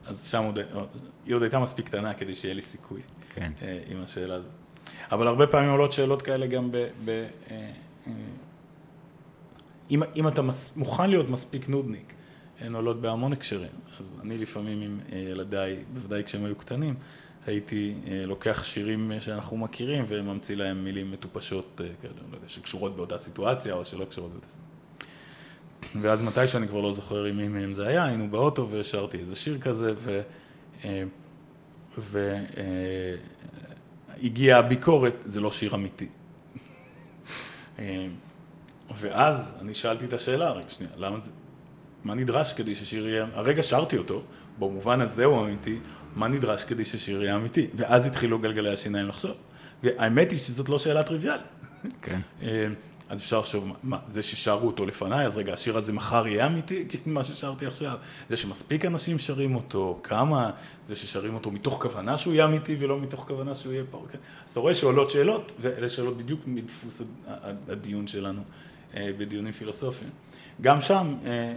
[0.07, 0.59] אז שם עוד,
[1.25, 3.01] היא עוד הייתה מספיק קטנה כדי שיהיה לי סיכוי
[3.35, 3.51] כן.
[3.61, 4.51] אה, עם השאלה הזאת.
[5.11, 6.87] אבל הרבה פעמים עולות שאלות כאלה גם ב...
[7.05, 7.69] ב אה,
[9.91, 12.13] אם, אם אתה מס, מוכן להיות מספיק נודניק,
[12.59, 13.71] הן עולות בהמון הקשרים.
[13.99, 16.95] אז אני לפעמים עם ילדיי, בוודאי כשהם היו קטנים,
[17.45, 22.95] הייתי אה, לוקח שירים שאנחנו מכירים וממציא להם מילים מטופשות, אה, כאלה, לא יודע, שקשורות
[22.95, 24.67] באותה סיטואציה או שלא קשורות באותה סיטואציה.
[26.01, 29.35] ואז מתי שאני כבר לא זוכר עם מי מהם זה היה, היינו באוטו ושרתי איזה
[29.35, 29.93] שיר כזה,
[34.17, 36.07] והגיעה אה, הביקורת, זה לא שיר אמיתי.
[38.99, 41.31] ואז אני שאלתי את השאלה, רגע שנייה, למה זה,
[42.03, 44.23] מה נדרש כדי ששיר יהיה, הרגע שרתי אותו,
[44.59, 45.79] במובן הזה הוא אמיתי,
[46.15, 47.67] מה נדרש כדי ששיר יהיה אמיתי?
[47.75, 49.31] ואז התחילו גלגלי השיניים לחשוב.
[49.83, 51.41] והאמת היא שזאת לא שאלה טריוויאלית.
[52.01, 52.19] כן.
[52.41, 52.67] אה,
[53.09, 56.85] אז אפשר לחשוב, מה, זה ששרו אותו לפניי, אז רגע, השיר הזה מחר יהיה אמיתי?
[56.89, 57.97] כאילו, מה ששרתי עכשיו.
[58.29, 60.51] זה שמספיק אנשים שרים אותו, כמה,
[60.85, 63.83] זה ששרים אותו מתוך כוונה שהוא יהיה אמיתי ולא מתוך כוונה שהוא יהיה.
[64.09, 64.17] כן?
[64.45, 67.01] אז אתה רואה שעולות שאלות, ואלה שאלות בדיוק מדפוס
[67.67, 68.41] הדיון שלנו
[68.95, 70.11] בדיונים פילוסופיים.
[70.61, 71.53] גם שם, אה, אה,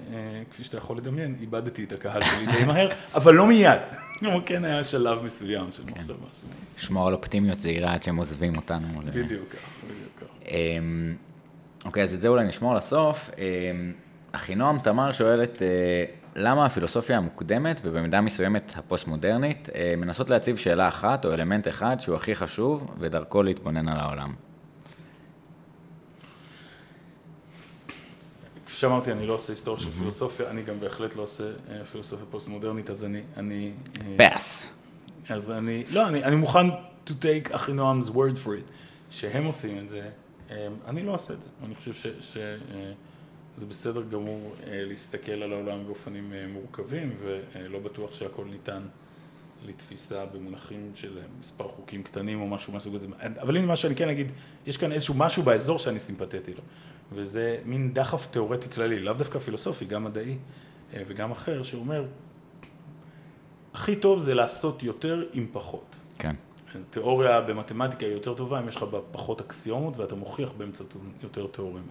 [0.50, 3.78] כפי שאתה יכול לדמיין, איבדתי את הקהל שלי די מהר, אבל לא מיד.
[4.18, 6.14] כלומר, כן היה שלב מסוים של מחשבה.
[6.78, 9.00] לשמור על אופטימיות זהירה עד שהם עוזבים אותנו.
[9.04, 10.48] בדיוק כך, בדיוק כך.
[10.48, 11.14] אמ,
[11.84, 13.30] אוקיי, אז את זה אולי נשמור לסוף.
[13.38, 13.92] אמ,
[14.32, 16.04] אחינועם תמר שואלת, אה,
[16.36, 22.34] למה הפילוסופיה המוקדמת, ובמידה מסוימת הפוסט-מודרנית, מנסות להציב שאלה אחת או אלמנט אחד שהוא הכי
[22.34, 24.34] חשוב, ודרכו להתבונן על העולם?
[28.80, 32.90] שאמרתי, אני לא עושה היסטוריה של פילוסופיה, אני גם בהחלט לא עושה אה, פילוסופיה פוסט-מודרנית,
[32.90, 33.22] אז אני...
[33.36, 33.72] אני
[34.16, 34.68] פס.
[35.30, 35.84] אה, אז אני...
[35.92, 36.68] לא, אני, אני מוכן
[37.06, 38.72] to take אחינועמ's word for it,
[39.10, 40.08] שהם עושים את זה,
[40.50, 41.48] אה, אני לא עושה את זה.
[41.64, 42.06] אני חושב ש...
[42.20, 42.36] ש
[43.56, 48.82] זה בסדר גמור להסתכל על העולם באופנים מורכבים, ולא בטוח שהכל ניתן
[49.66, 53.06] לתפיסה במונחים של מספר חוקים קטנים או משהו מהסוג הזה.
[53.40, 54.32] אבל הנה מה שאני כן אגיד,
[54.66, 56.62] יש כאן איזשהו משהו באזור שאני סימפטטי לו.
[57.12, 60.38] וזה מין דחף תיאורטי כללי, לאו דווקא פילוסופי, גם מדעי
[60.94, 62.04] אה, וגם אחר, שאומר,
[63.74, 65.96] הכי טוב זה לעשות יותר עם פחות.
[66.18, 66.34] כן.
[66.90, 71.46] תיאוריה במתמטיקה היא יותר טובה אם יש לך בה פחות אקסיומות ואתה מוכיח באמצעות יותר
[71.46, 71.82] תיאורמות.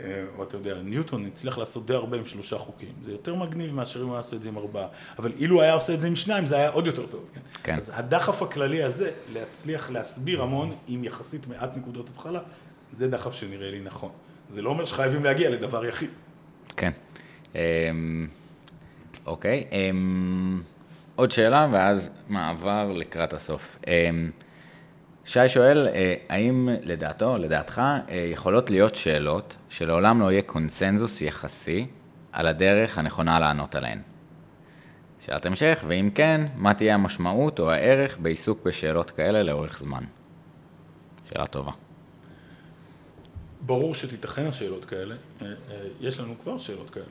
[0.00, 2.92] אה, או אתה יודע, ניוטון הצליח לעשות די הרבה עם שלושה חוקים.
[3.02, 4.86] זה יותר מגניב מאשר אם הוא היה עושה את זה עם ארבעה.
[5.18, 7.24] אבל אילו היה עושה את זה עם שניים, זה היה עוד יותר טוב.
[7.34, 7.40] כן?
[7.62, 7.76] כן.
[7.76, 12.40] אז הדחף הכללי הזה, להצליח להסביר המון עם יחסית מעט נקודות התחלה,
[12.92, 14.10] זה דחף שנראה לי נכון.
[14.50, 16.10] זה לא אומר שחייבים להגיע לדבר יחיד.
[16.76, 16.90] כן.
[17.54, 18.28] אמ,
[19.26, 20.62] אוקיי, אמ,
[21.16, 23.78] עוד שאלה ואז מעבר לקראת הסוף.
[23.86, 24.30] אמ,
[25.24, 31.86] שי שואל, אה, האם לדעתו, לדעתך, אה, יכולות להיות שאלות שלעולם לא יהיה קונסנזוס יחסי
[32.32, 33.98] על הדרך הנכונה לענות עליהן?
[35.20, 40.04] שאלת המשך, ואם כן, מה תהיה המשמעות או הערך בעיסוק בשאלות כאלה לאורך זמן?
[41.28, 41.72] שאלה טובה.
[43.66, 45.52] ברור שתיתכן השאלות כאלה, אה, אה,
[46.00, 47.04] יש לנו כבר שאלות כאלה.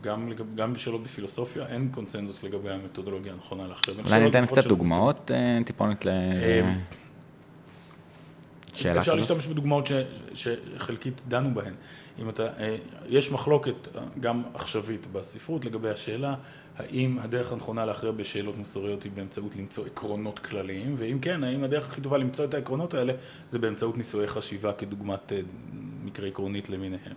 [0.00, 3.96] גם, לגב, גם בשאלות בפילוסופיה, אין קונצנזוס לגבי המתודולוגיה הנכונה להכריע.
[4.08, 5.30] אולי ניתן קצת דוגמאות,
[5.64, 6.10] טיפונת ל...
[8.74, 9.92] שאלה אפשר להשתמש בדוגמאות ש,
[10.34, 11.74] שחלקית דנו בהן.
[12.18, 12.48] אם אתה,
[13.06, 13.88] יש מחלוקת
[14.20, 16.34] גם עכשווית בספרות לגבי השאלה
[16.76, 21.88] האם הדרך הנכונה להכריע בשאלות מוסריות היא באמצעות למצוא עקרונות כלליים, ואם כן, האם הדרך
[21.88, 23.12] הכי טובה למצוא את העקרונות האלה
[23.48, 25.32] זה באמצעות ניסויי חשיבה כדוגמת
[26.04, 27.16] מקרה עקרונית למיניהם.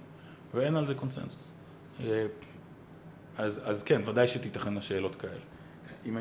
[0.53, 1.51] ואין על זה קונצנזוס.
[3.37, 5.33] אז, אז כן, ודאי שתיתכנה שאלות כאלה.
[6.05, 6.17] אם,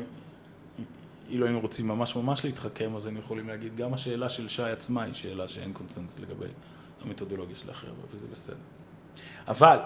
[1.29, 5.03] אילו היינו רוצים ממש ממש להתחכם, אז היינו יכולים להגיד, גם השאלה של שי עצמה
[5.03, 6.45] היא שאלה שאין קונצנזוס לגבי
[7.05, 8.55] המתודולוגיה של האחר, וזה בסדר.
[9.47, 9.77] אבל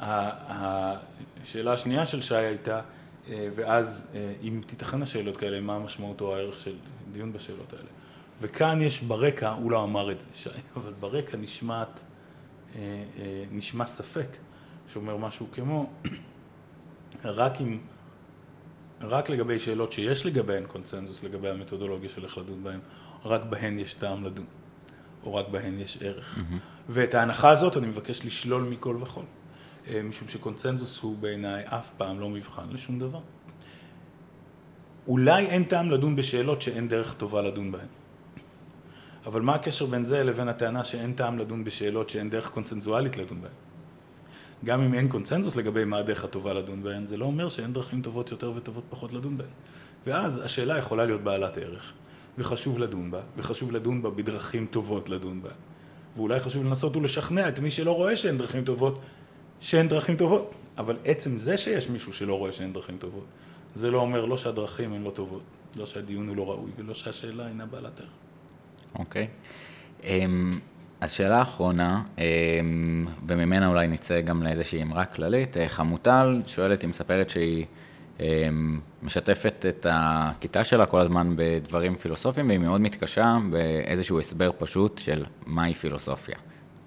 [0.00, 2.80] השאלה השנייה של שי הייתה,
[3.28, 6.74] אה, ואז אה, אם תיתכנה שאלות כאלה, מה המשמעות או הערך של
[7.12, 7.88] דיון בשאלות האלה.
[8.40, 12.00] וכאן יש ברקע, הוא לא אמר את זה, שי, אבל ברקע נשמעת,
[12.76, 13.04] אה,
[13.50, 14.36] נשמע ספק,
[14.92, 15.90] שאומר משהו כמו,
[17.24, 17.78] רק אם,
[19.00, 22.80] רק לגבי שאלות שיש לגביהן קונצנזוס לגבי המתודולוגיה של איך לדון בהן,
[23.24, 24.46] רק בהן יש טעם לדון,
[25.26, 26.38] או רק בהן יש ערך.
[26.38, 26.56] Mm-hmm.
[26.88, 29.22] ואת ההנחה הזאת אני מבקש לשלול מכל וכל.
[29.88, 33.20] אה, משום שקונצנזוס הוא בעיניי אף פעם לא מבחן לשום דבר.
[35.06, 37.86] אולי אין טעם לדון בשאלות שאין דרך טובה לדון בהן.
[39.26, 43.40] אבל מה הקשר בין זה לבין הטענה שאין טעם לדון בשאלות שאין דרך קונצנזואלית לדון
[43.42, 43.52] בהן?
[44.64, 48.02] גם אם אין קונצנזוס לגבי מה הדרך הטובה לדון בהן, זה לא אומר שאין דרכים
[48.02, 49.48] טובות יותר וטובות פחות לדון בהן.
[50.06, 51.92] ואז השאלה יכולה להיות בעלת ערך,
[52.38, 55.50] וחשוב לדון בה, וחשוב לדון בה בדרכים טובות לדון בה.
[56.16, 59.00] ואולי חשוב לנסות ולשכנע את מי שלא רואה שאין דרכים טובות,
[59.60, 60.54] שאין דרכים טובות.
[60.78, 63.24] אבל עצם זה שיש מישהו שלא רואה שאין דרכים טובות,
[63.74, 65.42] זה לא אומר לא שהדרכים הן לא טובות,
[65.76, 68.08] לא שהדיון הוא לא ראוי, ולא שהשאלה אינה בעלת ערך.
[68.98, 69.26] אוקיי.
[69.26, 70.04] Okay.
[70.04, 70.58] אמ,
[71.00, 76.90] אז שאלה אחרונה, אמ, וממנה אולי נצא גם לאיזושהי אמרה כללית, אה, חמוטל שואלת, היא
[76.90, 77.66] מספרת שהיא
[78.20, 84.98] אמ, משתפת את הכיתה שלה כל הזמן בדברים פילוסופיים, והיא מאוד מתקשה באיזשהו הסבר פשוט
[84.98, 86.36] של מהי פילוסופיה.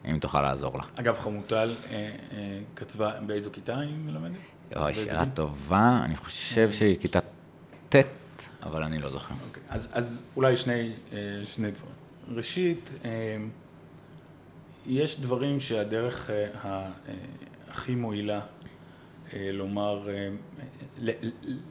[0.05, 0.83] אם תוכל לעזור לה.
[0.99, 1.95] אגב, חמוטל אה,
[2.31, 4.37] אה, כתבה באיזו כיתה היא מלמדת?
[4.75, 5.33] אוי, שאלה גיל?
[5.33, 6.71] טובה, אני חושב.
[6.71, 7.19] שהיא כיתה
[7.89, 7.95] ט',
[8.63, 9.35] אבל אני לא זוכר.
[9.47, 9.63] אוקיי.
[9.69, 11.93] אז, אז אולי שני, אה, שני דברים.
[12.35, 13.37] ראשית, אה,
[14.85, 16.89] יש דברים שהדרך אה, אה,
[17.71, 18.41] הכי מועילה
[19.33, 20.29] לומר, אה,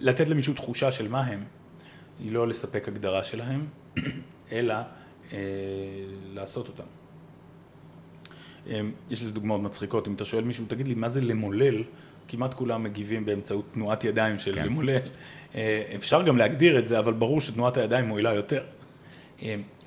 [0.01, 1.45] לתת למישהו תחושה של מה הם,
[2.21, 3.67] היא לא לספק הגדרה שלהם,
[4.53, 4.75] אלא
[5.33, 5.39] אה,
[6.33, 6.85] לעשות אותם.
[9.11, 11.83] יש לזה דוגמאות מצחיקות, אם אתה שואל מישהו, תגיד לי, מה זה למולל?
[12.29, 14.67] כמעט כולם מגיבים באמצעות תנועת ידיים של כן.
[14.67, 14.99] למולל.
[15.55, 18.65] אה, אפשר גם להגדיר את זה, אבל ברור שתנועת הידיים מועילה יותר.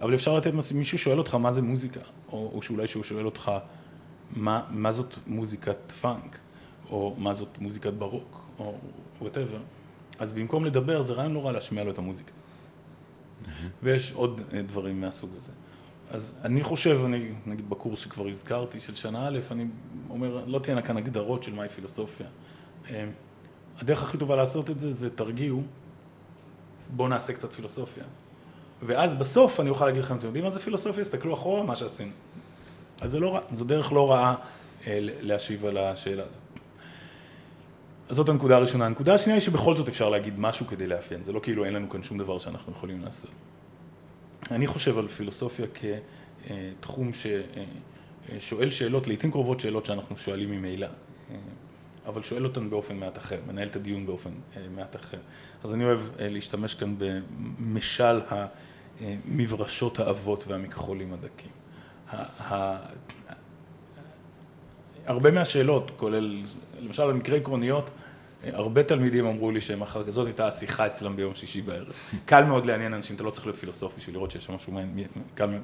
[0.01, 1.99] אבל אפשר לתת, מישהו שואל אותך מה זה מוזיקה,
[2.31, 3.51] או, או שאולי שהוא שואל אותך
[4.35, 6.39] מה, מה זאת מוזיקת פאנק,
[6.89, 8.75] או מה זאת מוזיקת בארוק, או
[9.21, 9.59] whatever.
[10.19, 12.31] אז במקום לדבר, זה רעיון נורא להשמיע לו את המוזיקה.
[13.83, 15.51] ויש עוד אה, דברים מהסוג הזה.
[16.11, 19.65] אז אני חושב, אני נגיד בקורס שכבר הזכרתי, של שנה א', אני
[20.09, 22.27] אומר, לא תהיינה כאן הגדרות של מהי פילוסופיה.
[22.89, 23.05] אה,
[23.79, 25.63] הדרך הכי טובה לעשות את זה, זה תרגיעו,
[26.89, 28.03] בואו נעשה קצת פילוסופיה.
[28.81, 31.03] ואז בסוף אני אוכל להגיד לכם, אתם יודעים מה זה פילוסופיה?
[31.03, 32.11] תסתכלו אחורה מה שעשינו.
[33.01, 34.35] אז זה לא רע, זו דרך לא רעה
[34.87, 36.40] אה, להשיב על השאלה הזאת.
[38.11, 38.85] זאת הנקודה הראשונה.
[38.85, 41.89] הנקודה השנייה היא שבכל זאת אפשר להגיד משהו כדי לאפיין, זה לא כאילו אין לנו
[41.89, 43.31] כאן שום דבר שאנחנו יכולים לעשות.
[44.51, 45.65] אני חושב על פילוסופיה
[46.79, 47.11] כתחום
[48.39, 50.87] ששואל שאלות, לעיתים קרובות שאלות שאנחנו שואלים ממילא,
[52.05, 54.29] אבל שואל אותן באופן מעט אחר, מנהל את הדיון באופן
[54.75, 55.17] מעט אחר.
[55.63, 58.19] אז אני אוהב להשתמש כאן במשל
[58.99, 61.51] המברשות האבות והמכחולים הדקים.
[65.05, 66.43] הרבה מהשאלות, כולל,
[66.81, 67.91] למשל במקרה עקרוניות,
[68.43, 71.93] הרבה תלמידים אמרו לי שהם אחר כזאת הייתה השיחה אצלם ביום שישי בערב.
[72.25, 75.07] קל מאוד לעניין אנשים, אתה לא צריך להיות פילוסוף בשביל לראות שיש שם משהו מעניין,
[75.35, 75.61] קל מאוד,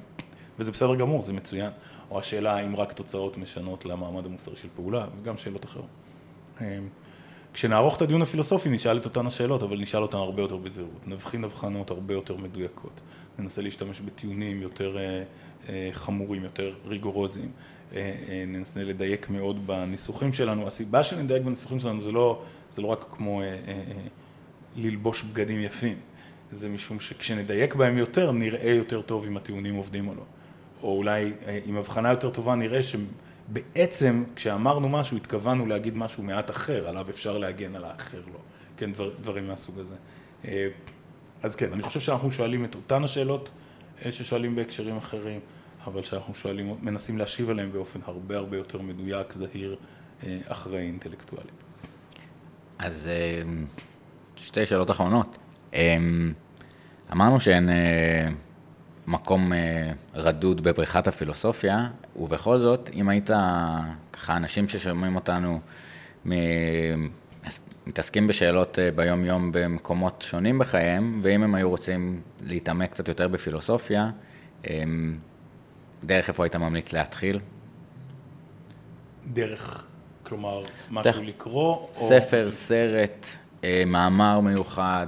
[0.58, 1.70] וזה בסדר גמור, זה מצוין.
[2.10, 5.86] או השאלה האם רק תוצאות משנות למעמד המוסרי של פעולה, וגם שאלות אחרות.
[6.60, 6.88] אמ,
[7.52, 11.08] כשנערוך את הדיון הפילוסופי נשאל את אותן השאלות, אבל נשאל אותן הרבה יותר בזהירות.
[11.08, 13.00] נבחין הבחנות הרבה יותר מדויקות.
[13.38, 15.22] ננסה להשתמש בטיעונים יותר אה,
[15.68, 17.50] אה, חמורים, יותר ריגורוזיים.
[17.94, 20.66] אה, ננסה לדייק מאוד בניסוחים שלנו.
[20.66, 22.42] הסיבה שנדייק בניסוחים שלנו זה לא
[22.72, 23.82] זה לא רק כמו אה, אה, אה,
[24.76, 25.98] ללבוש בגדים יפים,
[26.52, 30.24] זה משום שכשנדייק בהם יותר, נראה יותר טוב אם הטיעונים עובדים או לא.
[30.82, 36.50] או אולי אה, עם הבחנה יותר טובה נראה שבעצם כשאמרנו משהו התכוונו להגיד משהו מעט
[36.50, 38.38] אחר, עליו אפשר להגן על האחר לא.
[38.76, 39.94] כן, דבר, דברים מהסוג הזה.
[40.44, 40.68] אה,
[41.42, 43.50] אז כן, אני חושב שאנחנו שואלים את אותן השאלות
[44.04, 45.40] אה, ששואלים בהקשרים אחרים,
[45.88, 49.76] אבל שאנחנו שואלים, מנסים להשיב עליהם באופן הרבה הרבה יותר מדויק, זהיר,
[50.48, 51.50] אחראי, אינטלקטואלי.
[52.78, 53.42] אז אה,
[54.36, 55.38] שתי שאלות אחרונות.
[55.74, 55.96] אה,
[57.12, 58.28] אמרנו שאין אה,
[59.06, 59.52] מקום
[60.14, 63.30] רדוד בבריכת הפילוסופיה, ובכל זאת, אם היית,
[64.12, 65.60] ככה, אנשים ששומעים אותנו
[67.86, 74.10] מתעסקים בשאלות ביום-יום במקומות שונים בחייהם, ואם הם היו רוצים להתעמק קצת יותר בפילוסופיה,
[76.04, 77.40] דרך איפה היית ממליץ להתחיל?
[79.32, 79.86] דרך,
[80.22, 81.86] כלומר, משהו לקרוא?
[81.92, 82.52] ספר, או...
[82.52, 83.26] סרט,
[83.64, 85.06] אה, מאמר מיוחד,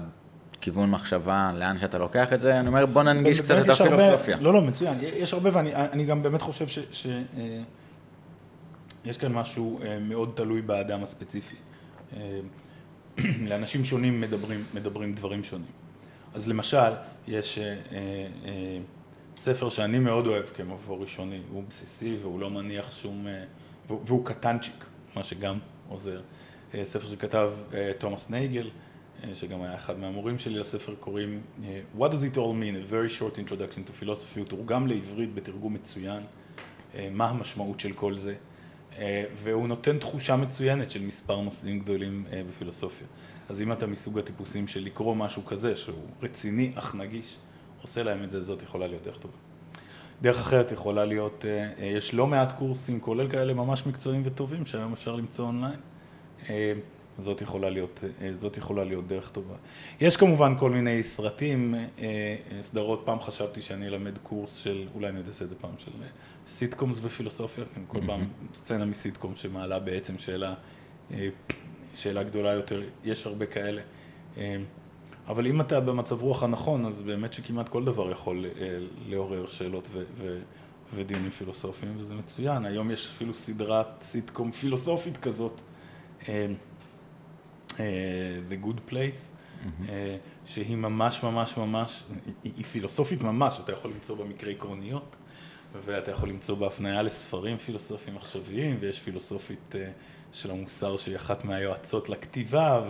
[0.61, 4.37] כיוון מחשבה, לאן שאתה לוקח את זה, אני אומר בוא ננגיש קצת את הפילוסופיה.
[4.41, 7.07] לא, לא, מצוין, יש הרבה ואני גם באמת חושב שיש
[9.07, 11.57] אה, כאן משהו אה, מאוד תלוי באדם הספציפי.
[13.49, 15.71] לאנשים שונים מדברים, מדברים דברים שונים.
[16.35, 16.93] אז למשל,
[17.29, 17.59] יש
[19.41, 23.27] ספר שאני מאוד אוהב כמבוא ראשוני, הוא בסיסי והוא לא מניח שום,
[23.89, 24.85] והוא קטנצ'יק,
[25.17, 25.59] מה שגם
[25.89, 26.21] עוזר.
[26.85, 27.53] ספר שכתב
[27.99, 28.71] תומאס נייגל,
[29.35, 31.41] שגם היה אחד מהמורים שלי לספר, קוראים
[31.99, 32.77] What does it all mean?
[32.77, 36.23] A very short introduction to philosophy, הוא תורגם לעברית בתרגום מצוין,
[37.11, 38.35] מה המשמעות של כל זה,
[39.43, 43.07] והוא נותן תחושה מצוינת של מספר נושאים גדולים בפילוסופיה.
[43.49, 47.39] אז אם אתה מסוג הטיפוסים של לקרוא משהו כזה, שהוא רציני אך נגיש,
[47.83, 49.37] עושה להם את זה, זאת יכולה להיות דרך טובה.
[50.23, 51.45] דרך אחרת יכולה להיות,
[51.79, 55.81] יש לא מעט קורסים, כולל כאלה ממש מקצועיים וטובים, שהיום אפשר למצוא אונליין.
[57.19, 58.05] זאת יכולה להיות,
[58.35, 59.55] זאת יכולה להיות דרך טובה.
[60.01, 61.75] יש כמובן כל מיני סרטים,
[62.61, 65.91] סדרות, פעם חשבתי שאני אלמד קורס של, אולי אני אעשה את זה פעם, של
[66.49, 70.55] סיטקומס ופילוסופיה, כן, כל פעם סצנה מסיטקום שמעלה בעצם שאלה,
[71.95, 73.83] שאלה גדולה יותר, יש הרבה כאלה.
[75.31, 78.47] אבל אם אתה במצב רוח הנכון, אז באמת שכמעט כל דבר יכול
[79.09, 80.41] לעורר שאלות ו- ו-
[80.95, 82.65] ודיונים פילוסופיים, וזה מצוין.
[82.65, 85.61] היום יש אפילו סדרת סיטקום פילוסופית כזאת,
[88.49, 89.37] The Good Place.
[90.47, 92.05] שהיא ממש ממש ממש,
[92.45, 95.17] היא, פילוסופית ממש, אתה יכול למצוא בה מקרי עקרוניות,
[95.85, 99.75] ואתה יכול למצוא בה הפניה לספרים פילוסופיים עכשוויים, ויש פילוסופית
[100.33, 102.83] של המוסר שהיא אחת מהיועצות לכתיבה,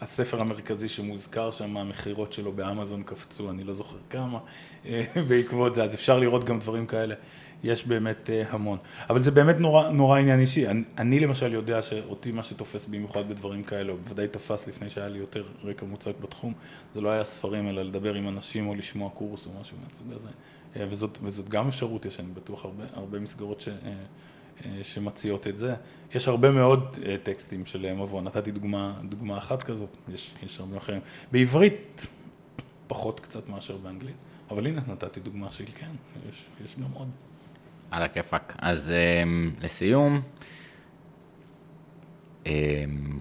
[0.00, 4.38] והספר המרכזי שמוזכר שם, המכירות שלו באמזון קפצו, אני לא זוכר כמה,
[5.28, 7.14] בעקבות זה, אז אפשר לראות גם דברים כאלה.
[7.64, 8.78] יש באמת uh, המון.
[9.10, 10.68] אבל זה באמת נורא, נורא עניין אישי.
[10.68, 15.08] אני, אני למשל יודע שאותי מה שתופס במיוחד בדברים כאלה, או בוודאי תפס לפני שהיה
[15.08, 16.52] לי יותר רקע מוצק בתחום,
[16.94, 20.28] זה לא היה ספרים, אלא לדבר עם אנשים או לשמוע קורס או משהו מהסוג הזה.
[20.28, 23.68] Uh, וזאת, וזאת גם אפשרות, יש אני בטוח הרבה, הרבה מסגרות ש,
[24.82, 25.74] שמציעות את זה.
[26.14, 30.76] יש הרבה מאוד uh, טקסטים של מבוא, נתתי דוגמה, דוגמה אחת כזאת, יש, יש הרבה
[30.76, 31.00] אחרים.
[31.32, 32.06] בעברית
[32.86, 34.16] פחות קצת מאשר באנגלית,
[34.50, 35.90] אבל הנה נתתי דוגמה של כן,
[36.28, 37.08] יש, יש גם עוד.
[37.90, 38.56] על הכיפאק.
[38.58, 40.20] אז um, לסיום,
[42.44, 42.48] um,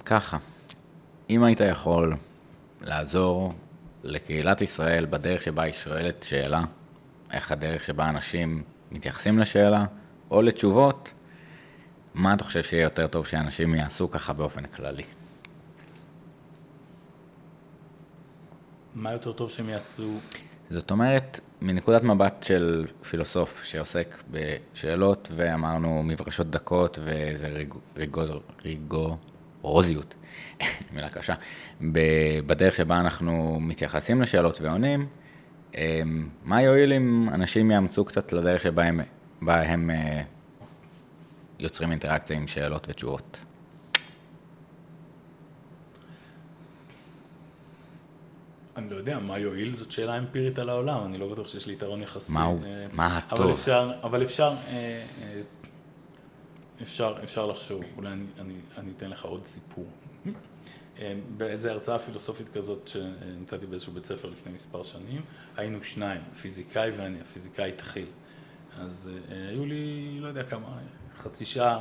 [0.05, 0.37] ככה,
[1.29, 2.15] אם היית יכול
[2.81, 3.53] לעזור
[4.03, 6.63] לקהילת ישראל בדרך שבה היא שואלת שאלה,
[7.31, 9.85] איך הדרך שבה אנשים מתייחסים לשאלה,
[10.31, 11.13] או לתשובות,
[12.17, 15.03] מה אתה חושב שיהיה יותר טוב שאנשים יעשו ככה באופן כללי?
[18.95, 20.11] מה יותר טוב שהם יעשו?
[20.69, 27.47] זאת אומרת, מנקודת מבט של פילוסוף שעוסק בשאלות, ואמרנו מברשות דקות ואיזה
[28.65, 30.15] ריגורוזיות,
[30.93, 31.33] מילה קשה,
[32.47, 35.07] בדרך שבה אנחנו מתייחסים לשאלות ועונים,
[35.75, 38.99] אמ, מה יועיל אם אנשים יאמצו קצת לדרך שבה הם,
[39.41, 40.21] בה הם אה,
[41.59, 43.39] יוצרים אינטראקציה עם שאלות ותשובות?
[48.77, 49.75] אני לא יודע, מה יועיל?
[49.75, 52.33] זאת שאלה אמפירית על העולם, אני לא בטוח שיש לי יתרון יחסי.
[52.33, 52.59] מהו?
[52.63, 53.41] אה, מה הטוב?
[53.41, 55.41] אבל אפשר, אבל אפשר, אה, אה,
[56.81, 59.85] אפשר, אפשר לחשוב, אולי אני, אני, אני אתן לך עוד סיפור.
[61.37, 65.21] באיזו הרצאה פילוסופית כזאת שנתתי באיזשהו בית ספר לפני מספר שנים,
[65.57, 68.07] היינו שניים, הפיזיקאי ואני, הפיזיקאי התחיל.
[68.79, 69.11] אז
[69.49, 70.67] היו לי, לא יודע כמה,
[71.23, 71.79] חצי שעה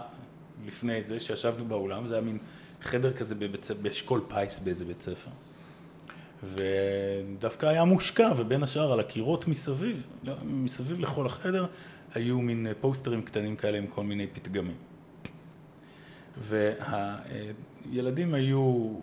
[0.66, 2.38] לפני זה, שישבנו באולם, זה היה מין
[2.82, 3.34] חדר כזה
[3.82, 5.30] באשכול פיס באיזה בית ספר.
[6.44, 11.66] ודווקא היה מושקע, ובין השאר על הקירות מסביב, לא, מסביב לכל החדר,
[12.14, 14.76] היו מין פוסטרים קטנים כאלה עם כל מיני פתגמים.
[16.48, 18.94] והילדים היו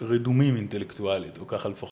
[0.00, 1.84] רדומים אינטלקטואלית, או ככה לפחות